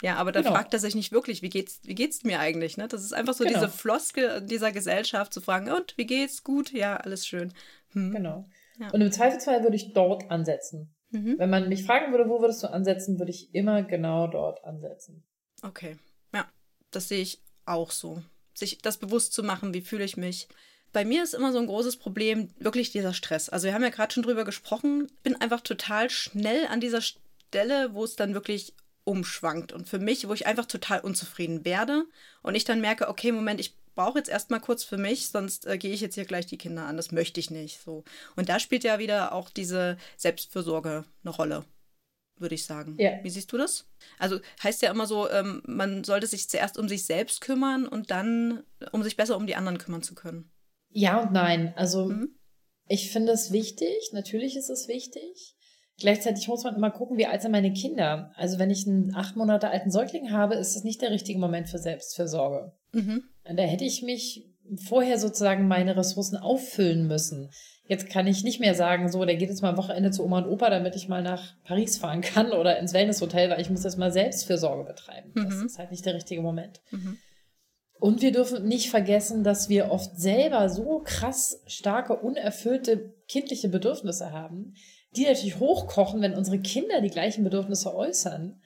Ja, 0.00 0.16
aber 0.16 0.32
da 0.32 0.40
genau. 0.40 0.54
fragt 0.54 0.72
er 0.72 0.80
sich 0.80 0.94
nicht 0.94 1.12
wirklich, 1.12 1.42
wie 1.42 1.50
geht's, 1.50 1.80
wie 1.84 1.94
geht's 1.94 2.24
mir 2.24 2.40
eigentlich, 2.40 2.78
ne? 2.78 2.88
Das 2.88 3.04
ist 3.04 3.12
einfach 3.12 3.34
so 3.34 3.44
genau. 3.44 3.58
diese 3.58 3.68
Floskel 3.68 4.40
dieser 4.40 4.72
Gesellschaft 4.72 5.34
zu 5.34 5.42
fragen, 5.42 5.70
und 5.70 5.98
wie 5.98 6.06
geht's? 6.06 6.42
Gut, 6.42 6.72
ja, 6.72 6.96
alles 6.96 7.26
schön. 7.26 7.52
Hm. 7.90 8.12
Genau. 8.12 8.48
Ja. 8.78 8.88
Und 8.92 9.02
im 9.02 9.12
Zweifelsfall 9.12 9.62
würde 9.62 9.76
ich 9.76 9.92
dort 9.92 10.30
ansetzen. 10.30 10.94
Mhm. 11.10 11.34
Wenn 11.36 11.50
man 11.50 11.68
mich 11.68 11.84
fragen 11.84 12.12
würde, 12.12 12.30
wo 12.30 12.40
würdest 12.40 12.62
du 12.62 12.68
ansetzen, 12.68 13.18
würde 13.18 13.30
ich 13.30 13.54
immer 13.54 13.82
genau 13.82 14.26
dort 14.26 14.64
ansetzen. 14.64 15.22
Okay. 15.60 15.98
Ja, 16.32 16.50
das 16.90 17.08
sehe 17.08 17.20
ich 17.20 17.42
auch 17.66 17.90
so. 17.90 18.22
Sich 18.54 18.78
das 18.78 18.96
bewusst 18.96 19.34
zu 19.34 19.42
machen, 19.42 19.74
wie 19.74 19.82
fühle 19.82 20.04
ich 20.04 20.16
mich, 20.16 20.48
bei 20.92 21.04
mir 21.04 21.22
ist 21.22 21.34
immer 21.34 21.52
so 21.52 21.58
ein 21.58 21.66
großes 21.66 21.96
Problem 21.96 22.50
wirklich 22.58 22.90
dieser 22.90 23.14
Stress. 23.14 23.48
Also 23.48 23.66
wir 23.66 23.74
haben 23.74 23.82
ja 23.82 23.88
gerade 23.88 24.12
schon 24.12 24.22
drüber 24.22 24.44
gesprochen. 24.44 25.06
Ich 25.08 25.22
bin 25.22 25.40
einfach 25.40 25.60
total 25.60 26.10
schnell 26.10 26.66
an 26.66 26.80
dieser 26.80 27.00
Stelle, 27.00 27.94
wo 27.94 28.04
es 28.04 28.16
dann 28.16 28.34
wirklich 28.34 28.74
umschwankt. 29.04 29.72
Und 29.72 29.88
für 29.88 29.98
mich, 29.98 30.28
wo 30.28 30.34
ich 30.34 30.46
einfach 30.46 30.66
total 30.66 31.00
unzufrieden 31.00 31.64
werde 31.64 32.04
und 32.42 32.54
ich 32.54 32.64
dann 32.64 32.80
merke, 32.80 33.08
okay, 33.08 33.32
Moment, 33.32 33.60
ich 33.60 33.74
brauche 33.94 34.18
jetzt 34.18 34.30
erstmal 34.30 34.60
kurz 34.60 34.84
für 34.84 34.96
mich, 34.96 35.28
sonst 35.28 35.66
äh, 35.66 35.76
gehe 35.78 35.92
ich 35.92 36.00
jetzt 36.00 36.14
hier 36.14 36.24
gleich 36.24 36.46
die 36.46 36.58
Kinder 36.58 36.84
an. 36.84 36.96
Das 36.96 37.12
möchte 37.12 37.40
ich 37.40 37.50
nicht. 37.50 37.80
So. 37.80 38.04
Und 38.36 38.48
da 38.48 38.58
spielt 38.58 38.84
ja 38.84 38.98
wieder 38.98 39.32
auch 39.32 39.50
diese 39.50 39.96
Selbstfürsorge 40.16 41.04
eine 41.24 41.34
Rolle, 41.34 41.64
würde 42.38 42.54
ich 42.54 42.64
sagen. 42.64 42.96
Ja. 42.98 43.12
Wie 43.22 43.30
siehst 43.30 43.52
du 43.52 43.58
das? 43.58 43.86
Also 44.18 44.40
heißt 44.62 44.82
ja 44.82 44.90
immer 44.90 45.06
so, 45.06 45.28
ähm, 45.30 45.62
man 45.66 46.04
sollte 46.04 46.26
sich 46.26 46.48
zuerst 46.48 46.78
um 46.78 46.88
sich 46.88 47.04
selbst 47.04 47.40
kümmern 47.40 47.86
und 47.86 48.10
dann, 48.10 48.62
um 48.92 49.02
sich 49.02 49.16
besser 49.16 49.36
um 49.36 49.46
die 49.46 49.56
anderen 49.56 49.78
kümmern 49.78 50.02
zu 50.02 50.14
können. 50.14 50.51
Ja 50.92 51.20
und 51.22 51.32
nein. 51.32 51.72
Also 51.76 52.06
mhm. 52.06 52.36
ich 52.86 53.10
finde 53.10 53.32
es 53.32 53.52
wichtig, 53.52 54.10
natürlich 54.12 54.56
ist 54.56 54.70
es 54.70 54.88
wichtig. 54.88 55.56
Gleichzeitig 55.98 56.48
muss 56.48 56.64
man 56.64 56.74
immer 56.74 56.90
gucken, 56.90 57.18
wie 57.18 57.26
alt 57.26 57.42
sind 57.42 57.52
meine 57.52 57.72
Kinder. 57.72 58.32
Also 58.36 58.58
wenn 58.58 58.70
ich 58.70 58.86
einen 58.86 59.14
acht 59.14 59.36
Monate 59.36 59.68
alten 59.68 59.90
Säugling 59.90 60.32
habe, 60.32 60.54
ist 60.54 60.74
es 60.74 60.84
nicht 60.84 61.02
der 61.02 61.10
richtige 61.10 61.38
Moment 61.38 61.68
für 61.68 61.78
Selbstfürsorge. 61.78 62.72
Mhm. 62.92 63.24
Da 63.44 63.62
hätte 63.62 63.84
ich 63.84 64.02
mich 64.02 64.48
vorher 64.84 65.18
sozusagen 65.18 65.68
meine 65.68 65.96
Ressourcen 65.96 66.36
auffüllen 66.36 67.06
müssen. 67.06 67.50
Jetzt 67.86 68.08
kann 68.08 68.26
ich 68.26 68.44
nicht 68.44 68.60
mehr 68.60 68.74
sagen, 68.74 69.10
so, 69.10 69.24
der 69.24 69.36
geht 69.36 69.48
jetzt 69.48 69.60
mal 69.60 69.70
am 69.70 69.76
Wochenende 69.76 70.10
zu 70.12 70.24
Oma 70.24 70.38
und 70.38 70.48
Opa, 70.48 70.70
damit 70.70 70.96
ich 70.96 71.08
mal 71.08 71.22
nach 71.22 71.54
Paris 71.64 71.98
fahren 71.98 72.20
kann 72.20 72.52
oder 72.52 72.78
ins 72.78 72.94
Wellnesshotel, 72.94 73.50
weil 73.50 73.60
ich 73.60 73.70
muss 73.70 73.84
jetzt 73.84 73.98
mal 73.98 74.12
Selbstfürsorge 74.12 74.84
betreiben. 74.84 75.32
Mhm. 75.34 75.44
Das 75.44 75.54
ist 75.62 75.78
halt 75.78 75.90
nicht 75.90 76.06
der 76.06 76.14
richtige 76.14 76.42
Moment. 76.42 76.80
Mhm. 76.90 77.18
Und 78.02 78.20
wir 78.20 78.32
dürfen 78.32 78.66
nicht 78.66 78.90
vergessen, 78.90 79.44
dass 79.44 79.68
wir 79.68 79.92
oft 79.92 80.18
selber 80.18 80.68
so 80.68 81.02
krass 81.04 81.62
starke, 81.68 82.16
unerfüllte 82.16 83.14
kindliche 83.28 83.68
Bedürfnisse 83.68 84.32
haben, 84.32 84.74
die 85.14 85.22
natürlich 85.22 85.60
hochkochen, 85.60 86.20
wenn 86.20 86.34
unsere 86.34 86.58
Kinder 86.58 87.00
die 87.00 87.10
gleichen 87.10 87.44
Bedürfnisse 87.44 87.94
äußern. 87.94 88.60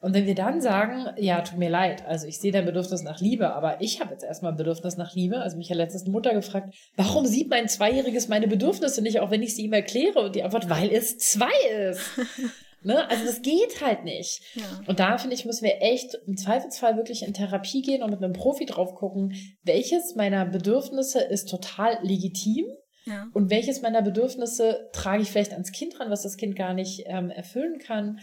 Und 0.00 0.12
wenn 0.12 0.26
wir 0.26 0.34
dann 0.34 0.60
sagen, 0.60 1.06
ja, 1.18 1.40
tut 1.42 1.56
mir 1.56 1.70
leid, 1.70 2.04
also 2.04 2.26
ich 2.26 2.40
sehe 2.40 2.50
dein 2.50 2.64
Bedürfnis 2.64 3.04
nach 3.04 3.20
Liebe, 3.20 3.54
aber 3.54 3.80
ich 3.80 4.00
habe 4.00 4.10
jetzt 4.10 4.24
erstmal 4.24 4.50
ein 4.50 4.58
Bedürfnis 4.58 4.96
nach 4.96 5.14
Liebe. 5.14 5.38
Also 5.38 5.56
mich 5.56 5.70
hat 5.70 5.76
letztens 5.76 6.02
eine 6.02 6.10
Mutter 6.10 6.34
gefragt, 6.34 6.74
warum 6.96 7.26
sieht 7.26 7.48
mein 7.48 7.68
Zweijähriges 7.68 8.26
meine 8.26 8.48
Bedürfnisse 8.48 9.02
nicht, 9.02 9.20
auch 9.20 9.30
wenn 9.30 9.44
ich 9.44 9.54
sie 9.54 9.66
ihm 9.66 9.72
erkläre? 9.72 10.18
Und 10.18 10.34
die 10.34 10.42
Antwort, 10.42 10.68
weil 10.68 10.90
es 10.90 11.16
zwei 11.16 11.52
ist. 11.90 12.00
Ne? 12.82 13.08
Also 13.10 13.26
das 13.26 13.42
geht 13.42 13.80
halt 13.82 14.04
nicht. 14.04 14.42
Ja. 14.54 14.80
Und 14.86 15.00
da 15.00 15.18
finde 15.18 15.34
ich, 15.34 15.44
müssen 15.44 15.64
wir 15.64 15.82
echt 15.82 16.14
im 16.26 16.36
Zweifelsfall 16.36 16.96
wirklich 16.96 17.22
in 17.22 17.34
Therapie 17.34 17.82
gehen 17.82 18.02
und 18.02 18.10
mit 18.10 18.22
einem 18.22 18.32
Profi 18.32 18.64
drauf 18.64 18.94
gucken, 18.94 19.34
welches 19.62 20.14
meiner 20.14 20.46
Bedürfnisse 20.46 21.20
ist 21.20 21.50
total 21.50 21.98
legitim 22.02 22.66
Ja. 23.04 23.28
Und 23.34 23.50
welches 23.50 23.82
meiner 23.82 24.02
Bedürfnisse 24.02 24.88
trage 24.92 25.22
ich 25.22 25.30
vielleicht 25.30 25.52
ans 25.52 25.72
Kind 25.72 26.00
ran, 26.00 26.10
was 26.10 26.22
das 26.22 26.36
Kind 26.36 26.56
gar 26.56 26.74
nicht 26.74 27.04
ähm, 27.06 27.30
erfüllen 27.30 27.78
kann? 27.78 28.18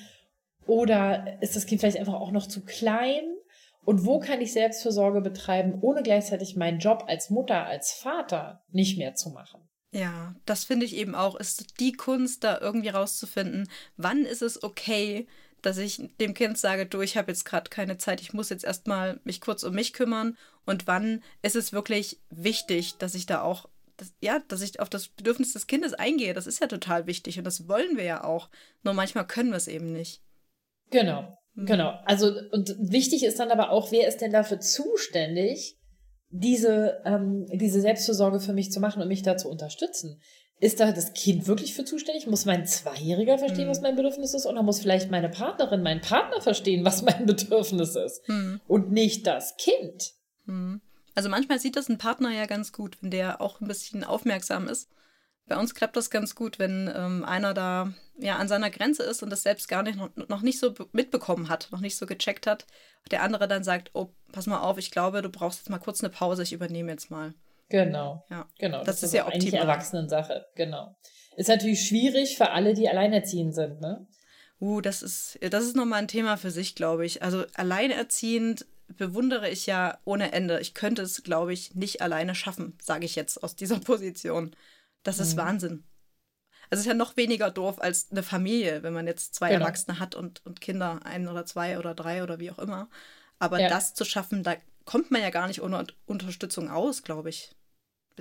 Oder 0.65 1.37
ist 1.41 1.55
das 1.55 1.65
Kind 1.65 1.81
vielleicht 1.81 1.97
einfach 1.97 2.15
auch 2.15 2.31
noch 2.31 2.47
zu 2.47 2.63
klein? 2.65 3.23
Und 3.85 4.05
wo 4.05 4.19
kann 4.19 4.41
ich 4.41 4.51
Selbstfürsorge 4.51 5.21
betreiben, 5.21 5.79
ohne 5.81 6.03
gleichzeitig 6.03 6.57
meinen 6.57 6.79
Job 6.79 7.05
als 7.07 7.29
Mutter, 7.29 7.65
als 7.65 7.93
Vater 7.93 8.63
nicht 8.69 8.97
mehr 8.97 9.15
zu 9.15 9.29
machen? 9.29 9.66
Ja, 9.97 10.35
das 10.45 10.63
finde 10.63 10.85
ich 10.85 10.95
eben 10.95 11.15
auch, 11.15 11.35
ist 11.35 11.79
die 11.79 11.91
Kunst, 11.91 12.43
da 12.43 12.59
irgendwie 12.61 12.89
rauszufinden, 12.89 13.67
wann 13.95 14.25
ist 14.25 14.43
es 14.43 14.61
okay, 14.61 15.25
dass 15.63 15.79
ich 15.79 16.11
dem 16.19 16.35
Kind 16.35 16.59
sage, 16.59 16.85
du, 16.85 17.01
ich 17.01 17.17
habe 17.17 17.31
jetzt 17.31 17.45
gerade 17.45 17.71
keine 17.71 17.97
Zeit, 17.97 18.21
ich 18.21 18.31
muss 18.31 18.51
jetzt 18.51 18.63
erstmal 18.63 19.19
mich 19.23 19.41
kurz 19.41 19.63
um 19.63 19.73
mich 19.73 19.93
kümmern 19.93 20.37
und 20.67 20.85
wann 20.85 21.23
ist 21.41 21.55
es 21.55 21.73
wirklich 21.73 22.19
wichtig, 22.29 22.97
dass 22.99 23.15
ich 23.15 23.25
da 23.25 23.41
auch, 23.41 23.69
das, 23.97 24.13
ja, 24.21 24.37
dass 24.47 24.61
ich 24.61 24.79
auf 24.79 24.89
das 24.89 25.07
Bedürfnis 25.07 25.53
des 25.53 25.65
Kindes 25.65 25.95
eingehe. 25.95 26.35
Das 26.35 26.45
ist 26.45 26.61
ja 26.61 26.67
total 26.67 27.07
wichtig 27.07 27.39
und 27.39 27.45
das 27.45 27.67
wollen 27.67 27.97
wir 27.97 28.03
ja 28.03 28.23
auch. 28.23 28.49
Nur 28.83 28.93
manchmal 28.93 29.25
können 29.25 29.49
wir 29.49 29.57
es 29.57 29.67
eben 29.67 29.91
nicht. 29.93 30.21
Genau. 30.91 31.35
Mhm. 31.55 31.65
Genau. 31.65 31.99
Also, 32.05 32.33
und 32.51 32.75
wichtig 32.77 33.23
ist 33.23 33.39
dann 33.39 33.49
aber 33.49 33.71
auch, 33.71 33.91
wer 33.91 34.07
ist 34.07 34.21
denn 34.21 34.31
dafür 34.31 34.59
zuständig, 34.59 35.76
diese, 36.30 37.01
ähm, 37.05 37.45
diese 37.51 37.82
Selbstversorge 37.82 38.39
für 38.39 38.53
mich 38.53 38.71
zu 38.71 38.80
machen 38.80 39.01
und 39.01 39.07
mich 39.07 39.23
da 39.23 39.38
zu 39.38 39.49
unterstützen? 39.49 40.21
Ist 40.59 40.80
da 40.80 40.91
das 40.91 41.13
Kind 41.13 41.47
wirklich 41.47 41.75
für 41.75 41.86
zuständig? 41.86 42.25
Muss 42.25 42.45
mein 42.45 42.65
Zweijähriger 42.65 43.38
verstehen, 43.38 43.65
mhm. 43.65 43.71
was 43.71 43.82
mein 43.82 43.95
Bedürfnis 43.95 44.34
ist? 44.34 44.47
Oder 44.47 44.63
muss 44.63 44.80
vielleicht 44.80 45.11
meine 45.11 45.30
Partnerin, 45.30 45.84
mein 45.84 46.01
Partner 46.01 46.41
verstehen, 46.41 46.84
was 46.84 47.03
mein 47.03 47.25
Bedürfnis 47.28 47.95
ist? 47.95 48.28
Mhm. 48.28 48.59
Und 48.67 48.91
nicht 48.91 49.28
das 49.28 49.55
Kind. 49.57 50.13
Mhm. 50.45 50.82
Also 51.13 51.30
manchmal 51.30 51.59
sieht 51.59 51.75
das 51.75 51.89
ein 51.89 51.97
Partner 51.97 52.32
ja 52.32 52.45
ganz 52.45 52.73
gut, 52.73 52.97
wenn 53.01 53.11
der 53.11 53.41
auch 53.41 53.61
ein 53.61 53.67
bisschen 53.67 54.03
aufmerksam 54.03 54.67
ist 54.67 54.89
bei 55.47 55.57
uns 55.57 55.73
klappt 55.73 55.95
das 55.95 56.09
ganz 56.09 56.35
gut, 56.35 56.59
wenn 56.59 56.91
ähm, 56.93 57.23
einer 57.23 57.53
da 57.53 57.93
ja 58.17 58.37
an 58.37 58.47
seiner 58.47 58.69
Grenze 58.69 59.03
ist 59.03 59.23
und 59.23 59.29
das 59.29 59.43
selbst 59.43 59.67
gar 59.67 59.83
nicht 59.83 59.97
noch, 60.29 60.41
nicht 60.41 60.59
so 60.59 60.73
mitbekommen 60.91 61.49
hat, 61.49 61.69
noch 61.71 61.79
nicht 61.79 61.97
so 61.97 62.05
gecheckt 62.05 62.47
hat. 62.47 62.65
Der 63.11 63.23
andere 63.23 63.47
dann 63.47 63.63
sagt, 63.63 63.91
oh, 63.93 64.09
pass 64.31 64.47
mal 64.47 64.59
auf, 64.59 64.77
ich 64.77 64.91
glaube, 64.91 65.21
du 65.21 65.29
brauchst 65.29 65.59
jetzt 65.59 65.69
mal 65.69 65.79
kurz 65.79 66.03
eine 66.03 66.09
Pause, 66.09 66.43
ich 66.43 66.53
übernehme 66.53 66.91
jetzt 66.91 67.09
mal. 67.09 67.33
Genau. 67.69 68.25
Ja. 68.29 68.47
Genau. 68.59 68.79
Das, 68.79 68.87
das 68.87 68.95
ist, 68.97 69.03
ist 69.03 69.13
ja 69.13 69.25
auch 69.25 69.31
eigentlich 69.31 69.53
Erwachsenensache. 69.53 70.45
Genau. 70.55 70.95
Ist 71.35 71.49
natürlich 71.49 71.87
schwierig 71.87 72.37
für 72.37 72.51
alle, 72.51 72.73
die 72.73 72.89
alleinerziehend 72.89 73.53
sind, 73.53 73.79
ne? 73.79 74.07
Uh, 74.59 74.81
das 74.81 75.03
ist, 75.03 75.37
das 75.41 75.65
ist 75.65 75.75
nochmal 75.75 75.99
ein 75.99 76.07
Thema 76.07 76.35
für 76.37 76.49
sich, 76.49 76.73
glaube 76.73 77.05
ich. 77.05 77.21
Also 77.21 77.45
alleinerziehend 77.53 78.65
bewundere 78.87 79.49
ich 79.49 79.67
ja 79.67 79.99
ohne 80.03 80.31
Ende. 80.31 80.59
Ich 80.59 80.73
könnte 80.73 81.03
es, 81.03 81.21
glaube 81.23 81.53
ich, 81.53 81.75
nicht 81.75 82.01
alleine 82.01 82.33
schaffen, 82.33 82.75
sage 82.81 83.05
ich 83.05 83.15
jetzt 83.15 83.43
aus 83.43 83.55
dieser 83.55 83.79
Position. 83.81 84.55
Das 85.07 85.19
ist 85.19 85.35
mhm. 85.35 85.39
Wahnsinn. 85.39 85.83
Also 86.69 86.79
es 86.79 86.79
ist 86.81 86.85
ja 86.87 86.93
noch 86.93 87.15
weniger 87.15 87.49
doof 87.49 87.81
als 87.81 88.11
eine 88.11 88.23
Familie, 88.23 88.83
wenn 88.83 88.91
man 88.91 89.07
jetzt 89.07 89.33
zwei 89.33 89.51
genau. 89.51 89.61
Erwachsene 89.61 89.99
hat 89.99 90.15
und, 90.15 90.45
und 90.45 90.59
Kinder, 90.59 90.99
ein 91.05 91.29
oder 91.29 91.45
zwei 91.45 91.79
oder 91.79 91.95
drei 91.95 92.23
oder 92.23 92.39
wie 92.39 92.51
auch 92.51 92.59
immer. 92.59 92.89
Aber 93.39 93.57
ja. 93.57 93.69
das 93.69 93.93
zu 93.93 94.03
schaffen, 94.03 94.43
da 94.43 94.55
kommt 94.83 95.09
man 95.09 95.21
ja 95.21 95.29
gar 95.29 95.47
nicht 95.47 95.61
ohne 95.61 95.87
Unterstützung 96.07 96.69
aus, 96.69 97.03
glaube 97.03 97.29
ich. 97.29 97.55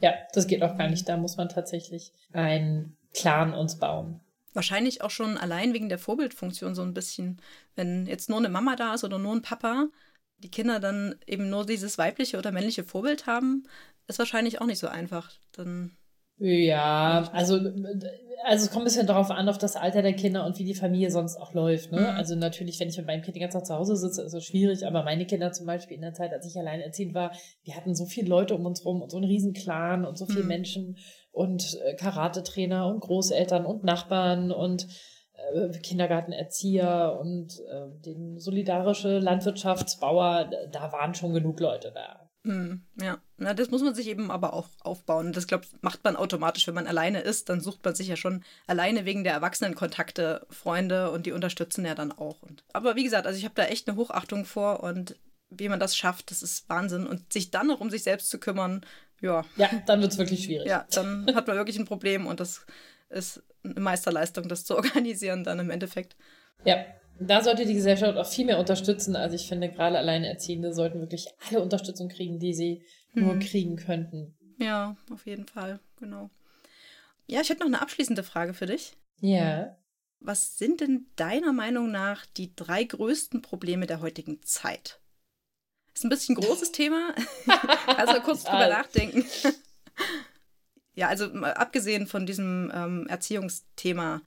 Ja, 0.00 0.14
das 0.32 0.46
geht 0.46 0.62
auch 0.62 0.78
gar 0.78 0.88
nicht. 0.88 1.08
Da 1.08 1.16
muss 1.16 1.36
man 1.36 1.48
tatsächlich 1.48 2.12
einen 2.32 2.96
Clan 3.12 3.52
uns 3.52 3.80
bauen. 3.80 4.20
Wahrscheinlich 4.52 5.02
auch 5.02 5.10
schon 5.10 5.36
allein 5.36 5.74
wegen 5.74 5.88
der 5.88 5.98
Vorbildfunktion 5.98 6.76
so 6.76 6.82
ein 6.82 6.94
bisschen. 6.94 7.42
Wenn 7.74 8.06
jetzt 8.06 8.28
nur 8.28 8.38
eine 8.38 8.48
Mama 8.48 8.76
da 8.76 8.94
ist 8.94 9.02
oder 9.02 9.18
nur 9.18 9.34
ein 9.34 9.42
Papa, 9.42 9.88
die 10.38 10.52
Kinder 10.52 10.78
dann 10.78 11.16
eben 11.26 11.50
nur 11.50 11.66
dieses 11.66 11.98
weibliche 11.98 12.38
oder 12.38 12.52
männliche 12.52 12.84
Vorbild 12.84 13.26
haben, 13.26 13.64
ist 14.06 14.20
wahrscheinlich 14.20 14.60
auch 14.60 14.66
nicht 14.66 14.78
so 14.78 14.86
einfach. 14.86 15.32
Dann 15.50 15.96
ja, 16.38 17.30
also, 17.32 17.54
also 18.44 18.64
es 18.64 18.70
kommt 18.70 18.82
ein 18.82 18.84
bisschen 18.84 19.06
darauf 19.06 19.30
an, 19.30 19.48
auf 19.48 19.56
das 19.56 19.74
Alter 19.74 20.02
der 20.02 20.12
Kinder 20.12 20.44
und 20.44 20.58
wie 20.58 20.64
die 20.64 20.74
Familie 20.74 21.10
sonst 21.10 21.36
auch 21.36 21.54
läuft. 21.54 21.92
Ne? 21.92 22.00
Mhm. 22.00 22.06
Also 22.06 22.34
natürlich, 22.34 22.78
wenn 22.78 22.88
ich 22.88 22.98
mit 22.98 23.06
meinem 23.06 23.22
Kind 23.22 23.36
die 23.36 23.40
ganze 23.40 23.58
Zeit 23.58 23.66
zu 23.66 23.74
Hause 23.74 23.96
sitze, 23.96 24.22
ist 24.22 24.34
es 24.34 24.44
schwierig, 24.44 24.86
aber 24.86 25.02
meine 25.02 25.26
Kinder 25.26 25.52
zum 25.52 25.66
Beispiel 25.66 25.96
in 25.96 26.02
der 26.02 26.12
Zeit, 26.12 26.32
als 26.32 26.46
ich 26.46 26.58
allein 26.58 26.80
erziehend 26.80 27.14
war, 27.14 27.32
wir 27.62 27.74
hatten 27.74 27.94
so 27.94 28.04
viele 28.04 28.28
Leute 28.28 28.54
um 28.54 28.66
uns 28.66 28.84
rum 28.84 29.00
und 29.00 29.10
so 29.10 29.16
einen 29.16 29.26
riesen 29.26 29.54
Clan 29.54 30.04
und 30.04 30.18
so 30.18 30.26
viele 30.26 30.42
mhm. 30.42 30.48
Menschen 30.48 30.98
und 31.32 31.78
äh, 31.84 31.94
Karate-Trainer 31.94 32.86
und 32.86 33.00
Großeltern 33.00 33.64
und 33.64 33.84
Nachbarn 33.84 34.52
und 34.52 34.86
äh, 35.32 35.70
Kindergartenerzieher 35.78 37.18
und 37.18 37.58
äh, 37.60 38.00
den 38.04 38.38
solidarische 38.38 39.18
Landwirtschaftsbauer, 39.18 40.50
da 40.70 40.92
waren 40.92 41.14
schon 41.14 41.32
genug 41.32 41.60
Leute 41.60 41.92
da. 41.94 42.25
Hm, 42.46 42.82
ja, 43.00 43.18
na, 43.38 43.54
das 43.54 43.70
muss 43.70 43.82
man 43.82 43.96
sich 43.96 44.06
eben 44.06 44.30
aber 44.30 44.52
auch 44.52 44.68
aufbauen. 44.78 45.32
Das, 45.32 45.48
glaube 45.48 45.66
macht 45.80 46.04
man 46.04 46.14
automatisch, 46.14 46.68
wenn 46.68 46.76
man 46.76 46.86
alleine 46.86 47.20
ist. 47.20 47.48
Dann 47.48 47.60
sucht 47.60 47.84
man 47.84 47.96
sich 47.96 48.06
ja 48.06 48.14
schon 48.14 48.44
alleine 48.68 49.04
wegen 49.04 49.24
der 49.24 49.32
Erwachsenenkontakte 49.32 50.46
Freunde 50.48 51.10
und 51.10 51.26
die 51.26 51.32
unterstützen 51.32 51.84
ja 51.84 51.96
dann 51.96 52.12
auch. 52.12 52.42
Und, 52.42 52.62
aber 52.72 52.94
wie 52.94 53.02
gesagt, 53.02 53.26
also 53.26 53.36
ich 53.36 53.44
habe 53.44 53.56
da 53.56 53.64
echt 53.64 53.88
eine 53.88 53.96
Hochachtung 53.96 54.44
vor 54.44 54.84
und 54.84 55.16
wie 55.50 55.68
man 55.68 55.80
das 55.80 55.96
schafft, 55.96 56.30
das 56.30 56.44
ist 56.44 56.68
Wahnsinn. 56.68 57.08
Und 57.08 57.32
sich 57.32 57.50
dann 57.50 57.66
noch 57.66 57.80
um 57.80 57.90
sich 57.90 58.04
selbst 58.04 58.30
zu 58.30 58.38
kümmern, 58.38 58.86
ja. 59.20 59.44
Ja, 59.56 59.68
dann 59.86 60.00
wird 60.00 60.12
es 60.12 60.18
wirklich 60.18 60.44
schwierig. 60.44 60.68
Ja, 60.68 60.86
dann 60.92 61.34
hat 61.34 61.48
man 61.48 61.56
wirklich 61.56 61.80
ein 61.80 61.84
Problem 61.84 62.28
und 62.28 62.38
das 62.38 62.64
ist 63.08 63.42
eine 63.64 63.80
Meisterleistung, 63.80 64.46
das 64.48 64.64
zu 64.64 64.76
organisieren 64.76 65.42
dann 65.42 65.58
im 65.58 65.70
Endeffekt. 65.70 66.14
Ja, 66.64 66.76
da 67.20 67.42
sollte 67.42 67.66
die 67.66 67.74
Gesellschaft 67.74 68.16
auch 68.16 68.26
viel 68.26 68.46
mehr 68.46 68.58
unterstützen. 68.58 69.16
Also 69.16 69.36
ich 69.36 69.48
finde, 69.48 69.70
gerade 69.70 69.98
Alleinerziehende 69.98 70.72
sollten 70.72 71.00
wirklich 71.00 71.28
alle 71.48 71.62
Unterstützung 71.62 72.08
kriegen, 72.08 72.38
die 72.38 72.54
sie 72.54 72.82
hm. 73.12 73.24
nur 73.24 73.38
kriegen 73.38 73.76
könnten. 73.76 74.34
Ja, 74.58 74.96
auf 75.10 75.26
jeden 75.26 75.46
Fall, 75.46 75.80
genau. 75.98 76.30
Ja, 77.26 77.40
ich 77.40 77.48
hätte 77.48 77.60
noch 77.60 77.66
eine 77.66 77.82
abschließende 77.82 78.22
Frage 78.22 78.54
für 78.54 78.66
dich. 78.66 78.94
Ja. 79.20 79.76
Was 80.20 80.58
sind 80.58 80.80
denn 80.80 81.06
deiner 81.16 81.52
Meinung 81.52 81.90
nach 81.90 82.26
die 82.26 82.54
drei 82.54 82.84
größten 82.84 83.42
Probleme 83.42 83.86
der 83.86 84.00
heutigen 84.00 84.42
Zeit? 84.42 85.00
Ist 85.94 86.04
ein 86.04 86.10
bisschen 86.10 86.36
ein 86.36 86.42
großes 86.42 86.72
Thema. 86.72 87.14
also 87.86 88.20
kurz 88.20 88.44
drüber 88.44 88.68
nachdenken. 88.68 89.24
ja, 90.94 91.08
also 91.08 91.26
abgesehen 91.26 92.06
von 92.06 92.26
diesem 92.26 92.70
ähm, 92.74 93.06
Erziehungsthema, 93.08 94.22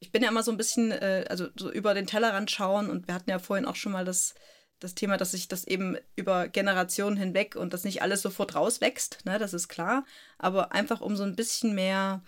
ich 0.00 0.10
bin 0.12 0.22
ja 0.22 0.30
immer 0.30 0.42
so 0.42 0.50
ein 0.50 0.56
bisschen, 0.56 0.90
äh, 0.90 1.26
also 1.28 1.46
so 1.56 1.70
über 1.70 1.94
den 1.94 2.06
Tellerrand 2.06 2.50
schauen 2.50 2.90
und 2.90 3.06
wir 3.06 3.14
hatten 3.14 3.30
ja 3.30 3.38
vorhin 3.38 3.66
auch 3.66 3.76
schon 3.76 3.92
mal 3.92 4.04
das, 4.04 4.34
das 4.80 4.94
Thema, 4.94 5.18
dass 5.18 5.32
sich 5.32 5.46
das 5.46 5.66
eben 5.66 5.96
über 6.16 6.48
Generationen 6.48 7.16
hinweg 7.16 7.54
und 7.54 7.74
das 7.74 7.84
nicht 7.84 8.02
alles 8.02 8.22
sofort 8.22 8.54
rauswächst, 8.54 9.24
ne, 9.26 9.38
das 9.38 9.54
ist 9.54 9.68
klar, 9.68 10.04
aber 10.38 10.72
einfach 10.72 11.02
um 11.02 11.16
so 11.16 11.22
ein 11.22 11.36
bisschen 11.36 11.74
mehr, 11.74 12.22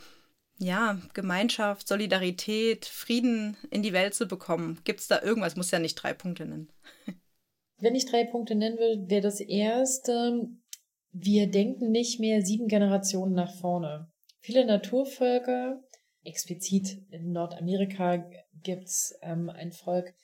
ja, 0.59 1.01
Gemeinschaft, 1.15 1.89
Solidarität, 1.89 2.85
Frieden 2.85 3.57
in 3.71 3.83
die 3.83 3.95
Welt 3.95 4.15
zu 4.15 4.27
bekommen. 4.27 4.79
Gibt 4.85 5.01
es 5.01 5.09
da 5.09 5.23
irgendwas? 5.23 5.57
Muss 5.57 5.71
ja 5.71 5.79
nicht 5.79 5.97
drei 5.97 6.13
Punkte 6.13 6.45
nennen. 6.45 6.71
Wenn 7.79 7.97
ich 7.97 8.07
drei 8.07 8.25
Punkte 8.25 8.55
nennen 8.55 8.79
will, 8.79 9.09
wäre 9.09 9.23
das 9.23 9.41
erste, 9.41 10.47
wir 11.11 11.51
denken 11.51 11.91
nicht 11.91 12.21
mehr 12.21 12.43
sieben 12.43 12.69
Generationen 12.69 13.35
nach 13.35 13.53
vorne. 13.57 14.13
Viele 14.41 14.65
Naturvölker 14.67 15.83
explizit 16.25 16.99
in 17.11 17.33
Nordamerika 17.33 18.25
gibt's 18.63 19.15
ähm, 19.23 19.51
ein 19.51 19.73
Volk, 19.73 20.15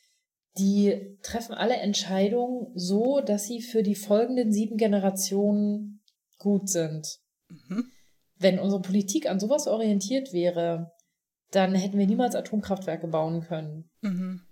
die 0.58 1.16
treffen 1.22 1.54
alle 1.54 1.76
Entscheidungen 1.76 2.72
so, 2.74 3.20
dass 3.20 3.44
sie 3.44 3.60
für 3.60 3.82
die 3.82 3.94
folgenden 3.94 4.52
sieben 4.52 4.76
Generationen 4.76 6.02
gut 6.38 6.68
sind. 6.68 7.18
Mhm. 7.48 7.90
Wenn 8.36 8.58
unsere 8.58 8.82
Politik 8.82 9.28
an 9.28 9.40
sowas 9.40 9.66
orientiert 9.66 10.32
wäre, 10.32 10.92
dann 11.50 11.74
hätten 11.74 11.98
wir 11.98 12.06
niemals 12.06 12.34
Atomkraftwerke 12.34 13.08
bauen 13.08 13.42
können. 13.42 13.90
Mhm. 14.00 14.42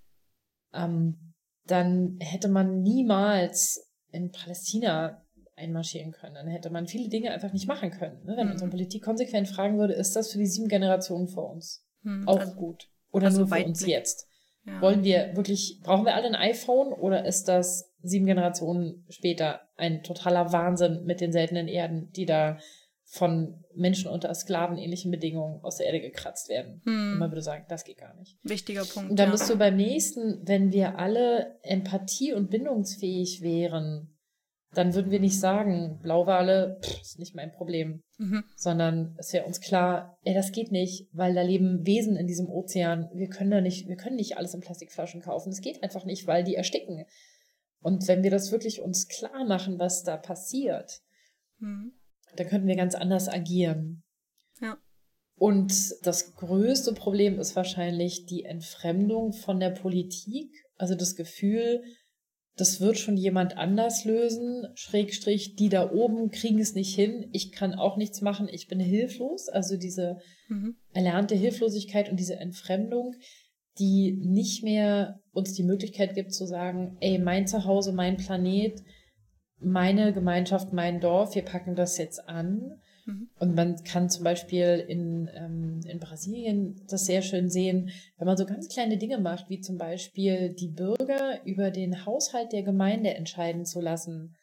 Ähm, 0.72 1.34
dann 1.66 2.18
hätte 2.20 2.48
man 2.48 2.82
niemals 2.82 3.90
in 4.10 4.30
Palästina 4.30 5.25
einmarschieren 5.56 6.12
können. 6.12 6.34
Dann 6.34 6.48
hätte 6.48 6.70
man 6.70 6.86
viele 6.86 7.08
Dinge 7.08 7.32
einfach 7.32 7.52
nicht 7.52 7.66
machen 7.66 7.90
können. 7.90 8.22
Ne? 8.24 8.36
Wenn 8.36 8.46
mhm. 8.46 8.52
unsere 8.52 8.70
Politik 8.70 9.02
konsequent 9.02 9.48
fragen 9.48 9.78
würde, 9.78 9.94
ist 9.94 10.14
das 10.14 10.30
für 10.30 10.38
die 10.38 10.46
sieben 10.46 10.68
Generationen 10.68 11.28
vor 11.28 11.50
uns 11.50 11.84
mhm. 12.02 12.28
auch 12.28 12.40
also, 12.40 12.54
gut? 12.54 12.88
Oder 13.10 13.26
also 13.26 13.40
nur 13.40 13.48
für 13.48 13.64
uns 13.64 13.84
jetzt? 13.84 14.28
Ja. 14.64 14.80
Wollen 14.80 15.04
wir 15.04 15.34
wirklich, 15.34 15.80
brauchen 15.82 16.04
wir 16.04 16.14
alle 16.14 16.26
ein 16.26 16.34
iPhone 16.34 16.92
oder 16.92 17.24
ist 17.24 17.44
das 17.44 17.92
sieben 18.02 18.26
Generationen 18.26 19.04
später 19.08 19.60
ein 19.76 20.02
totaler 20.02 20.52
Wahnsinn 20.52 21.04
mit 21.04 21.20
den 21.20 21.32
seltenen 21.32 21.68
Erden, 21.68 22.10
die 22.12 22.26
da 22.26 22.58
von 23.08 23.64
Menschen 23.74 24.10
unter 24.10 24.34
sklavenähnlichen 24.34 25.12
Bedingungen 25.12 25.62
aus 25.62 25.76
der 25.76 25.86
Erde 25.86 26.00
gekratzt 26.00 26.48
werden. 26.48 26.82
Hm. 26.84 27.12
Und 27.12 27.18
man 27.18 27.30
würde 27.30 27.42
sagen, 27.42 27.64
das 27.68 27.84
geht 27.84 27.98
gar 27.98 28.14
nicht. 28.16 28.36
Wichtiger 28.42 28.84
Punkt. 28.84 29.10
Und 29.10 29.18
dann 29.18 29.28
ja. 29.28 29.32
bist 29.32 29.48
du 29.48 29.56
beim 29.56 29.76
nächsten, 29.76 30.40
wenn 30.46 30.72
wir 30.72 30.98
alle 30.98 31.56
empathie- 31.62 32.34
und 32.34 32.50
bindungsfähig 32.50 33.42
wären, 33.42 34.15
dann 34.76 34.94
würden 34.94 35.10
wir 35.10 35.20
nicht 35.20 35.40
sagen, 35.40 35.98
Blauwale, 36.02 36.78
pff, 36.82 37.00
ist 37.00 37.18
nicht 37.18 37.34
mein 37.34 37.50
Problem, 37.50 38.02
mhm. 38.18 38.44
sondern 38.56 39.16
es 39.18 39.32
wäre 39.32 39.46
uns 39.46 39.60
klar, 39.60 40.18
ey, 40.22 40.34
das 40.34 40.52
geht 40.52 40.70
nicht, 40.70 41.08
weil 41.12 41.34
da 41.34 41.40
leben 41.40 41.86
Wesen 41.86 42.16
in 42.16 42.26
diesem 42.26 42.48
Ozean. 42.48 43.08
Wir 43.14 43.28
können 43.28 43.50
da 43.50 43.62
nicht, 43.62 43.88
wir 43.88 43.96
können 43.96 44.16
nicht 44.16 44.36
alles 44.36 44.52
in 44.52 44.60
Plastikflaschen 44.60 45.22
kaufen. 45.22 45.50
Das 45.50 45.62
geht 45.62 45.82
einfach 45.82 46.04
nicht, 46.04 46.26
weil 46.26 46.44
die 46.44 46.56
ersticken. 46.56 47.06
Und 47.80 48.06
wenn 48.06 48.22
wir 48.22 48.30
das 48.30 48.52
wirklich 48.52 48.82
uns 48.82 49.08
klar 49.08 49.46
machen, 49.46 49.78
was 49.78 50.02
da 50.02 50.18
passiert, 50.18 51.00
mhm. 51.58 51.92
dann 52.36 52.46
könnten 52.46 52.68
wir 52.68 52.76
ganz 52.76 52.94
anders 52.94 53.28
agieren. 53.30 54.02
Ja. 54.60 54.76
Und 55.38 55.94
das 56.02 56.34
größte 56.34 56.92
Problem 56.92 57.38
ist 57.38 57.56
wahrscheinlich 57.56 58.26
die 58.26 58.44
Entfremdung 58.44 59.32
von 59.32 59.58
der 59.58 59.70
Politik, 59.70 60.50
also 60.76 60.94
das 60.94 61.14
Gefühl, 61.14 61.82
das 62.56 62.80
wird 62.80 62.98
schon 62.98 63.16
jemand 63.18 63.58
anders 63.58 64.04
lösen, 64.04 64.66
Schrägstrich, 64.74 65.56
die 65.56 65.68
da 65.68 65.90
oben 65.90 66.30
kriegen 66.30 66.58
es 66.58 66.74
nicht 66.74 66.94
hin, 66.94 67.28
ich 67.32 67.52
kann 67.52 67.74
auch 67.74 67.98
nichts 67.98 68.22
machen, 68.22 68.48
ich 68.50 68.66
bin 68.66 68.80
hilflos. 68.80 69.48
Also 69.48 69.76
diese 69.76 70.16
mhm. 70.48 70.76
erlernte 70.94 71.34
Hilflosigkeit 71.34 72.10
und 72.10 72.18
diese 72.18 72.36
Entfremdung, 72.36 73.14
die 73.78 74.18
nicht 74.22 74.64
mehr 74.64 75.20
uns 75.32 75.52
die 75.52 75.64
Möglichkeit 75.64 76.14
gibt 76.14 76.32
zu 76.32 76.46
sagen, 76.46 76.96
ey, 77.00 77.18
mein 77.18 77.46
Zuhause, 77.46 77.92
mein 77.92 78.16
Planet, 78.16 78.82
meine 79.58 80.14
Gemeinschaft, 80.14 80.72
mein 80.72 81.00
Dorf, 81.00 81.34
wir 81.34 81.44
packen 81.44 81.74
das 81.74 81.98
jetzt 81.98 82.26
an. 82.26 82.80
Mhm. 83.06 83.30
Und 83.38 83.54
man 83.54 83.82
kann 83.84 84.10
zum 84.10 84.24
Beispiel 84.24 84.84
in, 84.88 85.30
ähm, 85.34 85.80
in 85.88 85.98
Brasilien 85.98 86.82
das 86.88 87.06
sehr 87.06 87.22
schön 87.22 87.48
sehen, 87.48 87.90
wenn 88.18 88.26
man 88.26 88.36
so 88.36 88.44
ganz 88.44 88.68
kleine 88.68 88.98
Dinge 88.98 89.18
macht, 89.18 89.48
wie 89.48 89.60
zum 89.60 89.78
Beispiel 89.78 90.54
die 90.54 90.68
Bürger 90.68 91.44
über 91.44 91.70
den 91.70 92.04
Haushalt 92.04 92.52
der 92.52 92.62
Gemeinde 92.62 93.14
entscheiden 93.14 93.64
zu 93.64 93.80
lassen. 93.80 94.36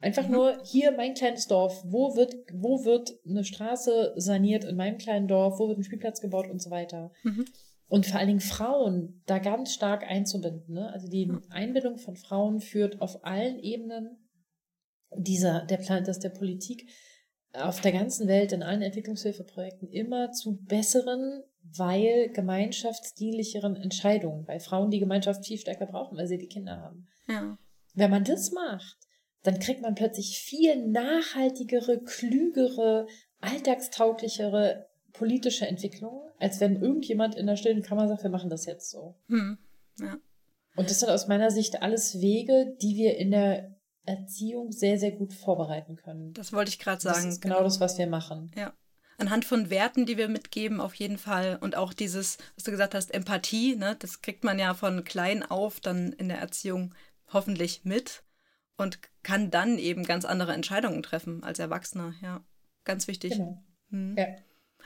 Einfach 0.00 0.26
mhm. 0.26 0.32
nur 0.32 0.62
hier 0.64 0.92
mein 0.92 1.14
kleines 1.14 1.46
Dorf, 1.46 1.82
wo 1.86 2.16
wird, 2.16 2.34
wo 2.52 2.84
wird 2.84 3.12
eine 3.28 3.44
Straße 3.44 4.14
saniert 4.16 4.64
in 4.64 4.76
meinem 4.76 4.98
kleinen 4.98 5.28
Dorf, 5.28 5.58
wo 5.58 5.68
wird 5.68 5.78
ein 5.78 5.84
Spielplatz 5.84 6.20
gebaut 6.20 6.50
und 6.50 6.60
so 6.60 6.70
weiter. 6.70 7.12
Mhm. 7.22 7.44
Und 7.86 8.06
vor 8.06 8.18
allen 8.18 8.28
Dingen 8.28 8.40
Frauen 8.40 9.22
da 9.26 9.38
ganz 9.38 9.74
stark 9.74 10.04
einzubinden. 10.04 10.74
Ne? 10.74 10.92
Also 10.92 11.08
die 11.08 11.30
Einbindung 11.50 11.98
von 11.98 12.16
Frauen 12.16 12.60
führt 12.60 13.00
auf 13.00 13.24
allen 13.24 13.58
Ebenen 13.58 14.16
dieser, 15.16 15.66
der 15.66 15.78
Plan, 15.78 16.04
dass 16.04 16.20
der 16.20 16.28
Politik 16.30 16.88
auf 17.52 17.80
der 17.80 17.92
ganzen 17.92 18.28
Welt 18.28 18.52
in 18.52 18.62
allen 18.62 18.82
Entwicklungshilfeprojekten 18.82 19.88
immer 19.88 20.32
zu 20.32 20.56
besseren, 20.56 21.42
weil 21.62 22.30
gemeinschaftsdienlicheren 22.30 23.76
Entscheidungen, 23.76 24.46
weil 24.46 24.60
Frauen 24.60 24.90
die 24.90 25.00
Gemeinschaft 25.00 25.46
viel 25.46 25.58
stärker 25.58 25.86
brauchen, 25.86 26.16
weil 26.16 26.26
sie 26.26 26.38
die 26.38 26.48
Kinder 26.48 26.78
haben. 26.78 27.08
Ja. 27.28 27.58
Wenn 27.94 28.10
man 28.10 28.24
das 28.24 28.52
macht, 28.52 28.96
dann 29.42 29.58
kriegt 29.58 29.82
man 29.82 29.94
plötzlich 29.94 30.38
viel 30.38 30.86
nachhaltigere, 30.86 32.02
klügere, 32.02 33.06
alltagstauglichere 33.40 34.88
politische 35.12 35.66
Entwicklungen, 35.66 36.30
als 36.38 36.60
wenn 36.60 36.80
irgendjemand 36.80 37.34
in 37.34 37.46
der 37.46 37.56
stillen 37.56 37.82
Kammer 37.82 38.06
sagt, 38.08 38.22
wir 38.22 38.30
machen 38.30 38.50
das 38.50 38.66
jetzt 38.66 38.90
so. 38.90 39.16
Hm. 39.28 39.58
Ja. 39.98 40.18
Und 40.76 40.88
das 40.88 41.00
sind 41.00 41.10
aus 41.10 41.26
meiner 41.26 41.50
Sicht 41.50 41.82
alles 41.82 42.20
Wege, 42.20 42.76
die 42.80 42.96
wir 42.96 43.16
in 43.16 43.32
der 43.32 43.74
Erziehung 44.06 44.72
sehr, 44.72 44.98
sehr 44.98 45.12
gut 45.12 45.32
vorbereiten 45.32 45.96
können. 45.96 46.32
Das 46.32 46.52
wollte 46.52 46.70
ich 46.70 46.78
gerade 46.78 47.00
sagen. 47.00 47.24
Das 47.24 47.34
ist 47.34 47.42
genau, 47.42 47.56
genau 47.56 47.64
das, 47.64 47.80
was 47.80 47.98
wir 47.98 48.06
machen. 48.06 48.50
Ja. 48.56 48.72
Anhand 49.18 49.44
von 49.44 49.68
Werten, 49.68 50.06
die 50.06 50.16
wir 50.16 50.28
mitgeben, 50.28 50.80
auf 50.80 50.94
jeden 50.94 51.18
Fall. 51.18 51.58
Und 51.60 51.76
auch 51.76 51.92
dieses, 51.92 52.38
was 52.54 52.64
du 52.64 52.70
gesagt 52.70 52.94
hast, 52.94 53.12
Empathie, 53.12 53.76
ne, 53.76 53.96
das 53.98 54.22
kriegt 54.22 54.44
man 54.44 54.58
ja 54.58 54.72
von 54.72 55.04
klein 55.04 55.42
auf 55.42 55.80
dann 55.80 56.12
in 56.12 56.28
der 56.28 56.38
Erziehung 56.38 56.94
hoffentlich 57.32 57.84
mit 57.84 58.22
und 58.78 58.98
kann 59.22 59.50
dann 59.50 59.78
eben 59.78 60.04
ganz 60.04 60.24
andere 60.24 60.54
Entscheidungen 60.54 61.02
treffen 61.02 61.44
als 61.44 61.58
Erwachsener. 61.58 62.14
Ja, 62.22 62.42
ganz 62.84 63.08
wichtig. 63.08 63.32
Genau. 63.32 63.62
Hm. 63.90 64.16
Ja. 64.16 64.26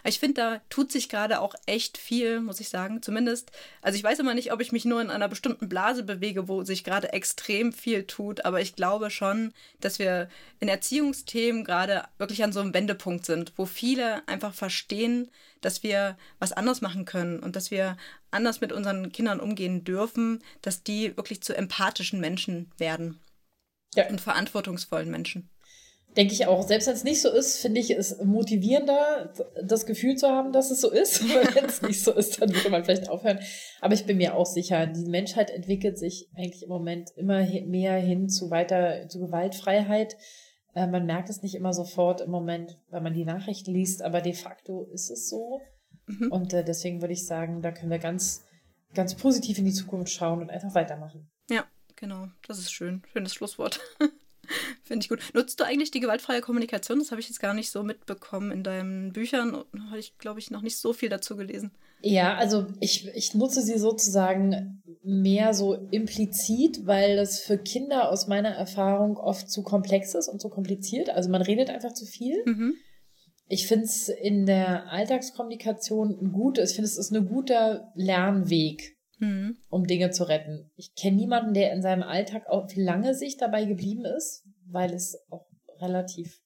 Ich 0.07 0.19
finde, 0.19 0.35
da 0.35 0.61
tut 0.69 0.93
sich 0.93 1.09
gerade 1.09 1.41
auch 1.41 1.55
echt 1.65 1.97
viel, 1.97 2.41
muss 2.41 2.61
ich 2.61 2.69
sagen. 2.69 3.01
Zumindest, 3.01 3.53
also 3.81 3.97
ich 3.97 4.05
weiß 4.05 4.19
immer 4.19 4.35
nicht, 4.35 4.53
ob 4.53 4.61
ich 4.61 4.71
mich 4.71 4.85
nur 4.85 5.01
in 5.01 5.09
einer 5.09 5.29
bestimmten 5.29 5.69
Blase 5.69 6.03
bewege, 6.03 6.47
wo 6.47 6.63
sich 6.63 6.85
gerade 6.85 7.15
extrem 7.15 7.73
viel 7.73 8.05
tut, 8.05 8.45
aber 8.45 8.61
ich 8.61 8.77
glaube 8.77 9.11
schon, 9.11 9.55
dass 9.81 9.99
wir 9.99 10.29
in 10.61 10.69
Erziehungsthemen 10.69 11.65
gerade 11.65 12.05
wirklich 12.19 12.45
an 12.45 12.53
so 12.53 12.61
einem 12.61 12.75
Wendepunkt 12.75 13.25
sind, 13.25 13.55
wo 13.57 13.65
viele 13.65 14.27
einfach 14.29 14.53
verstehen, 14.53 15.31
dass 15.63 15.83
wir 15.83 16.19
was 16.39 16.53
anderes 16.53 16.83
machen 16.83 17.07
können 17.07 17.41
und 17.41 17.57
dass 17.57 17.71
wir 17.71 17.97
anders 18.31 18.61
mit 18.61 18.73
unseren 18.73 19.11
Kindern 19.11 19.41
umgehen 19.41 19.85
dürfen, 19.85 20.43
dass 20.61 20.83
die 20.83 21.17
wirklich 21.17 21.43
zu 21.43 21.57
empathischen 21.57 22.21
Menschen 22.21 22.71
werden. 22.77 23.21
Ja. 23.95 24.09
Und 24.09 24.21
verantwortungsvollen 24.21 25.11
Menschen 25.11 25.49
denke 26.17 26.33
ich 26.33 26.47
auch. 26.47 26.63
Selbst 26.63 26.87
wenn 26.87 26.95
es 26.95 27.05
nicht 27.05 27.21
so 27.21 27.31
ist, 27.31 27.59
finde 27.59 27.81
ich 27.81 27.91
es 27.91 28.23
motivierender, 28.23 29.33
das 29.63 29.87
Gefühl 29.87 30.17
zu 30.17 30.29
haben, 30.29 30.53
dass 30.53 30.71
es 30.71 30.81
so 30.81 30.91
ist. 30.91 31.23
wenn 31.55 31.65
es 31.65 31.83
nicht 31.83 32.03
so 32.03 32.13
ist, 32.13 32.41
dann 32.41 32.55
würde 32.55 32.71
man 32.71 32.85
vielleicht 32.85 33.09
aufhören. 33.09 33.41
Aber 33.81 33.95
ich 33.95 34.07
bin 34.07 34.19
mir 34.19 34.35
auch 34.35 34.47
sicher, 34.47 34.87
die 34.87 35.07
Menschheit 35.07 35.51
entwickelt 35.51 35.99
sich 35.99 36.29
eigentlich 36.37 36.63
im 36.63 36.69
Moment 36.69 37.11
immer 37.17 37.45
mehr 37.45 37.97
hin 37.97 38.29
zu 38.29 38.51
weiter, 38.51 39.09
zu 39.09 39.21
Gewaltfreiheit. 39.21 40.17
Äh, 40.75 40.87
man 40.87 41.07
merkt 41.07 41.31
es 41.31 41.43
nicht 41.43 41.55
immer 41.55 41.73
sofort 41.73 42.21
im 42.21 42.31
Moment, 42.31 42.79
wenn 42.91 43.03
man 43.03 43.15
die 43.15 43.25
Nachrichten 43.25 43.73
liest, 43.73 44.03
aber 44.03 44.21
de 44.21 44.35
facto 44.35 44.89
ist 44.93 45.11
es 45.11 45.29
so. 45.29 45.61
Mhm. 46.07 46.31
Und 46.31 46.53
äh, 46.53 46.65
deswegen 46.65 47.01
würde 47.01 47.15
ich 47.15 47.27
sagen, 47.27 47.63
da 47.63 47.73
können 47.73 47.91
wir 47.91 47.99
ganz, 47.99 48.45
ganz 48.95 49.15
positiv 49.15 49.59
in 49.59 49.65
die 49.65 49.73
Zukunft 49.73 50.13
schauen 50.13 50.43
und 50.43 50.51
einfach 50.51 50.75
weitermachen. 50.75 51.31
Ja, 51.51 51.65
genau. 51.97 52.29
Das 52.47 52.59
ist 52.59 52.73
schön. 52.73 53.03
Schönes 53.13 53.35
Schlusswort. 53.35 53.81
Finde 54.85 55.05
ich 55.05 55.09
gut. 55.09 55.21
Nutzt 55.35 55.61
du 55.61 55.65
eigentlich 55.65 55.91
die 55.91 56.01
gewaltfreie 56.01 56.41
Kommunikation? 56.41 56.99
Das 56.99 57.11
habe 57.11 57.21
ich 57.21 57.29
jetzt 57.29 57.41
gar 57.41 57.55
nicht 57.55 57.71
so 57.71 57.83
mitbekommen 57.83 58.51
in 58.51 58.63
deinen 58.63 59.13
Büchern. 59.13 59.65
Habe 59.89 59.99
ich, 59.99 60.19
glaube 60.19 60.41
ich, 60.41 60.51
noch 60.51 60.63
nicht 60.63 60.79
so 60.79 60.93
viel 60.93 61.09
dazu 61.09 61.37
gelesen. 61.37 61.73
Ja, 62.01 62.37
also 62.37 62.67
ich, 62.81 63.09
ich 63.15 63.35
nutze 63.35 63.63
sie 63.63 63.79
sozusagen 63.79 64.83
mehr 65.03 65.55
so 65.55 65.75
implizit, 65.91 66.87
weil 66.87 67.17
das 67.17 67.41
für 67.41 67.57
Kinder 67.57 68.11
aus 68.11 68.27
meiner 68.27 68.51
Erfahrung 68.51 69.17
oft 69.17 69.51
zu 69.51 69.63
komplex 69.63 70.15
ist 70.15 70.29
und 70.29 70.41
zu 70.41 70.51
kompliziert. 70.51 71.09
Also 71.09 71.31
man 71.31 71.43
redet 71.43 71.71
einfach 71.71 71.95
zu 71.95 72.05
viel. 72.05 72.43
Mhm. 72.45 72.75
Ich 73.49 73.67
finde 73.67 73.85
es 73.85 74.09
in 74.09 74.47
der 74.47 74.91
Alltagskommunikation 74.91 76.33
gut. 76.33 76.59
Ich 76.59 76.75
finde 76.75 76.89
es 76.89 76.99
ist 76.99 77.13
ein 77.13 77.27
guter 77.27 77.93
Lernweg 77.95 78.94
mhm. 79.19 79.57
um 79.69 79.87
Dinge 79.87 80.11
zu 80.11 80.25
retten. 80.25 80.71
Ich 80.77 80.95
kenne 80.95 81.17
niemanden, 81.17 81.55
der 81.55 81.73
in 81.73 81.83
seinem 81.83 82.03
Alltag 82.03 82.47
auch 82.49 82.69
wie 82.75 82.83
lange 82.83 83.15
sich 83.15 83.37
dabei 83.37 83.65
geblieben 83.65 84.05
ist, 84.05 84.45
weil 84.67 84.93
es 84.93 85.19
auch 85.31 85.47
relativ 85.81 86.41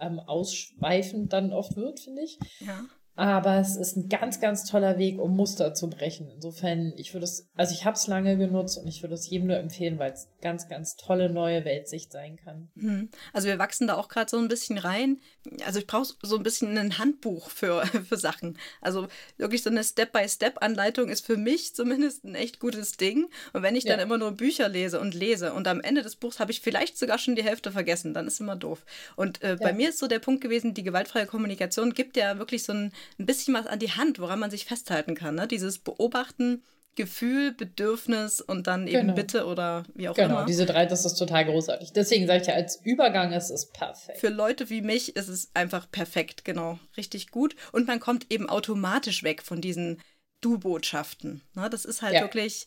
ähm, 0.00 0.20
ausschweifend 0.20 1.32
dann 1.32 1.52
oft 1.52 1.76
wird, 1.76 2.00
finde 2.00 2.22
ich. 2.22 2.38
Ja. 2.60 2.84
Aber 3.18 3.56
es 3.56 3.74
ist 3.74 3.96
ein 3.96 4.08
ganz, 4.08 4.40
ganz 4.40 4.64
toller 4.64 4.96
Weg, 4.96 5.18
um 5.18 5.34
Muster 5.34 5.74
zu 5.74 5.90
brechen. 5.90 6.30
Insofern, 6.36 6.92
ich 6.96 7.14
würde 7.14 7.24
es, 7.24 7.48
also 7.56 7.74
ich 7.74 7.84
habe 7.84 7.96
es 7.96 8.06
lange 8.06 8.36
genutzt 8.36 8.78
und 8.78 8.86
ich 8.86 9.02
würde 9.02 9.16
es 9.16 9.28
jedem 9.28 9.48
nur 9.48 9.56
empfehlen, 9.56 9.98
weil 9.98 10.12
es 10.12 10.28
ganz, 10.40 10.68
ganz 10.68 10.94
tolle 10.94 11.28
neue 11.28 11.64
Weltsicht 11.64 12.12
sein 12.12 12.36
kann. 12.36 12.68
Mhm. 12.76 13.08
Also 13.32 13.48
wir 13.48 13.58
wachsen 13.58 13.88
da 13.88 13.96
auch 13.96 14.06
gerade 14.06 14.30
so 14.30 14.38
ein 14.38 14.46
bisschen 14.46 14.78
rein. 14.78 15.18
Also 15.66 15.80
ich 15.80 15.88
brauche 15.88 16.14
so 16.22 16.36
ein 16.36 16.44
bisschen 16.44 16.78
ein 16.78 16.98
Handbuch 16.98 17.50
für, 17.50 17.84
für 18.08 18.16
Sachen. 18.16 18.56
Also 18.80 19.08
wirklich 19.36 19.64
so 19.64 19.70
eine 19.70 19.82
Step-by-Step-Anleitung 19.82 21.08
ist 21.08 21.26
für 21.26 21.36
mich 21.36 21.74
zumindest 21.74 22.22
ein 22.22 22.36
echt 22.36 22.60
gutes 22.60 22.98
Ding. 22.98 23.28
Und 23.52 23.64
wenn 23.64 23.74
ich 23.74 23.84
dann 23.84 23.98
immer 23.98 24.18
nur 24.18 24.30
Bücher 24.30 24.68
lese 24.68 25.00
und 25.00 25.16
lese 25.16 25.54
und 25.54 25.66
am 25.66 25.80
Ende 25.80 26.02
des 26.02 26.14
Buchs 26.14 26.38
habe 26.38 26.52
ich 26.52 26.60
vielleicht 26.60 26.96
sogar 26.96 27.18
schon 27.18 27.34
die 27.34 27.42
Hälfte 27.42 27.72
vergessen, 27.72 28.14
dann 28.14 28.28
ist 28.28 28.38
immer 28.38 28.54
doof. 28.54 28.84
Und 29.16 29.42
äh, 29.42 29.48
ja. 29.48 29.56
bei 29.56 29.72
mir 29.72 29.88
ist 29.88 29.98
so 29.98 30.06
der 30.06 30.20
Punkt 30.20 30.40
gewesen, 30.40 30.72
die 30.72 30.84
gewaltfreie 30.84 31.26
Kommunikation 31.26 31.94
gibt 31.94 32.16
ja 32.16 32.38
wirklich 32.38 32.62
so 32.62 32.72
ein 32.72 32.92
ein 33.18 33.26
bisschen 33.26 33.54
was 33.54 33.66
an 33.66 33.78
die 33.78 33.92
Hand, 33.92 34.18
woran 34.18 34.38
man 34.38 34.50
sich 34.50 34.64
festhalten 34.64 35.14
kann. 35.14 35.34
Ne? 35.34 35.46
Dieses 35.46 35.78
Beobachten, 35.78 36.62
Gefühl, 36.98 37.52
Bedürfnis 37.52 38.40
und 38.40 38.66
dann 38.66 38.88
eben 38.88 39.02
genau. 39.02 39.14
Bitte 39.14 39.46
oder 39.46 39.84
wie 39.94 40.08
auch 40.08 40.16
genau, 40.16 40.26
immer. 40.26 40.36
Genau, 40.38 40.46
diese 40.46 40.66
drei, 40.66 40.84
das 40.84 41.04
ist 41.04 41.14
total 41.14 41.44
großartig. 41.44 41.92
Deswegen 41.92 42.26
sage 42.26 42.40
ich 42.40 42.48
ja, 42.48 42.54
als 42.54 42.84
Übergang 42.84 43.32
ist 43.32 43.50
es 43.50 43.70
perfekt. 43.70 44.18
Für 44.18 44.30
Leute 44.30 44.68
wie 44.68 44.82
mich 44.82 45.14
ist 45.14 45.28
es 45.28 45.50
einfach 45.54 45.88
perfekt, 45.88 46.44
genau. 46.44 46.80
Richtig 46.96 47.30
gut. 47.30 47.54
Und 47.70 47.86
man 47.86 48.00
kommt 48.00 48.26
eben 48.32 48.48
automatisch 48.48 49.22
weg 49.22 49.42
von 49.42 49.60
diesen 49.60 50.02
Du-Botschaften. 50.40 51.42
Ne? 51.54 51.70
Das 51.70 51.84
ist 51.84 52.02
halt 52.02 52.14
ja. 52.14 52.22
wirklich, 52.22 52.66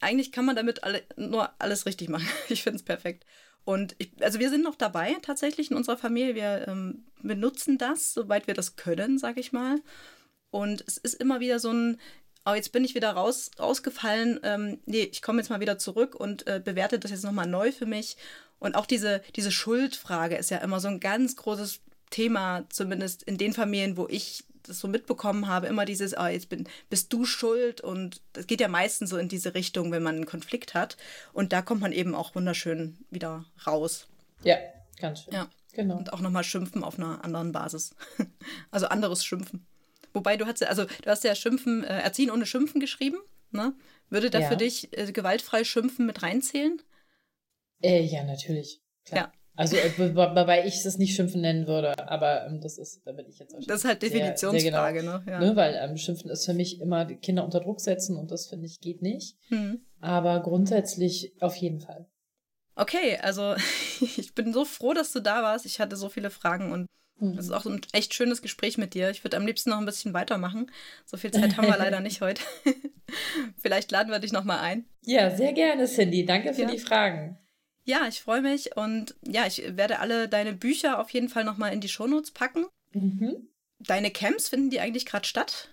eigentlich 0.00 0.30
kann 0.30 0.44
man 0.44 0.54
damit 0.54 0.84
alle, 0.84 1.02
nur 1.16 1.50
alles 1.60 1.84
richtig 1.84 2.08
machen. 2.08 2.28
Ich 2.48 2.62
finde 2.62 2.76
es 2.76 2.84
perfekt. 2.84 3.24
Und 3.64 3.94
ich, 3.98 4.12
also 4.20 4.38
wir 4.38 4.50
sind 4.50 4.62
noch 4.62 4.74
dabei 4.74 5.16
tatsächlich 5.22 5.70
in 5.70 5.76
unserer 5.76 5.96
Familie. 5.96 6.34
Wir 6.34 6.68
ähm, 6.68 7.04
benutzen 7.22 7.78
das, 7.78 8.12
soweit 8.12 8.46
wir 8.46 8.54
das 8.54 8.76
können, 8.76 9.18
sage 9.18 9.40
ich 9.40 9.52
mal. 9.52 9.80
Und 10.50 10.84
es 10.86 10.98
ist 10.98 11.14
immer 11.14 11.40
wieder 11.40 11.58
so 11.58 11.70
ein, 11.72 11.98
oh, 12.44 12.54
jetzt 12.54 12.72
bin 12.72 12.84
ich 12.84 12.94
wieder 12.94 13.10
raus, 13.12 13.50
rausgefallen. 13.58 14.40
Ähm, 14.42 14.78
nee, 14.86 15.08
ich 15.10 15.22
komme 15.22 15.40
jetzt 15.40 15.48
mal 15.48 15.60
wieder 15.60 15.78
zurück 15.78 16.14
und 16.14 16.46
äh, 16.46 16.60
bewerte 16.62 16.98
das 16.98 17.10
jetzt 17.10 17.24
nochmal 17.24 17.46
neu 17.46 17.72
für 17.72 17.86
mich. 17.86 18.16
Und 18.58 18.76
auch 18.76 18.86
diese, 18.86 19.22
diese 19.36 19.50
Schuldfrage 19.50 20.36
ist 20.36 20.50
ja 20.50 20.58
immer 20.58 20.80
so 20.80 20.88
ein 20.88 21.00
ganz 21.00 21.36
großes 21.36 21.80
Thema, 22.10 22.64
zumindest 22.68 23.22
in 23.22 23.38
den 23.38 23.52
Familien, 23.52 23.96
wo 23.96 24.06
ich 24.08 24.44
das 24.64 24.80
so 24.80 24.88
mitbekommen 24.88 25.48
habe, 25.48 25.66
immer 25.66 25.84
dieses, 25.84 26.16
oh, 26.16 26.26
jetzt 26.26 26.48
bin, 26.48 26.68
bist 26.90 27.12
du 27.12 27.24
schuld 27.24 27.80
und 27.80 28.20
das 28.32 28.46
geht 28.46 28.60
ja 28.60 28.68
meistens 28.68 29.10
so 29.10 29.18
in 29.18 29.28
diese 29.28 29.54
Richtung, 29.54 29.92
wenn 29.92 30.02
man 30.02 30.16
einen 30.16 30.26
Konflikt 30.26 30.74
hat. 30.74 30.96
Und 31.32 31.52
da 31.52 31.62
kommt 31.62 31.80
man 31.80 31.92
eben 31.92 32.14
auch 32.14 32.34
wunderschön 32.34 32.98
wieder 33.10 33.44
raus. 33.66 34.08
Ja, 34.42 34.56
ganz 34.98 35.22
schön. 35.22 35.34
Ja, 35.34 35.48
genau. 35.72 35.96
Und 35.96 36.12
auch 36.12 36.20
nochmal 36.20 36.44
schimpfen 36.44 36.82
auf 36.82 36.98
einer 36.98 37.24
anderen 37.24 37.52
Basis. 37.52 37.94
also 38.70 38.86
anderes 38.86 39.24
Schimpfen. 39.24 39.66
Wobei 40.12 40.36
du 40.36 40.46
hast 40.46 40.60
ja, 40.60 40.68
also 40.68 40.84
du 40.84 41.10
hast 41.10 41.24
ja 41.24 41.34
Schimpfen, 41.34 41.84
äh, 41.84 42.00
Erziehen 42.00 42.30
ohne 42.30 42.46
Schimpfen 42.46 42.80
geschrieben, 42.80 43.18
ne? 43.50 43.74
Würde 44.10 44.30
da 44.30 44.40
ja. 44.40 44.48
für 44.48 44.56
dich 44.56 44.96
äh, 44.96 45.10
gewaltfrei 45.10 45.64
Schimpfen 45.64 46.06
mit 46.06 46.22
reinzählen? 46.22 46.80
Äh, 47.82 48.02
ja, 48.02 48.22
natürlich. 48.22 48.80
Klar. 49.04 49.24
Ja, 49.24 49.32
Also, 49.56 49.76
äh, 49.76 50.16
wobei 50.16 50.66
ich 50.66 50.84
es 50.84 50.98
nicht 50.98 51.14
Schimpfen 51.14 51.40
nennen 51.40 51.66
würde, 51.66 52.08
aber 52.08 52.46
ähm, 52.46 52.60
das 52.60 52.76
ist, 52.76 53.06
da 53.06 53.12
bin 53.12 53.26
ich 53.28 53.38
jetzt 53.38 53.54
auch 53.54 53.60
Das 53.64 53.78
ist 53.78 53.84
halt 53.84 54.02
Definitionsfrage, 54.02 54.60
sehr, 54.60 54.70
sehr 54.72 55.02
genau. 55.02 55.18
ne? 55.18 55.24
Ja. 55.26 55.38
ne? 55.40 55.56
Weil 55.56 55.78
ähm, 55.80 55.96
Schimpfen 55.96 56.30
ist 56.30 56.44
für 56.44 56.54
mich 56.54 56.80
immer 56.80 57.04
Kinder 57.06 57.44
unter 57.44 57.60
Druck 57.60 57.80
setzen 57.80 58.16
und 58.16 58.32
das 58.32 58.46
finde 58.46 58.66
ich 58.66 58.80
geht 58.80 59.00
nicht. 59.00 59.36
Hm. 59.48 59.80
Aber 60.00 60.40
grundsätzlich 60.42 61.32
auf 61.40 61.54
jeden 61.56 61.80
Fall. 61.80 62.06
Okay, 62.74 63.18
also 63.22 63.54
ich 64.16 64.34
bin 64.34 64.52
so 64.52 64.64
froh, 64.64 64.92
dass 64.92 65.12
du 65.12 65.20
da 65.20 65.42
warst. 65.42 65.66
Ich 65.66 65.78
hatte 65.78 65.96
so 65.96 66.08
viele 66.08 66.30
Fragen 66.30 66.72
und 66.72 66.88
mhm. 67.18 67.38
ist 67.38 67.52
auch 67.52 67.62
so 67.62 67.70
ein 67.70 67.80
echt 67.92 68.12
schönes 68.12 68.42
Gespräch 68.42 68.76
mit 68.76 68.94
dir. 68.94 69.10
Ich 69.10 69.22
würde 69.22 69.36
am 69.36 69.46
liebsten 69.46 69.70
noch 69.70 69.78
ein 69.78 69.86
bisschen 69.86 70.14
weitermachen. 70.14 70.70
So 71.06 71.16
viel 71.16 71.30
Zeit 71.30 71.56
haben 71.56 71.68
wir 71.68 71.78
leider 71.78 72.00
nicht 72.00 72.20
heute. 72.20 72.42
Vielleicht 73.62 73.92
laden 73.92 74.10
wir 74.10 74.18
dich 74.18 74.32
nochmal 74.32 74.58
ein. 74.58 74.84
Ja, 75.02 75.30
sehr 75.30 75.52
gerne, 75.52 75.86
Cindy. 75.86 76.24
Danke 76.24 76.54
für 76.54 76.62
ja. 76.62 76.70
die 76.70 76.78
Fragen. 76.78 77.38
Ja, 77.84 78.06
ich 78.08 78.20
freue 78.20 78.40
mich 78.40 78.76
und 78.76 79.14
ja, 79.26 79.46
ich 79.46 79.76
werde 79.76 80.00
alle 80.00 80.28
deine 80.28 80.54
Bücher 80.54 80.98
auf 80.98 81.10
jeden 81.10 81.28
Fall 81.28 81.44
nochmal 81.44 81.72
in 81.72 81.80
die 81.80 81.88
Shownotes 81.88 82.30
packen. 82.30 82.66
Mhm. 82.92 83.48
Deine 83.78 84.10
Camps, 84.10 84.48
finden 84.48 84.70
die 84.70 84.80
eigentlich 84.80 85.04
gerade 85.04 85.26
statt? 85.26 85.68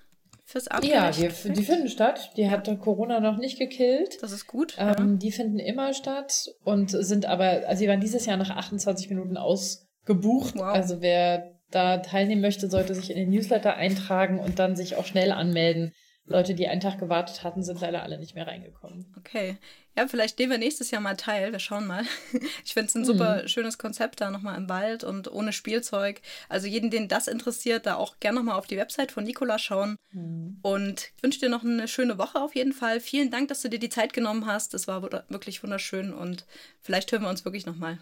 Fürs 0.46 0.68
ja, 0.84 1.12
die, 1.12 1.30
die, 1.54 1.64
finden 1.64 1.88
statt. 1.88 2.34
Die 2.36 2.50
hat 2.50 2.70
Corona 2.82 3.22
noch 3.22 3.38
nicht 3.38 3.58
gekillt. 3.58 4.22
Das 4.22 4.34
ist 4.34 4.48
gut. 4.48 4.76
Ähm, 4.78 4.88
ja. 4.88 5.06
Die 5.18 5.32
finden 5.32 5.60
immer 5.60 5.94
statt 5.94 6.54
und 6.66 6.90
sind 6.90 7.26
aber, 7.26 7.66
also 7.68 7.80
sie 7.80 7.88
waren 7.88 8.02
dieses 8.02 8.26
Jahr 8.26 8.36
nach 8.36 8.50
28 8.50 9.10
Minuten 9.10 9.38
ausgebucht. 9.38 10.56
Wow. 10.56 10.64
Also 10.64 11.02
wer 11.02 11.58
da 11.70 12.00
teilnehmen 12.00 12.42
möchte, 12.42 12.70
sollte 12.70 12.94
sich 12.94 13.12
in 13.12 13.16
den 13.16 13.30
Newsletter 13.30 13.76
eintragen 13.76 14.40
und 14.40 14.60
dann 14.60 14.76
sich 14.76 14.98
auch 14.98 15.06
schnell 15.06 15.32
anmelden. 15.32 15.94
Leute, 16.26 16.54
die 16.54 16.68
einen 16.68 16.82
Tag 16.82 17.00
gewartet 17.00 17.46
hatten, 17.46 17.64
sind 17.64 17.80
leider 17.80 18.04
alle 18.04 18.20
nicht 18.20 18.36
mehr 18.36 18.48
reingekommen. 18.48 19.14
Okay. 19.18 19.58
Ja, 19.98 20.08
vielleicht 20.08 20.40
nehmen 20.40 20.52
wir 20.52 20.58
nächstes 20.58 20.90
Jahr 20.92 21.02
mal 21.02 21.18
teil. 21.18 21.52
Wir 21.52 21.60
schauen 21.60 21.88
mal. 21.88 22.04
Ich 22.64 22.74
finde 22.74 22.88
es 22.88 22.96
ein 22.96 23.06
super 23.06 23.44
mhm. 23.44 23.48
schönes 23.48 23.78
Konzept 23.78 24.22
da 24.22 24.32
nochmal 24.32 24.58
im 24.58 24.70
Wald 24.70 25.04
und 25.04 25.32
ohne 25.32 25.52
Spielzeug. 25.52 26.22
Also 26.48 26.68
jeden, 26.68 26.90
den 26.90 27.08
das 27.08 27.28
interessiert, 27.28 27.86
da 27.86 27.96
auch 27.96 28.20
gerne 28.20 28.40
nochmal 28.40 28.58
auf 28.58 28.68
die 28.68 28.78
Website 28.78 29.12
von 29.12 29.24
Nicola 29.24 29.60
schauen. 29.60 29.98
Mhm. 30.12 30.60
Und 30.62 31.12
ich 31.18 31.24
wünsche 31.24 31.40
dir 31.40 31.50
noch 31.50 31.64
eine 31.64 31.88
schöne 31.88 32.18
Woche 32.18 32.42
auf 32.42 32.56
jeden 32.56 32.74
Fall. 32.74 33.00
Vielen 33.00 33.32
Dank, 33.32 33.50
dass 33.50 33.62
du 33.62 33.70
dir 33.70 33.80
die 33.80 33.90
Zeit 33.90 34.14
genommen 34.14 34.46
hast. 34.46 34.74
Es 34.74 34.88
war 34.88 35.02
wirklich 35.02 35.64
wunderschön 35.64 36.14
und 36.14 36.46
vielleicht 36.82 37.12
hören 37.12 37.24
wir 37.24 37.30
uns 37.30 37.44
wirklich 37.44 37.66
nochmal. 37.66 38.00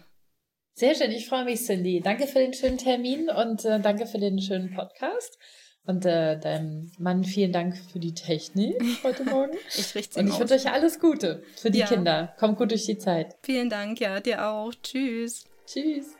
Sehr 0.74 0.94
schön, 0.94 1.10
ich 1.10 1.26
freue 1.26 1.44
mich, 1.44 1.60
Cindy. 1.60 2.00
Danke 2.00 2.26
für 2.26 2.38
den 2.38 2.54
schönen 2.54 2.78
Termin 2.78 3.28
und 3.28 3.64
äh, 3.64 3.80
danke 3.80 4.06
für 4.06 4.18
den 4.18 4.40
schönen 4.40 4.74
Podcast. 4.74 5.38
Und 5.86 6.04
äh, 6.04 6.38
deinem 6.38 6.92
Mann 6.98 7.24
vielen 7.24 7.52
Dank 7.52 7.76
für 7.76 7.98
die 7.98 8.14
Technik 8.14 8.76
heute 9.02 9.24
Morgen. 9.24 9.56
ich 9.76 9.94
richte 9.94 10.20
Und 10.20 10.28
ich 10.28 10.38
wünsche 10.38 10.54
euch 10.54 10.70
alles 10.70 11.00
Gute 11.00 11.42
für 11.56 11.70
die 11.70 11.80
ja. 11.80 11.86
Kinder. 11.86 12.34
Kommt 12.38 12.58
gut 12.58 12.70
durch 12.70 12.86
die 12.86 12.98
Zeit. 12.98 13.36
Vielen 13.42 13.70
Dank, 13.70 13.98
ja, 14.00 14.20
dir 14.20 14.46
auch. 14.46 14.72
Tschüss. 14.82 15.44
Tschüss. 15.66 16.14